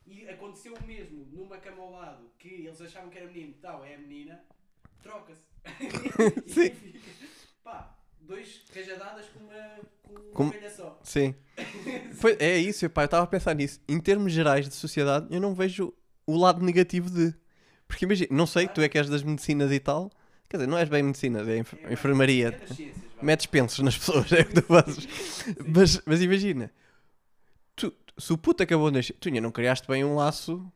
E 0.05 0.27
aconteceu 0.27 0.73
o 0.73 0.83
mesmo 0.83 1.25
numa 1.31 1.57
cama 1.57 1.83
ao 1.83 1.91
lado 1.91 2.31
que 2.39 2.47
eles 2.65 2.81
achavam 2.81 3.09
que 3.09 3.17
era 3.17 3.27
menino, 3.27 3.53
tal, 3.61 3.85
é 3.85 3.95
a 3.95 3.97
menina, 3.99 4.43
troca-se. 5.03 5.41
Sim. 6.47 6.71
fica, 6.71 6.99
pá, 7.63 7.95
dois 8.21 8.63
cajadadas 8.73 9.27
com 9.29 9.39
uma, 9.39 9.79
com 10.03 10.13
uma 10.13 10.31
Com- 10.33 10.47
ovelha 10.47 10.69
só. 10.69 10.99
Sim. 11.03 11.35
Pois, 12.21 12.35
é 12.39 12.57
isso, 12.57 12.89
pá, 12.89 13.03
eu 13.03 13.05
estava 13.05 13.23
a 13.23 13.27
pensar 13.27 13.53
nisso. 13.53 13.79
Em 13.87 13.99
termos 13.99 14.33
gerais 14.33 14.67
de 14.67 14.73
sociedade, 14.75 15.27
eu 15.33 15.39
não 15.39 15.53
vejo 15.53 15.93
o 16.25 16.35
lado 16.37 16.63
negativo 16.65 17.09
de. 17.09 17.33
Porque 17.87 18.03
imagina, 18.05 18.27
não 18.31 18.45
sei, 18.47 18.67
tu 18.67 18.81
é 18.81 18.89
que 18.89 18.97
és 18.97 19.09
das 19.09 19.23
medicinas 19.23 19.71
e 19.71 19.79
tal. 19.79 20.11
Quer 20.49 20.57
dizer, 20.57 20.67
não 20.67 20.77
és 20.77 20.89
bem 20.89 21.01
medicinas, 21.03 21.47
é 21.47 21.57
enf- 21.57 21.75
É 21.83 21.93
enfermaria. 21.93 22.47
é 22.47 22.51
das 22.51 22.69
ciências. 22.75 23.08
Metes 23.21 23.45
pensos 23.47 23.79
nas 23.79 23.97
pessoas, 23.97 24.31
é 24.31 24.41
o 24.41 24.45
que 24.45 24.53
tu 24.53 24.61
fazes. 24.63 25.07
Mas, 25.65 26.01
mas 26.05 26.21
imagina, 26.21 26.71
tu, 27.75 27.93
se 28.17 28.31
o 28.33 28.37
puto 28.37 28.63
acabou 28.63 28.89
de 28.89 28.97
nascer, 28.97 29.13
tu 29.19 29.27
ainda 29.27 29.41
não 29.41 29.51
criaste 29.51 29.87
bem 29.87 30.03
um 30.05 30.15
laço. 30.15 30.71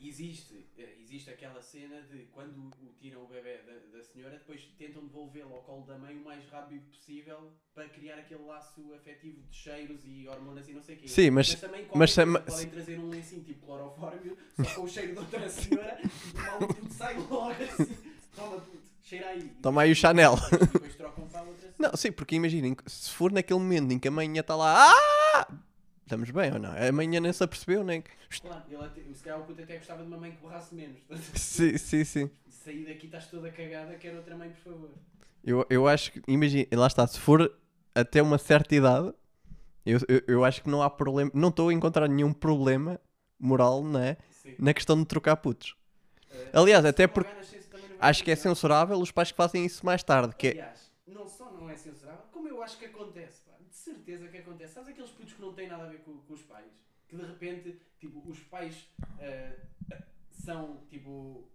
Existe, 0.00 0.54
eh, 0.78 0.96
existe 1.02 1.30
aquela 1.30 1.62
cena 1.62 2.02
de 2.10 2.24
quando 2.32 2.56
o 2.82 2.92
tiram 3.00 3.22
o 3.24 3.28
bebê 3.28 3.58
da, 3.58 3.96
da 3.98 4.02
senhora, 4.04 4.38
depois 4.38 4.60
tentam 4.76 5.04
devolvê-lo 5.06 5.54
ao 5.54 5.62
colo 5.62 5.86
da 5.86 5.96
mãe 5.96 6.16
o 6.16 6.24
mais 6.24 6.44
rápido 6.50 6.80
possível 6.90 7.52
para 7.74 7.88
criar 7.88 8.18
aquele 8.18 8.42
laço 8.42 8.92
afetivo 8.94 9.40
de 9.48 9.56
cheiros 9.56 10.00
e 10.04 10.26
hormonas 10.28 10.68
e 10.68 10.72
não 10.72 10.82
sei 10.82 10.96
o 10.96 10.98
quê. 10.98 11.04
Sim, 11.06 11.30
mas- 11.30 11.54
também 11.54 11.80
mas 11.94 12.14
qualquer 12.14 12.26
coisa 12.26 12.26
mas- 12.26 12.54
podem 12.54 12.66
trazer 12.70 12.98
um 12.98 13.08
lencinho 13.10 13.44
tipo 13.44 13.64
clorofórmio, 13.66 14.36
só 14.56 14.70
com 14.72 14.82
o 14.82 14.88
cheiro 14.88 15.14
da 15.14 15.20
outra 15.20 15.48
senhora, 15.48 16.00
e 16.02 16.64
o 16.64 16.66
tudo 16.74 16.92
sai 16.92 17.14
logo 17.18 17.62
assim. 17.62 17.86
Toma 18.34 18.60
puto, 18.62 18.82
cheira 19.00 19.28
aí. 19.28 19.48
Toma 19.62 19.82
aí 19.82 19.92
o 19.92 19.96
Chanel. 19.96 20.34
Depois 20.50 20.94
trocam 20.96 21.28
para 21.28 21.40
a 21.40 21.44
outra 21.44 21.60
senhora. 21.68 21.73
Não, 21.84 21.94
sim, 21.96 22.10
porque 22.10 22.34
imaginem, 22.34 22.74
se 22.86 23.10
for 23.10 23.30
naquele 23.30 23.60
momento 23.60 23.92
em 23.92 23.98
que 23.98 24.08
a 24.08 24.10
manhã 24.10 24.40
está 24.40 24.56
lá, 24.56 24.90
ah! 24.90 25.46
Estamos 26.02 26.30
bem 26.30 26.50
ou 26.52 26.58
não? 26.58 26.70
A 26.70 26.92
manhã 26.92 27.20
nem 27.20 27.30
se 27.30 27.44
apercebeu, 27.44 27.84
nem. 27.84 28.02
Claro, 28.40 28.62
ele 28.70 28.84
até, 28.84 29.02
se 29.12 29.22
calhar 29.22 29.40
o 29.40 29.44
puto 29.44 29.62
até 29.62 29.76
gostava 29.76 30.02
de 30.02 30.08
uma 30.08 30.16
mãe 30.16 30.32
que 30.32 30.38
borrasse 30.38 30.74
menos. 30.74 30.98
Sim, 31.34 31.76
sim, 31.76 32.04
sim. 32.04 32.30
Sair 32.48 32.86
daqui 32.86 33.06
estás 33.06 33.26
toda 33.26 33.50
cagada, 33.50 33.96
quero 33.96 34.16
outra 34.16 34.34
mãe, 34.34 34.50
por 34.50 34.72
favor. 34.72 34.90
Eu, 35.44 35.66
eu 35.68 35.86
acho 35.86 36.10
que, 36.12 36.22
imagina, 36.26 36.66
lá 36.72 36.86
está, 36.86 37.06
se 37.06 37.20
for 37.20 37.54
até 37.94 38.22
uma 38.22 38.38
certa 38.38 38.74
idade, 38.74 39.12
eu, 39.84 39.98
eu, 40.08 40.22
eu 40.26 40.44
acho 40.44 40.62
que 40.62 40.70
não 40.70 40.82
há 40.82 40.88
problema, 40.88 41.30
não 41.34 41.50
estou 41.50 41.68
a 41.68 41.72
encontrar 41.72 42.08
nenhum 42.08 42.32
problema 42.32 42.98
moral, 43.38 43.82
é? 43.98 44.16
Sim. 44.30 44.54
Na 44.58 44.72
questão 44.72 44.96
de 44.98 45.04
trocar 45.04 45.36
putos. 45.36 45.76
Eh, 46.30 46.50
Aliás, 46.54 46.84
até 46.84 47.06
porque 47.06 47.30
acho 48.00 48.24
que 48.24 48.30
é 48.30 48.36
censurável 48.36 48.98
os 48.98 49.10
pais 49.10 49.30
que 49.30 49.36
fazem 49.36 49.66
isso 49.66 49.84
mais 49.84 50.02
tarde, 50.02 50.34
que 50.34 50.48
é, 50.48 50.50
Aliás, 50.52 50.90
não 51.06 51.28
só 51.28 51.50
não 51.52 51.68
é 51.68 51.76
censurável, 51.76 52.24
como 52.32 52.48
eu 52.48 52.53
acho 52.64 52.78
que 52.78 52.86
acontece, 52.86 53.42
pá. 53.42 53.52
De 53.58 53.74
certeza 53.74 54.28
que 54.28 54.38
acontece. 54.38 54.74
Sabes 54.74 54.88
aqueles 54.90 55.10
putos 55.10 55.34
que 55.34 55.40
não 55.40 55.54
têm 55.54 55.68
nada 55.68 55.84
a 55.84 55.88
ver 55.88 55.98
com, 56.00 56.18
com 56.18 56.34
os 56.34 56.42
pais? 56.42 56.72
Que 57.06 57.16
de 57.16 57.22
repente, 57.24 57.78
tipo, 58.00 58.28
os 58.28 58.40
pais 58.40 58.88
ah, 59.20 59.52
são, 60.30 60.84
tipo, 60.88 61.48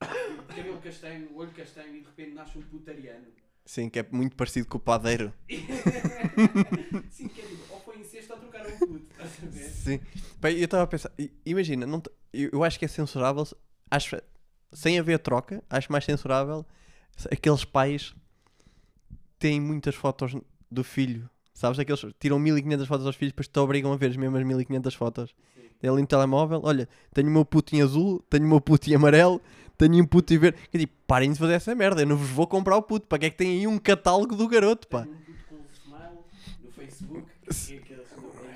de 0.00 0.54
cabelo 0.56 0.80
castanho, 0.80 1.36
olho 1.36 1.52
castanho 1.52 1.96
e 1.96 2.00
de 2.00 2.06
repente 2.06 2.34
nasce 2.34 2.58
um 2.58 2.62
putariano. 2.62 3.26
sim, 3.64 3.88
que 3.88 3.98
é 3.98 4.06
muito 4.10 4.34
parecido 4.36 4.66
com 4.66 4.78
o 4.78 4.80
padeiro. 4.80 5.32
Sim, 7.10 7.28
que 7.28 7.40
é 7.40 7.46
tipo, 7.46 7.72
ou 7.72 7.80
foi 7.80 7.98
incesto 7.98 8.32
ou 8.32 8.38
trocaram 8.38 8.74
um 8.74 8.78
puto, 8.78 9.10
estás 9.10 9.42
a 9.42 9.46
ver? 9.46 9.70
Sim. 9.70 10.00
Bem, 10.40 10.56
eu 10.56 10.64
estava 10.64 10.84
a 10.84 10.86
pensar, 10.86 11.12
imagina, 11.44 11.86
não 11.86 12.02
eu, 12.32 12.62
acho 12.64 12.78
que 12.78 12.84
é 12.84 12.88
censurável, 12.88 13.44
acho, 13.90 14.16
sem 14.72 14.98
haver 14.98 15.18
troca, 15.18 15.62
acho 15.68 15.90
mais 15.90 16.04
censurável 16.04 16.64
aqueles 17.30 17.64
pais 17.64 18.14
têm 19.38 19.60
muitas 19.60 19.94
fotos 19.94 20.36
do 20.70 20.84
filho, 20.84 21.28
sabes? 21.54 21.78
Aqueles 21.78 22.04
tiram 22.18 22.38
1500 22.38 22.86
fotos 22.86 23.06
aos 23.06 23.16
filhos, 23.16 23.32
depois 23.32 23.48
te 23.48 23.58
obrigam 23.58 23.92
a 23.92 23.96
ver 23.96 24.10
as 24.10 24.16
mesmas 24.16 24.42
1500 24.42 24.94
fotos. 24.94 25.34
Tem 25.80 25.88
ali 25.88 26.00
no 26.00 26.08
telemóvel, 26.08 26.60
olha, 26.64 26.88
tenho 27.14 27.28
o 27.28 27.30
meu 27.30 27.44
puto 27.44 27.74
em 27.76 27.82
azul, 27.82 28.22
tenho 28.28 28.44
o 28.44 28.48
meu 28.48 28.60
puto 28.60 28.90
em 28.90 28.94
amarelo, 28.94 29.40
tenho 29.76 30.02
um 30.02 30.06
puto 30.06 30.34
em 30.34 30.38
verde. 30.38 30.58
Eu 30.72 30.80
digo, 30.80 30.92
parem 31.06 31.32
de 31.32 31.38
fazer 31.38 31.52
essa 31.54 31.74
merda, 31.74 32.02
eu 32.02 32.06
não 32.06 32.16
vos 32.16 32.28
vou 32.30 32.46
comprar 32.46 32.76
o 32.76 32.82
puto, 32.82 33.06
para 33.06 33.20
que 33.20 33.26
é 33.26 33.30
que 33.30 33.36
tem 33.36 33.60
aí 33.60 33.66
um 33.66 33.78
catálogo 33.78 34.34
do 34.34 34.48
garoto, 34.48 34.88
pá? 34.88 35.02
Tenho 35.02 35.14
um 35.14 35.18
puto 35.18 35.44
com 35.48 35.54
um 35.54 35.64
smile 35.72 36.18
no 36.64 36.72
Facebook. 36.72 37.26
que 37.86 37.94
é 37.94 37.98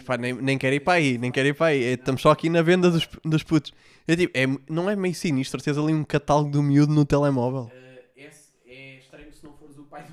Pá, 0.04 0.16
nem, 0.16 0.32
nem 0.34 0.58
quero 0.58 0.74
ir 0.74 0.80
para 0.80 0.94
aí, 0.94 1.16
nem 1.16 1.30
quero 1.30 1.48
ir 1.48 1.54
para 1.54 1.66
aí. 1.66 1.84
É, 1.84 1.92
Estamos 1.92 2.20
só 2.20 2.30
aqui 2.30 2.50
na 2.50 2.60
venda 2.60 2.90
dos, 2.90 3.08
dos 3.24 3.42
putos. 3.42 3.72
É 4.06 4.16
tipo, 4.16 4.36
é, 4.36 4.46
não 4.68 4.90
é 4.90 4.96
meio 4.96 5.14
sinistro 5.14 5.62
teres 5.62 5.78
ali 5.78 5.94
um 5.94 6.02
catálogo 6.02 6.50
do 6.50 6.62
miúdo 6.62 6.92
no 6.92 7.04
telemóvel. 7.04 7.70
Uh, 7.72 8.02
esse 8.16 8.50
é 8.66 8.98
estranho 8.98 9.32
se 9.32 9.44
não 9.44 9.52
fores 9.52 9.78
o 9.78 9.84
pai 9.84 10.02
do 10.02 10.12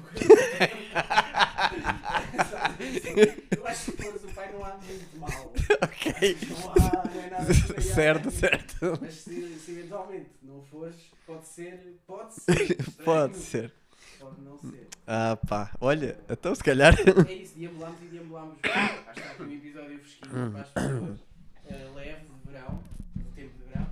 Eu 3.57 3.67
acho 3.67 3.86
que 3.86 3.91
se 3.91 4.03
fores 4.03 4.24
o 4.24 4.28
pai 4.34 4.51
não 4.53 4.65
há 4.65 4.78
muito 4.78 5.17
mal. 5.17 5.53
ok. 5.82 6.38
Não 6.49 6.72
há, 6.72 7.05
não 7.05 7.22
é 7.22 7.30
nada 7.30 7.82
certo, 7.82 8.32
certo. 8.32 8.99
Mas 9.01 9.13
se, 9.15 9.59
se 9.59 9.72
eventualmente 9.72 10.30
não 10.41 10.61
fores, 10.63 10.95
pode 11.26 11.45
ser. 11.45 11.99
Pode 12.07 12.34
ser. 12.34 12.78
Pode 13.03 13.38
ser. 13.38 13.74
Pode 14.20 14.41
não 14.41 14.57
ser. 14.59 14.88
Ah 15.07 15.38
pá, 15.47 15.72
olha, 15.80 16.20
então 16.30 16.53
se 16.53 16.63
calhar. 16.63 16.93
É 17.28 17.34
isso, 17.34 17.57
deambulamos 17.57 18.01
e 18.01 18.05
deambulamos. 18.05 18.57
Acho 18.63 19.03
que 19.13 19.20
está 19.20 19.32
aqui 19.32 19.41
um 19.43 19.51
episódio 19.53 19.99
fresquinho 19.99 20.51
para 20.51 20.61
as 20.61 20.70
pessoas. 20.70 21.20
uh, 21.20 21.95
leve 21.95 22.26
de 22.26 22.51
verão, 22.51 22.84
do 23.15 23.24
tempo 23.32 23.57
de 23.57 23.63
verão. 23.65 23.88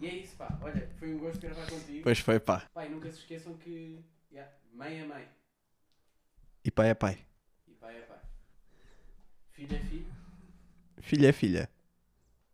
E 0.00 0.06
é 0.06 0.14
isso, 0.16 0.36
pá. 0.36 0.58
Olha, 0.60 0.88
foi 0.98 1.14
um 1.14 1.18
gosto 1.18 1.40
gravar 1.40 1.66
contigo. 1.68 2.00
Pois 2.02 2.18
foi, 2.18 2.40
pá. 2.40 2.62
Pai, 2.74 2.88
nunca 2.88 3.10
se 3.12 3.18
esqueçam 3.18 3.54
que. 3.54 3.98
yeah, 4.32 4.50
mãe 4.74 5.00
é 5.00 5.04
mãe. 5.04 5.24
E 6.66 6.70
pai 6.72 6.88
é 6.90 6.94
pai. 6.94 7.16
E 7.68 7.74
pai 7.74 7.96
é 7.96 8.00
pai. 8.00 8.18
Filho 9.52 9.76
é 9.76 9.78
filho. 9.78 10.12
Filha 11.00 11.28
é 11.28 11.32
filha. 11.32 11.70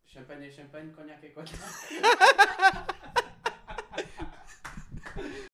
Champanhe 0.04 0.48
é 0.48 0.50
champanhe, 0.50 0.92
conhaque 0.92 1.28
é 1.28 1.30
conhaque. 1.30 1.56